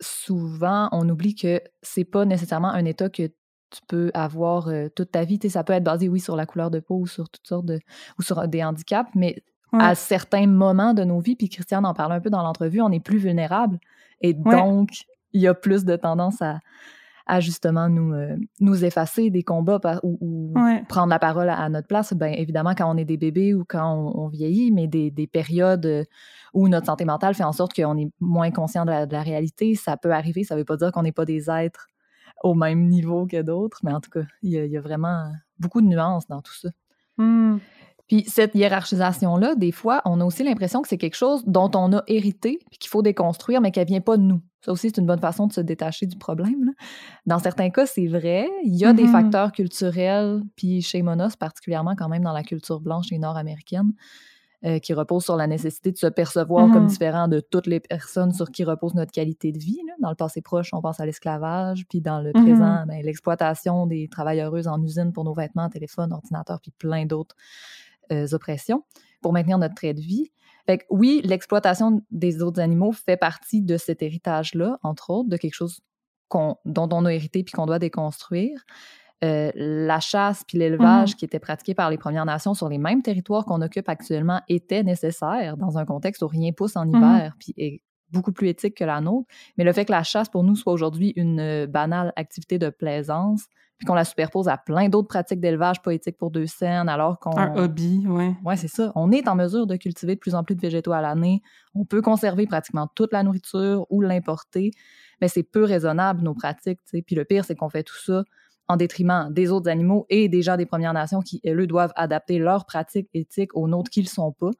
souvent, 0.00 0.88
on 0.92 1.08
oublie 1.08 1.34
que 1.34 1.60
c'est 1.80 2.04
pas 2.04 2.24
nécessairement 2.24 2.68
un 2.68 2.84
état 2.84 3.08
que 3.08 3.26
tu 3.26 3.80
peux 3.88 4.10
avoir 4.12 4.68
euh, 4.68 4.88
toute 4.94 5.12
ta 5.12 5.24
vie. 5.24 5.40
ça 5.48 5.64
peut 5.64 5.72
être 5.72 5.84
basé, 5.84 6.08
oui, 6.08 6.20
sur 6.20 6.36
la 6.36 6.44
couleur 6.44 6.70
de 6.70 6.80
peau 6.80 6.98
ou 6.98 7.06
sur 7.06 7.30
toutes 7.30 7.46
sortes 7.46 7.64
de... 7.64 7.80
ou 8.18 8.22
sur 8.22 8.46
des 8.46 8.62
handicaps, 8.62 9.10
mais 9.14 9.42
à 9.72 9.94
certains 9.94 10.46
moments 10.46 10.92
de 10.92 11.02
nos 11.02 11.20
vies, 11.20 11.34
puis 11.34 11.48
Christiane 11.48 11.86
en 11.86 11.94
parle 11.94 12.12
un 12.12 12.20
peu 12.20 12.28
dans 12.28 12.42
l'entrevue, 12.42 12.82
on 12.82 12.90
est 12.92 13.00
plus 13.00 13.16
vulnérable. 13.16 13.78
Et 14.20 14.34
donc, 14.34 14.90
il 15.32 15.40
y 15.40 15.48
a 15.48 15.54
plus 15.54 15.86
de 15.86 15.96
tendance 15.96 16.42
à, 16.42 16.60
à 17.26 17.40
justement 17.40 17.88
nous, 17.88 18.12
euh, 18.12 18.36
nous 18.60 18.84
effacer 18.84 19.30
des 19.30 19.42
combats 19.42 20.00
ou, 20.02 20.54
prendre 20.88 21.08
la 21.08 21.18
parole 21.18 21.48
à, 21.48 21.68
notre 21.68 21.88
place. 21.88 22.12
Bien 22.14 22.28
évidemment, 22.28 22.74
quand 22.74 22.92
on 22.92 22.96
est 22.96 23.04
des 23.04 23.16
bébés 23.16 23.54
ou 23.54 23.64
quand 23.66 24.12
on, 24.14 24.28
vieillit, 24.28 24.70
mais 24.72 24.86
des, 24.86 25.10
des, 25.10 25.26
périodes 25.26 25.86
euh, 25.86 26.04
où 26.54 26.68
notre 26.68 26.86
santé 26.86 27.04
mentale 27.04 27.34
fait 27.34 27.44
en 27.44 27.52
sorte 27.52 27.74
qu'on 27.74 27.96
est 27.96 28.10
moins 28.20 28.50
conscient 28.50 28.84
de 28.84 28.90
la, 28.90 29.22
réalité, 29.22 29.74
ça 29.74 29.96
peut 29.96 30.12
arriver. 30.12 30.44
Ça 30.44 30.54
ne 30.54 30.60
veut 30.60 30.64
pas 30.64 30.76
dire 30.76 30.92
qu'on 30.92 31.02
n'est 31.02 31.12
pas 31.12 31.24
des 31.24 31.50
êtres 31.50 31.88
au 32.42 32.54
même 32.54 32.88
niveau 32.88 33.26
que 33.26 33.40
d'autres, 33.40 33.80
mais 33.84 33.92
en 33.92 34.00
tout 34.00 34.10
cas, 34.10 34.22
il 34.42 34.50
y, 34.50 34.76
a 34.76 34.80
vraiment 34.80 35.30
beaucoup 35.58 35.80
de 35.80 35.86
nuances 35.86 36.26
dans 36.26 36.42
tout 36.42 36.54
ça. 36.54 36.68
Mmh. 37.18 37.58
Puis 38.12 38.26
cette 38.28 38.54
hiérarchisation-là, 38.54 39.54
des 39.54 39.72
fois, 39.72 40.02
on 40.04 40.20
a 40.20 40.24
aussi 40.26 40.44
l'impression 40.44 40.82
que 40.82 40.88
c'est 40.88 40.98
quelque 40.98 41.16
chose 41.16 41.42
dont 41.46 41.70
on 41.74 41.94
a 41.94 42.02
hérité, 42.08 42.58
puis 42.68 42.78
qu'il 42.78 42.90
faut 42.90 43.00
déconstruire, 43.00 43.62
mais 43.62 43.70
qu'elle 43.70 43.86
vient 43.86 44.02
pas 44.02 44.18
de 44.18 44.22
nous. 44.22 44.42
Ça 44.60 44.70
aussi, 44.70 44.90
c'est 44.90 45.00
une 45.00 45.06
bonne 45.06 45.18
façon 45.18 45.46
de 45.46 45.52
se 45.54 45.62
détacher 45.62 46.04
du 46.04 46.18
problème. 46.18 46.72
Dans 47.24 47.38
certains 47.38 47.70
cas, 47.70 47.86
c'est 47.86 48.06
vrai. 48.06 48.50
Il 48.64 48.76
y 48.76 48.84
a 48.84 48.92
des 48.92 49.04
mm-hmm. 49.04 49.12
facteurs 49.12 49.52
culturels, 49.52 50.42
puis 50.56 50.82
chez 50.82 51.00
Monos, 51.00 51.36
particulièrement 51.38 51.94
quand 51.96 52.10
même 52.10 52.22
dans 52.22 52.34
la 52.34 52.42
culture 52.42 52.80
blanche 52.80 53.06
et 53.12 53.18
nord-américaine, 53.18 53.94
euh, 54.66 54.78
qui 54.78 54.92
reposent 54.92 55.24
sur 55.24 55.36
la 55.36 55.46
nécessité 55.46 55.90
de 55.90 55.96
se 55.96 56.06
percevoir 56.06 56.70
comme 56.70 56.84
mm-hmm. 56.84 56.90
différent 56.90 57.28
de 57.28 57.40
toutes 57.40 57.66
les 57.66 57.80
personnes 57.80 58.34
sur 58.34 58.50
qui 58.50 58.64
repose 58.64 58.92
notre 58.92 59.12
qualité 59.12 59.52
de 59.52 59.58
vie. 59.58 59.80
Dans 60.02 60.10
le 60.10 60.16
passé 60.16 60.42
proche, 60.42 60.68
on 60.74 60.82
pense 60.82 61.00
à 61.00 61.06
l'esclavage, 61.06 61.86
puis 61.88 62.02
dans 62.02 62.20
le 62.20 62.32
mm-hmm. 62.32 62.42
présent, 62.42 62.84
ben, 62.86 63.02
l'exploitation 63.02 63.86
des 63.86 64.08
travailleuses 64.08 64.68
en 64.68 64.82
usine 64.82 65.14
pour 65.14 65.24
nos 65.24 65.32
vêtements, 65.32 65.70
téléphones, 65.70 66.12
ordinateurs, 66.12 66.60
puis 66.60 66.72
plein 66.72 67.06
d'autres 67.06 67.36
euh, 68.10 68.26
oppressions 68.32 68.84
pour 69.20 69.32
maintenir 69.32 69.58
notre 69.58 69.74
trait 69.74 69.94
de 69.94 70.00
vie. 70.00 70.30
Fait 70.66 70.78
que 70.78 70.84
oui, 70.90 71.20
l'exploitation 71.24 72.02
des 72.10 72.42
autres 72.42 72.60
animaux 72.60 72.92
fait 72.92 73.16
partie 73.16 73.62
de 73.62 73.76
cet 73.76 74.02
héritage-là, 74.02 74.78
entre 74.82 75.10
autres, 75.10 75.28
de 75.28 75.36
quelque 75.36 75.54
chose 75.54 75.80
dont 76.64 76.88
on 76.92 77.04
a 77.04 77.12
hérité 77.12 77.42
puis 77.42 77.52
qu'on 77.52 77.66
doit 77.66 77.78
déconstruire. 77.78 78.64
Euh, 79.24 79.52
la 79.54 80.00
chasse 80.00 80.42
puis 80.48 80.58
l'élevage 80.58 81.12
mmh. 81.12 81.14
qui 81.14 81.24
étaient 81.24 81.38
pratiqués 81.38 81.74
par 81.74 81.90
les 81.90 81.98
Premières 81.98 82.24
Nations 82.24 82.54
sur 82.54 82.68
les 82.68 82.78
mêmes 82.78 83.02
territoires 83.02 83.44
qu'on 83.44 83.62
occupe 83.62 83.88
actuellement 83.88 84.40
étaient 84.48 84.82
nécessaires 84.82 85.56
dans 85.56 85.78
un 85.78 85.84
contexte 85.84 86.22
où 86.22 86.26
rien 86.26 86.50
pousse 86.50 86.74
en 86.74 86.86
mmh 86.86 86.96
hiver, 86.96 87.36
puis 87.38 87.54
est 87.56 87.82
beaucoup 88.10 88.32
plus 88.32 88.48
éthique 88.48 88.76
que 88.76 88.84
la 88.84 89.00
nôtre. 89.00 89.26
Mais 89.56 89.64
le 89.64 89.72
fait 89.72 89.84
que 89.84 89.92
la 89.92 90.02
chasse, 90.02 90.28
pour 90.28 90.42
nous, 90.42 90.56
soit 90.56 90.72
aujourd'hui 90.72 91.12
une 91.16 91.40
euh, 91.40 91.66
banale 91.66 92.12
activité 92.16 92.58
de 92.58 92.68
plaisance, 92.68 93.44
puis 93.82 93.86
qu'on 93.88 93.94
la 93.94 94.04
superpose 94.04 94.46
à 94.46 94.56
plein 94.56 94.88
d'autres 94.88 95.08
pratiques 95.08 95.40
d'élevage 95.40 95.82
poétique 95.82 96.16
pour 96.16 96.30
deux 96.30 96.46
scènes, 96.46 96.88
alors 96.88 97.18
qu'on... 97.18 97.36
Un 97.36 97.56
hobby, 97.56 98.04
oui. 98.06 98.32
Oui, 98.44 98.56
c'est 98.56 98.68
ça. 98.68 98.92
On 98.94 99.10
est 99.10 99.26
en 99.26 99.34
mesure 99.34 99.66
de 99.66 99.74
cultiver 99.74 100.14
de 100.14 100.20
plus 100.20 100.36
en 100.36 100.44
plus 100.44 100.54
de 100.54 100.60
végétaux 100.60 100.92
à 100.92 101.00
l'année. 101.00 101.42
On 101.74 101.84
peut 101.84 102.00
conserver 102.00 102.46
pratiquement 102.46 102.86
toute 102.94 103.12
la 103.12 103.24
nourriture 103.24 103.84
ou 103.90 104.00
l'importer, 104.00 104.70
mais 105.20 105.26
c'est 105.26 105.42
peu 105.42 105.64
raisonnable, 105.64 106.22
nos 106.22 106.32
pratiques, 106.32 106.78
tu 106.84 106.98
sais. 106.98 107.02
Puis 107.02 107.16
le 107.16 107.24
pire, 107.24 107.44
c'est 107.44 107.56
qu'on 107.56 107.70
fait 107.70 107.82
tout 107.82 107.98
ça 107.98 108.22
en 108.68 108.76
détriment 108.76 109.26
des 109.32 109.50
autres 109.50 109.68
animaux 109.68 110.06
et 110.10 110.28
des 110.28 110.42
gens 110.42 110.56
des 110.56 110.64
Premières 110.64 110.92
Nations 110.92 111.20
qui, 111.20 111.40
eux, 111.44 111.66
doivent 111.66 111.92
adapter 111.96 112.38
leurs 112.38 112.66
pratiques 112.66 113.08
éthiques 113.14 113.56
aux 113.56 113.66
nôtres 113.66 113.90
qu'ils 113.90 114.04
ne 114.04 114.08
sont 114.08 114.30
pas. 114.30 114.50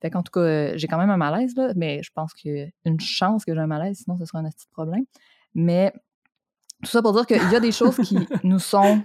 Fait 0.00 0.16
en 0.16 0.22
tout 0.22 0.32
cas, 0.32 0.74
j'ai 0.78 0.88
quand 0.88 0.96
même 0.96 1.10
un 1.10 1.18
malaise, 1.18 1.54
là, 1.56 1.74
mais 1.76 2.02
je 2.02 2.10
pense 2.14 2.32
qu'il 2.32 2.56
y 2.56 2.60
a 2.62 2.68
une 2.86 3.00
chance 3.00 3.44
que 3.44 3.52
j'ai 3.52 3.60
un 3.60 3.66
malaise, 3.66 3.98
sinon 3.98 4.16
ce 4.16 4.24
serait 4.24 4.38
un 4.38 4.48
petit 4.48 4.66
problème. 4.72 5.04
Mais 5.54 5.92
tout 6.82 6.90
ça 6.90 7.02
pour 7.02 7.12
dire 7.12 7.26
qu'il 7.26 7.50
y 7.50 7.56
a 7.56 7.60
des 7.60 7.72
choses 7.72 7.96
qui 7.96 8.18
nous 8.44 8.58
sont 8.58 9.02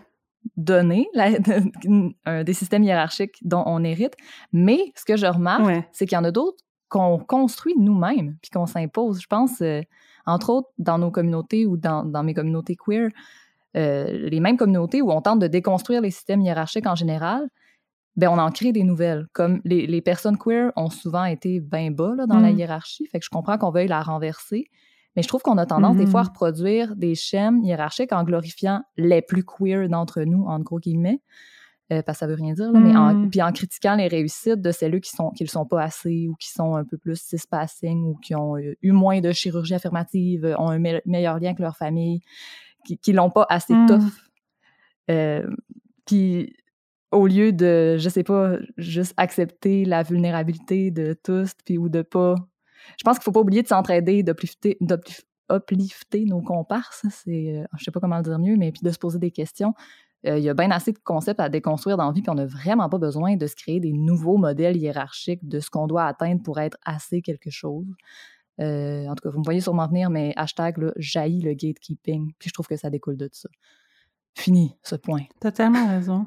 données, 0.57 1.07
des 2.25 2.53
systèmes 2.53 2.83
hiérarchiques 2.83 3.37
dont 3.43 3.63
on 3.65 3.83
hérite. 3.83 4.13
Mais 4.53 4.91
ce 4.95 5.05
que 5.05 5.17
je 5.17 5.25
remarque, 5.25 5.85
c'est 5.91 6.05
qu'il 6.05 6.15
y 6.15 6.19
en 6.19 6.23
a 6.23 6.31
d'autres 6.31 6.63
qu'on 6.89 7.17
construit 7.19 7.73
nous-mêmes 7.77 8.37
puis 8.41 8.51
qu'on 8.51 8.65
s'impose. 8.65 9.21
Je 9.21 9.27
pense, 9.27 9.61
euh, 9.61 9.81
entre 10.25 10.49
autres, 10.51 10.69
dans 10.77 10.97
nos 10.97 11.11
communautés 11.11 11.65
ou 11.65 11.77
dans, 11.77 12.23
mes 12.23 12.33
communautés 12.33 12.75
queer, 12.75 13.09
euh, 13.75 14.29
les 14.29 14.39
mêmes 14.39 14.57
communautés 14.57 15.01
où 15.01 15.11
on 15.11 15.21
tente 15.21 15.39
de 15.39 15.47
déconstruire 15.47 16.01
les 16.01 16.11
systèmes 16.11 16.41
hiérarchiques 16.41 16.87
en 16.87 16.95
général, 16.95 17.49
ben 18.15 18.29
on 18.29 18.37
en 18.37 18.49
crée 18.49 18.71
des 18.71 18.83
nouvelles. 18.83 19.27
Comme 19.33 19.59
les, 19.65 20.01
personnes 20.01 20.37
queer 20.37 20.71
ont 20.77 20.89
souvent 20.89 21.25
été 21.25 21.59
bien 21.59 21.91
bas 21.91 22.15
dans 22.27 22.39
la 22.39 22.53
mm. 22.53 22.59
hiérarchie, 22.59 23.07
fait 23.07 23.19
que 23.19 23.25
je 23.25 23.29
comprends 23.29 23.57
qu'on 23.57 23.71
veuille 23.71 23.89
la 23.89 24.01
renverser. 24.01 24.69
Mais 25.15 25.23
je 25.23 25.27
trouve 25.27 25.41
qu'on 25.41 25.57
a 25.57 25.65
tendance 25.65 25.95
des 25.95 26.05
fois 26.05 26.21
à 26.21 26.23
mm-hmm. 26.23 26.27
reproduire 26.27 26.95
des 26.95 27.15
schèmes 27.15 27.63
hiérarchiques 27.63 28.11
en 28.11 28.23
glorifiant 28.23 28.81
les 28.97 29.21
plus 29.21 29.43
queer 29.43 29.87
d'entre 29.87 30.21
nous, 30.21 30.45
en 30.45 30.59
gros 30.59 30.79
guillemets. 30.79 31.21
Euh, 31.93 32.01
parce 32.01 32.17
que 32.17 32.19
ça 32.21 32.27
veut 32.27 32.33
rien 32.33 32.53
dire, 32.53 32.71
mais 32.71 32.95
en, 32.97 33.13
mm. 33.13 33.29
puis 33.29 33.43
en 33.43 33.51
critiquant 33.51 33.95
les 33.95 34.07
réussites 34.07 34.59
de 34.59 34.71
celles 34.71 34.99
qui 34.99 35.11
sont 35.11 35.29
qui 35.29 35.43
le 35.43 35.49
sont 35.49 35.67
pas 35.67 35.83
assez 35.83 36.27
ou 36.27 36.33
qui 36.39 36.49
sont 36.49 36.75
un 36.75 36.83
peu 36.83 36.97
plus 36.97 37.15
cis-passing 37.15 38.05
ou 38.05 38.15
qui 38.15 38.33
ont 38.33 38.57
eu 38.57 38.91
moins 38.91 39.21
de 39.21 39.31
chirurgie 39.31 39.75
affirmative, 39.75 40.55
ont 40.57 40.69
un 40.69 40.79
meilleur 40.79 41.39
lien 41.39 41.49
avec 41.49 41.59
leur 41.59 41.77
famille, 41.77 42.21
qui, 42.85 42.97
qui 42.97 43.13
l'ont 43.13 43.29
pas 43.29 43.45
assez 43.49 43.75
mm. 43.75 43.85
tough. 43.85 44.31
Euh, 45.11 45.47
puis 46.07 46.55
au 47.11 47.27
lieu 47.27 47.53
de, 47.53 47.97
je 47.99 48.09
sais 48.09 48.23
pas, 48.23 48.57
juste 48.77 49.13
accepter 49.17 49.85
la 49.85 50.01
vulnérabilité 50.01 50.89
de 50.89 51.15
tous, 51.23 51.51
puis 51.65 51.77
ou 51.77 51.87
de 51.87 52.01
pas 52.01 52.35
je 52.97 53.03
pense 53.03 53.17
qu'il 53.17 53.23
faut 53.23 53.31
pas 53.31 53.41
oublier 53.41 53.63
de 53.63 53.67
s'entraider, 53.67 54.23
d'uplifter, 54.23 54.77
uplifter 55.49 56.25
nos 56.25 56.41
comparses. 56.41 57.05
C'est, 57.09 57.57
euh, 57.57 57.65
je 57.77 57.83
sais 57.83 57.91
pas 57.91 57.99
comment 57.99 58.17
le 58.17 58.23
dire 58.23 58.39
mieux, 58.39 58.55
mais 58.57 58.71
puis 58.71 58.81
de 58.83 58.91
se 58.91 58.99
poser 58.99 59.19
des 59.19 59.31
questions. 59.31 59.73
Euh, 60.27 60.39
il 60.39 60.43
y 60.43 60.49
a 60.49 60.53
bien 60.53 60.71
assez 60.71 60.91
de 60.91 60.99
concepts 61.03 61.39
à 61.39 61.49
déconstruire 61.49 61.97
dans 61.97 62.07
la 62.07 62.11
vie, 62.11 62.21
puis 62.21 62.31
on 62.31 62.35
n'a 62.35 62.45
vraiment 62.45 62.89
pas 62.89 62.97
besoin 62.97 63.35
de 63.35 63.45
se 63.45 63.55
créer 63.55 63.79
des 63.79 63.93
nouveaux 63.93 64.37
modèles 64.37 64.77
hiérarchiques 64.77 65.47
de 65.47 65.59
ce 65.59 65.69
qu'on 65.69 65.87
doit 65.87 66.05
atteindre 66.05 66.41
pour 66.41 66.59
être 66.59 66.77
assez 66.83 67.21
quelque 67.21 67.51
chose. 67.51 67.85
Euh, 68.59 69.05
en 69.07 69.15
tout 69.15 69.21
cas, 69.23 69.29
vous 69.29 69.39
me 69.39 69.43
voyez 69.43 69.61
sûrement 69.61 69.87
venir, 69.87 70.09
mais 70.09 70.33
hashtag 70.35 70.91
jaillit 70.97 71.41
le 71.41 71.53
gatekeeping, 71.53 72.33
puis 72.39 72.49
je 72.49 72.53
trouve 72.53 72.67
que 72.67 72.77
ça 72.77 72.89
découle 72.89 73.17
de 73.17 73.29
ça. 73.31 73.49
Fini 74.33 74.75
ce 74.83 74.95
point. 74.95 75.23
T'as 75.39 75.51
tellement 75.51 75.87
raison. 75.87 76.25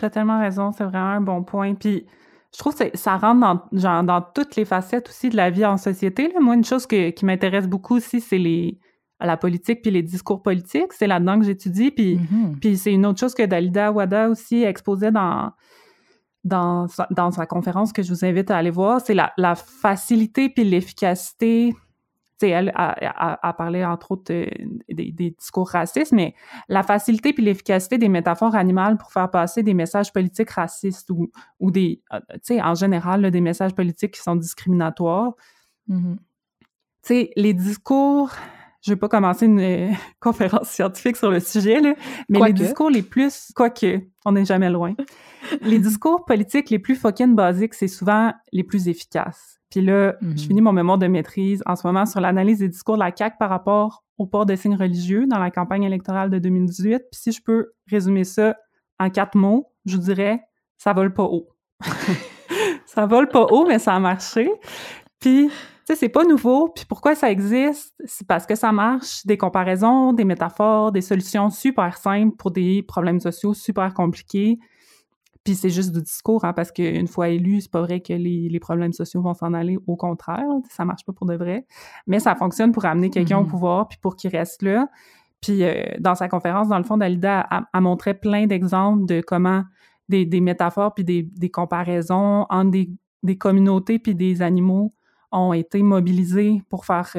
T'as 0.00 0.10
tellement 0.10 0.40
raison, 0.40 0.72
c'est 0.72 0.84
vraiment 0.84 1.10
un 1.10 1.20
bon 1.20 1.44
point. 1.44 1.74
Puis 1.74 2.06
je 2.54 2.58
trouve 2.58 2.74
que 2.76 2.84
ça 2.96 3.16
rentre 3.16 3.40
dans, 3.40 3.78
genre, 3.78 4.04
dans 4.04 4.22
toutes 4.22 4.54
les 4.54 4.64
facettes 4.64 5.08
aussi 5.08 5.28
de 5.28 5.36
la 5.36 5.50
vie 5.50 5.66
en 5.66 5.76
société. 5.76 6.28
Là. 6.32 6.40
Moi, 6.40 6.54
une 6.54 6.64
chose 6.64 6.86
qui 6.86 7.24
m'intéresse 7.24 7.66
beaucoup 7.66 7.96
aussi, 7.96 8.20
c'est 8.20 8.38
les 8.38 8.78
la 9.20 9.36
politique 9.36 9.82
puis 9.82 9.90
les 9.90 10.02
discours 10.02 10.42
politiques. 10.42 10.92
C'est 10.92 11.06
là-dedans 11.06 11.38
que 11.38 11.46
j'étudie. 11.46 11.90
Puis, 11.90 12.16
mm-hmm. 12.16 12.58
puis 12.60 12.76
c'est 12.76 12.92
une 12.92 13.06
autre 13.06 13.20
chose 13.20 13.34
que 13.34 13.42
Dalida 13.42 13.90
Wada 13.90 14.28
aussi 14.28 14.62
exposait 14.62 15.12
dans, 15.12 15.52
dans, 16.44 16.86
dans 17.10 17.30
sa 17.30 17.46
conférence 17.46 17.92
que 17.92 18.02
je 18.02 18.10
vous 18.10 18.24
invite 18.24 18.50
à 18.50 18.58
aller 18.58 18.70
voir. 18.70 19.00
C'est 19.00 19.14
la, 19.14 19.32
la 19.36 19.54
facilité 19.54 20.48
puis 20.48 20.64
l'efficacité 20.64 21.74
elle 22.42 22.72
a, 22.74 23.54
parlé 23.56 23.84
entre 23.84 24.12
autres 24.12 24.32
euh, 24.32 24.46
des, 24.88 25.12
discours 25.12 25.68
racistes, 25.68 26.12
mais 26.12 26.34
la 26.68 26.82
facilité 26.82 27.32
puis 27.32 27.44
l'efficacité 27.44 27.98
des 27.98 28.08
métaphores 28.08 28.54
animales 28.54 28.96
pour 28.96 29.12
faire 29.12 29.30
passer 29.30 29.62
des 29.62 29.74
messages 29.74 30.12
politiques 30.12 30.50
racistes 30.50 31.10
ou, 31.10 31.30
ou 31.60 31.70
des, 31.70 32.02
euh, 32.12 32.20
tu 32.34 32.38
sais, 32.42 32.62
en 32.62 32.74
général, 32.74 33.30
des 33.30 33.40
messages 33.40 33.74
politiques 33.74 34.14
qui 34.14 34.20
sont 34.20 34.36
discriminatoires. 34.36 35.32
Mm-hmm. 35.88 36.16
Tu 36.16 36.18
sais, 37.02 37.30
les 37.36 37.54
discours, 37.54 38.30
je 38.82 38.92
vais 38.92 38.98
pas 38.98 39.08
commencer 39.08 39.46
une 39.46 39.60
euh, 39.60 39.90
conférence 40.20 40.68
scientifique 40.68 41.16
sur 41.16 41.30
le 41.30 41.40
sujet, 41.40 41.80
là, 41.80 41.94
mais 42.28 42.40
les 42.40 42.52
discours 42.52 42.90
les 42.90 43.02
plus, 43.02 43.52
quoique, 43.54 44.00
on 44.24 44.32
n'est 44.32 44.44
jamais 44.44 44.70
loin, 44.70 44.94
les 45.62 45.78
discours 45.78 46.24
politiques 46.24 46.70
les 46.70 46.78
plus 46.78 46.96
fucking 46.96 47.34
basiques, 47.34 47.74
c'est 47.74 47.88
souvent 47.88 48.32
les 48.52 48.64
plus 48.64 48.88
efficaces. 48.88 49.60
Puis 49.74 49.84
là, 49.84 50.14
je 50.20 50.26
mm-hmm. 50.26 50.46
finis 50.46 50.60
mon 50.60 50.72
mémoire 50.72 50.98
de 50.98 51.08
maîtrise 51.08 51.60
en 51.66 51.74
ce 51.74 51.84
moment 51.84 52.06
sur 52.06 52.20
l'analyse 52.20 52.60
des 52.60 52.68
discours 52.68 52.94
de 52.94 53.00
la 53.00 53.10
CAQ 53.12 53.38
par 53.40 53.50
rapport 53.50 54.04
au 54.18 54.26
port 54.26 54.46
de 54.46 54.54
signes 54.54 54.76
religieux 54.76 55.26
dans 55.26 55.40
la 55.40 55.50
campagne 55.50 55.82
électorale 55.82 56.30
de 56.30 56.38
2018. 56.38 56.98
Puis 57.10 57.20
si 57.20 57.32
je 57.32 57.42
peux 57.42 57.72
résumer 57.90 58.22
ça 58.22 58.56
en 59.00 59.10
quatre 59.10 59.36
mots, 59.36 59.72
je 59.84 59.96
dirais 59.96 60.40
ça 60.78 60.92
vole 60.92 61.12
pas 61.12 61.24
haut. 61.24 61.48
ça 62.86 63.06
vole 63.06 63.28
pas 63.28 63.46
haut, 63.50 63.66
mais 63.66 63.80
ça 63.80 63.94
a 63.94 63.98
marché. 63.98 64.48
Puis, 65.18 65.48
tu 65.48 65.52
sais, 65.86 65.96
c'est 65.96 66.08
pas 66.08 66.22
nouveau. 66.22 66.68
Puis 66.68 66.84
pourquoi 66.84 67.16
ça 67.16 67.28
existe? 67.28 67.94
C'est 68.04 68.28
parce 68.28 68.46
que 68.46 68.54
ça 68.54 68.70
marche. 68.70 69.26
Des 69.26 69.36
comparaisons, 69.36 70.12
des 70.12 70.24
métaphores, 70.24 70.92
des 70.92 71.00
solutions 71.00 71.50
super 71.50 71.96
simples 71.96 72.36
pour 72.36 72.52
des 72.52 72.84
problèmes 72.84 73.18
sociaux 73.18 73.54
super 73.54 73.92
compliqués. 73.92 74.60
Puis 75.44 75.54
c'est 75.54 75.70
juste 75.70 75.92
du 75.92 76.02
discours, 76.02 76.44
hein, 76.44 76.54
parce 76.54 76.72
qu'une 76.72 77.06
fois 77.06 77.28
élu, 77.28 77.60
c'est 77.60 77.70
pas 77.70 77.82
vrai 77.82 78.00
que 78.00 78.14
les, 78.14 78.48
les 78.48 78.60
problèmes 78.60 78.92
sociaux 78.92 79.20
vont 79.20 79.34
s'en 79.34 79.52
aller. 79.52 79.78
Au 79.86 79.96
contraire, 79.96 80.44
ça 80.70 80.84
marche 80.84 81.04
pas 81.04 81.12
pour 81.12 81.26
de 81.26 81.34
vrai. 81.34 81.66
Mais 82.06 82.18
ça 82.18 82.34
fonctionne 82.34 82.72
pour 82.72 82.86
amener 82.86 83.10
quelqu'un 83.10 83.38
au 83.38 83.44
mm-hmm. 83.44 83.48
pouvoir, 83.48 83.88
puis 83.88 83.98
pour 84.00 84.16
qu'il 84.16 84.30
reste 84.30 84.62
là. 84.62 84.88
Puis 85.42 85.62
dans 86.00 86.14
sa 86.14 86.28
conférence, 86.28 86.68
dans 86.68 86.78
le 86.78 86.84
fond, 86.84 86.96
Dalida 86.96 87.40
a, 87.40 87.80
montré 87.82 88.14
plein 88.14 88.46
d'exemples 88.46 89.04
de 89.04 89.20
comment 89.20 89.62
des, 90.08 90.24
des 90.24 90.40
métaphores 90.40 90.94
puis 90.94 91.04
des, 91.04 91.22
des, 91.22 91.50
comparaisons 91.50 92.46
entre 92.48 92.70
des, 92.70 92.90
des 93.22 93.36
communautés 93.36 93.98
puis 93.98 94.14
des 94.14 94.40
animaux 94.40 94.94
ont 95.32 95.52
été 95.52 95.82
mobilisés 95.82 96.62
pour 96.70 96.86
faire 96.86 97.14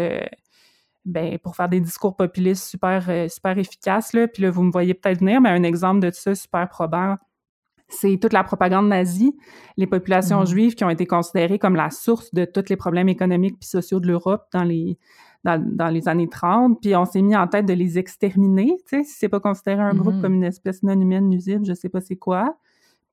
ben, 1.06 1.38
pour 1.38 1.56
faire 1.56 1.70
des 1.70 1.80
discours 1.80 2.16
populistes 2.16 2.68
super, 2.68 3.06
euh, 3.10 3.30
super 3.30 3.58
efficaces. 3.58 4.12
Là. 4.14 4.28
Puis 4.28 4.42
là, 4.42 4.50
vous 4.50 4.64
me 4.64 4.72
voyez 4.72 4.96
peut-être 4.96 5.20
venir, 5.20 5.40
mais 5.40 5.50
un 5.50 5.64
exemple 5.64 6.00
de 6.00 6.12
ça 6.12 6.34
super 6.34 6.68
probant, 6.68 7.18
c'est 7.88 8.18
toute 8.20 8.34
la 8.34 8.44
propagande 8.44 8.88
nazie, 8.88 9.36
les 9.78 9.88
populations 9.88 10.42
mm-hmm. 10.42 10.50
juives 10.50 10.76
qui 10.76 10.84
ont 10.84 10.90
été 10.90 11.06
considérées 11.06 11.60
comme 11.60 11.76
la 11.76 11.90
source 11.90 12.34
de 12.34 12.46
tous 12.46 12.70
les 12.70 12.76
problèmes 12.76 13.10
économiques 13.10 13.58
puis 13.60 13.70
sociaux 13.70 14.00
de 14.00 14.08
l'Europe 14.08 14.48
dans 14.54 14.64
les, 14.64 14.98
dans, 15.44 15.64
dans, 15.64 15.90
les 15.90 16.08
années 16.08 16.30
30. 16.30 16.82
Puis 16.82 16.96
on 16.96 17.06
s'est 17.06 17.22
mis 17.22 17.36
en 17.36 17.48
tête 17.48 17.66
de 17.66 17.74
les 17.74 17.98
exterminer, 17.98 18.76
tu 18.88 18.98
sais, 18.98 19.04
si 19.04 19.16
c'est 19.20 19.30
pas 19.30 19.40
considéré 19.40 19.82
un 19.82 19.94
groupe 19.94 20.16
mm-hmm. 20.16 20.22
comme 20.22 20.34
une 20.34 20.44
espèce 20.44 20.84
non 20.84 21.00
humaine 21.00 21.30
nuisible, 21.30 21.66
je 21.66 21.74
sais 21.74 21.90
pas 21.90 22.02
c'est 22.02 22.18
quoi. 22.18 22.58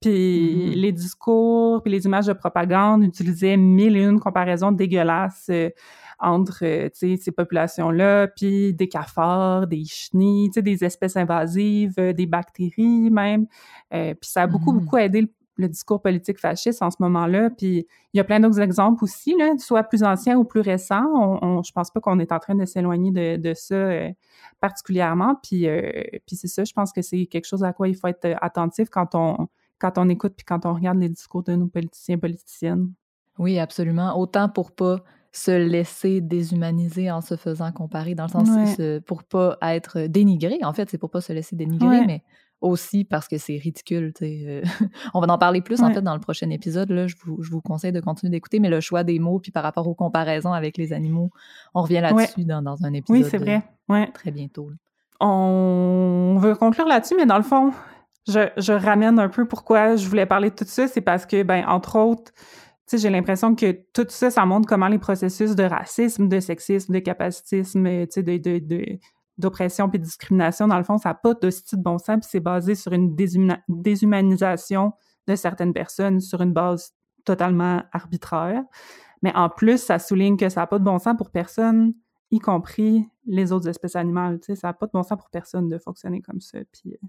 Puis 0.03 0.11
mm-hmm. 0.11 0.75
les 0.75 0.93
discours, 0.93 1.83
puis 1.83 1.93
les 1.93 2.05
images 2.05 2.27
de 2.27 2.33
propagande 2.33 3.05
utilisaient 3.05 3.57
mille 3.57 3.97
et 3.97 4.03
une 4.03 4.21
comparaisons 4.21 4.73
dégueulasses 4.73 5.47
euh, 5.51 5.71
entre 6.19 6.65
euh, 6.65 6.89
ces 6.93 7.33
populations-là, 7.33 8.29
puis 8.29 8.75
des 8.75 8.89
cafards, 8.89 9.67
des 9.67 9.85
chenilles, 9.85 10.51
des 10.51 10.85
espèces 10.85 11.17
invasives, 11.17 11.95
euh, 11.99 12.13
des 12.13 12.27
bactéries 12.27 13.11
même. 13.11 13.47
Puis 13.91 14.17
ça 14.23 14.43
a 14.43 14.47
beaucoup, 14.47 14.73
mm-hmm. 14.73 14.81
beaucoup 14.81 14.97
aidé 14.99 15.29
le, 15.57 15.69
discours 15.69 16.03
politique 16.03 16.41
fasciste 16.41 16.83
en 16.83 16.91
ce 16.91 16.97
moment-là. 17.01 17.51
Puis 17.51 17.87
il 18.13 18.17
y 18.17 18.21
a 18.21 18.25
plein 18.25 18.41
d'autres 18.41 18.61
exemples 18.61 19.05
aussi, 19.05 19.37
là, 19.37 19.53
soit 19.59 19.85
plus 19.85 20.03
anciens 20.03 20.37
ou 20.37 20.45
plus 20.45 20.61
récents. 20.61 21.07
On, 21.41 21.63
je 21.63 21.71
pense 21.71 21.91
pas 21.93 22.01
qu'on 22.01 22.19
est 22.19 22.33
en 22.33 22.41
train 22.41 22.57
de 22.57 22.65
s'éloigner 22.65 23.13
de, 23.13 23.37
de, 23.37 23.55
ça 23.55 23.77
particulièrement. 24.61 25.37
Puis, 25.41 25.69
puis 26.27 26.37
c'est 26.37 26.49
ça, 26.49 26.65
je 26.65 26.73
pense 26.73 26.93
que 26.93 27.03
c'est 27.03 27.27
quelque 27.27 27.47
chose 27.47 27.63
à 27.63 27.73
quoi 27.73 27.87
il 27.87 27.95
faut 27.95 28.09
être 28.09 28.37
attentif 28.41 28.89
quand 28.91 29.15
on, 29.15 29.47
quand 29.83 29.99
on 29.99 30.09
écoute 30.09 30.35
puis 30.37 30.47
quand 30.47 30.65
on 30.65 30.75
regarde 30.75 30.99
les 30.99 31.09
discours 31.09 31.43
de 31.43 31.55
nos 31.55 31.67
politiciens 31.67 32.15
et 32.15 32.19
politiciennes. 32.19 32.93
Oui, 33.39 33.59
absolument. 33.59 34.17
Autant 34.19 34.49
pour 34.49 34.73
pas 34.73 34.99
se 35.33 35.51
laisser 35.51 36.21
déshumaniser 36.21 37.11
en 37.11 37.21
se 37.21 37.37
faisant 37.37 37.73
comparer, 37.73 38.15
dans 38.15 38.25
le 38.25 38.31
sens 38.31 38.79
ouais. 38.79 39.01
pour 39.01 39.25
pas 39.25 39.57
être 39.63 40.03
dénigré. 40.03 40.59
En 40.63 40.73
fait, 40.73 40.89
c'est 40.91 40.99
pour 40.99 41.11
pas 41.11 41.23
se 41.23 41.33
laisser 41.33 41.57
dénigrer, 41.57 42.07
mais 42.07 42.23
aussi 42.61 43.05
parce 43.05 43.27
que 43.27 43.39
c'est 43.39 43.57
ridicule. 43.57 44.13
Euh, 44.23 44.63
on 45.15 45.21
va 45.21 45.33
en 45.33 45.39
parler 45.39 45.63
plus 45.63 45.83
en 45.83 45.93
fait 45.93 46.03
dans 46.03 46.15
le 46.15 46.21
prochain 46.21 46.49
épisode. 46.51 46.91
Là, 46.91 47.07
je 47.09 47.17
vous, 47.25 47.43
je 47.43 47.51
vous 47.51 47.61
conseille 47.61 47.93
de 47.93 48.01
continuer 48.01 48.31
d'écouter, 48.31 48.61
mais 48.61 48.69
le 48.69 48.81
choix 48.81 49.03
des 49.05 49.19
mots, 49.19 49.41
puis 49.41 49.51
par 49.51 49.63
rapport 49.65 49.89
aux 49.89 49.95
comparaisons 49.95 50.53
avec 50.53 50.77
les 50.77 50.93
animaux, 50.93 51.31
on 51.75 51.83
revient 51.83 52.01
là-dessus 52.01 52.45
dans, 52.45 52.63
dans, 52.63 52.85
un 52.85 52.93
épisode. 52.93 53.25
Oui, 53.25 53.29
c'est 53.29 53.39
vrai. 53.39 53.63
Ouais. 53.89 54.11
Très 54.13 54.31
bientôt. 54.31 54.71
On 55.19 56.37
veut 56.41 56.55
conclure 56.55 56.87
là-dessus, 56.87 57.15
mais 57.17 57.27
dans 57.27 57.37
le 57.37 57.43
fond, 57.43 57.73
je, 58.29 58.73
ramène 58.73 59.19
un 59.19 59.29
peu 59.29 59.47
pourquoi 59.47 59.97
je 59.97 60.09
voulais 60.09 60.27
parler 60.27 60.51
de 60.51 60.55
tout 60.55 60.65
ça. 60.67 60.89
C'est 60.89 61.01
parce 61.01 61.27
que, 61.27 61.43
ben, 61.43 61.65
entre 61.67 61.99
autres, 61.99 62.33
j'ai 62.93 63.11
l'impression 63.11 63.55
que 63.55 63.73
tout 63.93 64.07
ça, 64.09 64.31
ça 64.31 64.45
montre 64.45 64.69
comment 64.69 64.89
les 64.89 64.99
processus 64.99 65.55
de 65.55 65.63
racisme, 65.63 66.29
de 66.29 66.41
sexisme, 66.41 66.93
de 66.93 66.99
capacitisme, 66.99 67.83
de, 67.83 68.59
de, 68.59 68.99
d'oppression 69.39 69.89
puis 69.89 69.99
de 69.99 70.05
discrimination, 70.05 70.69
dans 70.69 70.79
le 70.79 70.85
fond, 70.85 70.99
ça 70.99 71.11
n'a 71.11 71.15
pas 71.15 71.35
de 71.35 71.51
style 71.51 71.79
de 71.79 71.83
bon 71.83 71.99
sens, 71.99 72.19
puis 72.21 72.29
c'est 72.31 72.41
basé 72.41 72.75
sur 72.75 72.93
une 72.93 73.17
déshumanisation 73.69 74.93
de 75.27 75.37
certaines 75.37 75.73
personnes 75.73 76.21
sur 76.21 76.43
une 76.43 76.53
base 76.53 76.93
totalement 77.25 77.83
arbitraire. 77.93 78.63
Mais 79.23 79.35
en 79.37 79.49
plus, 79.49 79.79
ça 79.79 79.99
souligne 79.99 80.37
que 80.37 80.49
ça 80.49 80.63
n'a 80.63 80.67
pas 80.67 80.79
de 80.79 80.85
bon 80.85 80.99
sens 80.99 81.17
pour 81.17 81.31
personne, 81.31 81.95
y 82.31 82.41
compris 82.41 83.09
les 83.25 83.53
autres 83.53 83.69
espèces 83.69 83.97
animales. 83.97 84.41
Ça 84.43 84.69
n'a 84.69 84.73
pas 84.73 84.87
de 84.87 84.93
bon 84.93 85.03
sens 85.03 85.17
pour 85.17 85.31
personne 85.31 85.69
de 85.69 85.79
fonctionner 85.79 86.21
comme 86.21 86.41
ça. 86.41 86.59
Puis, 86.73 86.93
euh, 86.93 87.07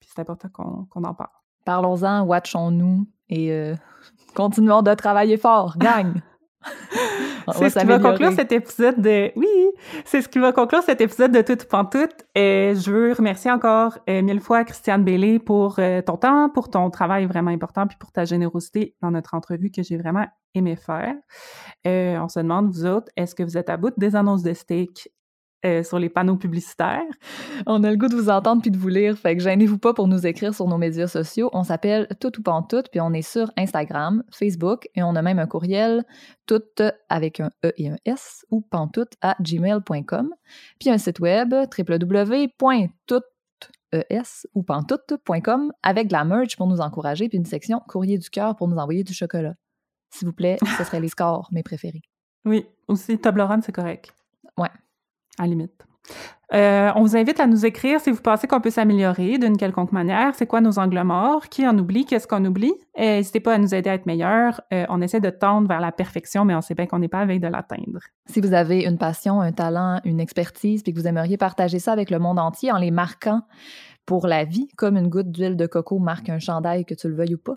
puis 0.00 0.08
c'est 0.12 0.20
important 0.20 0.48
qu'on, 0.48 1.04
en 1.04 1.14
parle. 1.14 1.30
Parlons-en, 1.64 2.22
watchons-nous 2.24 3.06
et 3.28 3.52
euh, 3.52 3.74
continuons 4.34 4.82
de 4.82 4.94
travailler 4.94 5.36
fort. 5.36 5.76
Gagne! 5.78 6.22
c'est 7.54 7.70
ce 7.70 7.78
qui 7.78 7.86
va 7.86 7.98
conclure 7.98 8.32
cet 8.32 8.52
épisode 8.52 9.00
de... 9.00 9.32
Oui, 9.36 9.70
c'est 10.04 10.20
ce 10.20 10.28
qui 10.28 10.38
va 10.38 10.52
conclure 10.52 10.82
cet 10.82 11.00
épisode 11.00 11.32
de 11.32 11.40
Tout 11.40 11.56
Pantoute. 11.68 12.26
Et 12.34 12.74
je 12.76 12.90
veux 12.90 13.12
remercier 13.12 13.50
encore 13.50 13.98
euh, 14.08 14.20
mille 14.20 14.40
fois 14.40 14.64
Christiane 14.64 15.04
Bellé 15.04 15.38
pour 15.38 15.78
euh, 15.78 16.02
ton 16.02 16.16
temps, 16.16 16.50
pour 16.50 16.68
ton 16.68 16.90
travail 16.90 17.26
vraiment 17.26 17.50
important, 17.50 17.86
puis 17.86 17.96
pour 17.98 18.12
ta 18.12 18.24
générosité 18.24 18.94
dans 19.00 19.10
notre 19.10 19.34
entrevue 19.34 19.70
que 19.70 19.82
j'ai 19.82 19.96
vraiment 19.96 20.26
aimé 20.54 20.76
faire. 20.76 21.14
on 21.86 22.28
se 22.28 22.40
demande, 22.40 22.70
vous 22.70 22.84
autres, 22.84 23.10
est-ce 23.16 23.34
que 23.34 23.42
vous 23.42 23.56
êtes 23.56 23.70
à 23.70 23.76
bout 23.76 23.94
des 23.96 24.16
annonces 24.16 24.42
de 24.42 24.52
steak? 24.52 25.08
Euh, 25.66 25.82
sur 25.82 25.98
les 25.98 26.08
panneaux 26.08 26.36
publicitaires. 26.36 27.02
On 27.66 27.84
a 27.84 27.90
le 27.90 27.98
goût 27.98 28.08
de 28.08 28.14
vous 28.14 28.30
entendre 28.30 28.62
puis 28.62 28.70
de 28.70 28.78
vous 28.78 28.88
lire, 28.88 29.18
fait 29.18 29.36
que 29.36 29.42
gênez-vous 29.42 29.76
pas 29.76 29.92
pour 29.92 30.08
nous 30.08 30.26
écrire 30.26 30.54
sur 30.54 30.66
nos 30.66 30.78
médias 30.78 31.06
sociaux. 31.06 31.50
On 31.52 31.64
s'appelle 31.64 32.08
Tout 32.18 32.38
ou 32.38 32.42
Pantoute, 32.42 32.88
puis 32.90 32.98
on 33.02 33.12
est 33.12 33.20
sur 33.20 33.52
Instagram, 33.58 34.22
Facebook, 34.30 34.88
et 34.94 35.02
on 35.02 35.14
a 35.16 35.20
même 35.20 35.38
un 35.38 35.46
courriel 35.46 36.04
tout 36.46 36.62
avec 37.10 37.40
un 37.40 37.50
E 37.62 37.72
et 37.76 37.90
un 37.90 37.96
S 38.06 38.46
ou 38.50 38.62
pantoute 38.62 39.12
à 39.20 39.36
gmail.com, 39.38 40.30
puis 40.78 40.88
un 40.88 40.96
site 40.96 41.20
web 41.20 41.52
www.tout 41.52 43.22
ou 44.54 44.62
pantoute.com 44.62 45.72
avec 45.82 46.08
de 46.08 46.12
la 46.14 46.24
merch 46.24 46.56
pour 46.56 46.68
nous 46.68 46.80
encourager, 46.80 47.28
puis 47.28 47.36
une 47.36 47.44
section 47.44 47.80
courrier 47.86 48.16
du 48.16 48.30
cœur 48.30 48.56
pour 48.56 48.66
nous 48.66 48.78
envoyer 48.78 49.04
du 49.04 49.12
chocolat. 49.12 49.56
S'il 50.08 50.26
vous 50.26 50.32
plaît, 50.34 50.56
ce 50.78 50.84
serait 50.84 51.00
les 51.00 51.08
scores, 51.08 51.50
mes 51.52 51.62
préférés. 51.62 52.02
Oui, 52.46 52.66
aussi 52.88 53.18
Toblerone, 53.18 53.60
c'est 53.60 53.72
correct. 53.72 54.14
Ouais 54.56 54.70
à 55.40 55.46
limite. 55.46 55.84
Euh, 56.52 56.90
on 56.96 57.02
vous 57.02 57.16
invite 57.16 57.38
à 57.38 57.46
nous 57.46 57.64
écrire 57.64 58.00
si 58.00 58.10
vous 58.10 58.20
pensez 58.20 58.48
qu'on 58.48 58.60
peut 58.60 58.70
s'améliorer 58.70 59.38
d'une 59.38 59.56
quelconque 59.56 59.92
manière. 59.92 60.34
C'est 60.34 60.46
quoi 60.46 60.60
nos 60.60 60.80
angles 60.80 61.00
morts? 61.02 61.48
Qui 61.48 61.66
en 61.66 61.78
oublie? 61.78 62.04
Qu'est-ce 62.04 62.26
qu'on 62.26 62.44
oublie? 62.44 62.74
N'hésitez 62.98 63.38
pas 63.38 63.54
à 63.54 63.58
nous 63.58 63.72
aider 63.72 63.88
à 63.88 63.94
être 63.94 64.06
meilleurs. 64.06 64.60
Euh, 64.72 64.84
on 64.88 65.00
essaie 65.00 65.20
de 65.20 65.30
tendre 65.30 65.68
vers 65.68 65.80
la 65.80 65.92
perfection, 65.92 66.44
mais 66.44 66.54
on 66.56 66.60
sait 66.60 66.74
bien 66.74 66.86
qu'on 66.86 66.98
n'est 66.98 67.08
pas 67.08 67.20
avec 67.20 67.40
de 67.40 67.46
l'atteindre. 67.46 68.00
Si 68.26 68.40
vous 68.40 68.52
avez 68.52 68.82
une 68.82 68.98
passion, 68.98 69.40
un 69.40 69.52
talent, 69.52 70.00
une 70.04 70.18
expertise, 70.18 70.82
puis 70.82 70.92
que 70.92 70.98
vous 70.98 71.06
aimeriez 71.06 71.36
partager 71.36 71.78
ça 71.78 71.92
avec 71.92 72.10
le 72.10 72.18
monde 72.18 72.40
entier 72.40 72.72
en 72.72 72.78
les 72.78 72.90
marquant 72.90 73.42
pour 74.06 74.26
la 74.26 74.44
vie, 74.44 74.68
comme 74.76 74.96
une 74.96 75.08
goutte 75.08 75.30
d'huile 75.30 75.56
de 75.56 75.66
coco 75.66 75.98
marque 75.98 76.28
un 76.28 76.38
chandail, 76.38 76.84
que 76.84 76.94
tu 76.94 77.08
le 77.08 77.14
veuilles 77.14 77.34
ou 77.34 77.38
pas, 77.38 77.56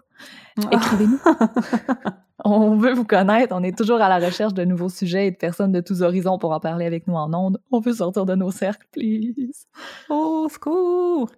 ah. 0.63 0.69
écrivez-nous. 0.71 1.19
on 2.45 2.75
veut 2.75 2.93
vous 2.93 3.05
connaître. 3.05 3.55
On 3.55 3.63
est 3.63 3.77
toujours 3.77 4.01
à 4.01 4.09
la 4.09 4.23
recherche 4.23 4.53
de 4.53 4.65
nouveaux 4.65 4.89
sujets 4.89 5.27
et 5.27 5.31
de 5.31 5.35
personnes 5.35 5.71
de 5.71 5.81
tous 5.81 6.01
horizons 6.01 6.37
pour 6.37 6.51
en 6.51 6.59
parler 6.59 6.85
avec 6.85 7.07
nous 7.07 7.15
en 7.15 7.33
ondes. 7.33 7.59
On 7.71 7.79
veut 7.79 7.93
sortir 7.93 8.25
de 8.25 8.35
nos 8.35 8.51
cercles, 8.51 8.85
please. 8.91 9.65
Au 10.09 10.47
secours! 10.49 11.29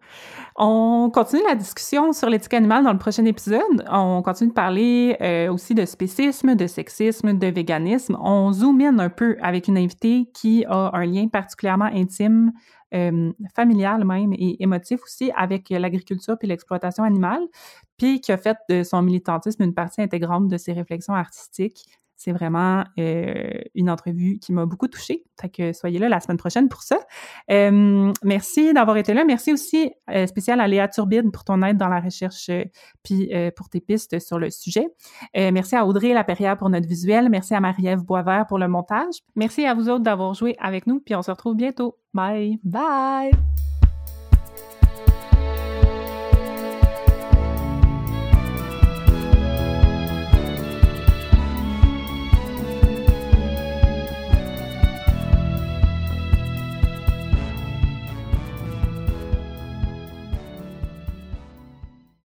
On 0.56 1.10
continue 1.14 1.44
la 1.48 1.56
discussion 1.56 2.12
sur 2.14 2.30
l'éthique 2.30 2.54
animale 2.54 2.84
dans 2.84 2.94
le 2.94 2.98
prochain 2.98 3.26
épisode. 3.26 3.86
On 3.92 4.22
continue 4.24 4.50
de 4.50 4.56
parler 4.56 5.18
euh, 5.22 5.52
aussi 5.52 5.76
de 5.76 5.86
spécisme, 5.86 6.56
de 6.56 6.68
sexisme, 6.68 7.38
de 7.38 7.48
véganisme. 7.48 8.18
On 8.22 8.52
zoom 8.52 8.82
in 8.82 9.00
un 9.00 9.10
peu 9.10 9.38
avec 9.42 9.68
une 9.68 9.78
invitée 9.78 10.30
qui 10.34 10.66
a 10.66 10.92
un 10.94 11.06
lien 11.06 11.28
particulièrement 11.28 11.90
intime 11.94 12.52
euh, 12.96 13.32
familial 13.56 14.06
même 14.06 14.34
et 14.34 14.62
émotif 14.64 15.04
aussi 15.04 15.32
avec 15.36 15.70
l'agriculture 15.70 16.38
puis 16.38 16.48
l'exploitation 16.48 17.04
animale, 17.04 17.42
puis 17.98 18.22
qui 18.22 18.32
a 18.32 18.38
fait 18.38 18.58
de 18.70 18.84
son 18.84 19.02
militantisme 19.02 19.64
une 19.64 19.74
partie 19.74 20.02
intégrante 20.02 20.48
de 20.48 20.58
ses 20.58 20.74
réflexions 20.74 21.14
artistiques. 21.14 21.86
C'est 22.18 22.32
vraiment 22.32 22.84
euh, 22.98 23.52
une 23.74 23.90
entrevue 23.90 24.40
qui 24.40 24.54
m'a 24.54 24.66
beaucoup 24.66 24.88
touchée. 24.88 25.26
Fait 25.40 25.50
que 25.50 25.74
soyez 25.74 26.00
là 26.00 26.10
la 26.10 26.20
semaine 26.20 26.38
prochaine 26.38 26.70
pour 26.70 26.82
ça. 26.82 26.98
Euh, 27.52 28.12
merci 28.24 28.74
d'avoir 28.74 28.98
été 28.98 29.14
là. 29.14 29.26
Merci 29.26 29.52
aussi 29.52 29.92
euh, 30.10 30.26
spécial 30.26 30.60
à 30.60 30.68
Léa 30.68 30.88
Turbide 30.88 31.32
pour 31.32 31.44
ton 31.44 31.62
aide 31.64 31.78
dans 31.78 31.90
la 31.90 32.00
recherche 32.00 32.50
puis 33.04 33.32
pour 33.56 33.70
tes 33.70 33.82
pistes 33.82 34.20
sur 34.20 34.40
le 34.40 34.50
sujet. 34.50 34.88
merci 35.36 35.76
à 35.76 35.86
Audrey 35.86 36.14
Laperrière 36.14 36.58
pour 36.58 36.70
notre 36.70 36.88
visuel. 36.88 37.30
Merci 37.30 37.54
à 37.54 37.60
Marie-Ève 37.60 38.04
Boisvert 38.04 38.46
pour 38.48 38.58
le 38.58 38.68
montage. 38.68 39.16
Merci 39.36 39.66
à 39.66 39.74
vous 39.74 39.90
autres 39.90 40.04
d'avoir 40.04 40.34
joué 40.34 40.56
avec 40.60 40.88
nous. 40.88 41.00
Puis 41.00 41.16
on 41.16 41.22
se 41.22 41.32
retrouve 41.32 41.56
bientôt. 41.56 41.98
Bye. 42.14 42.60
Bye. 42.64 43.32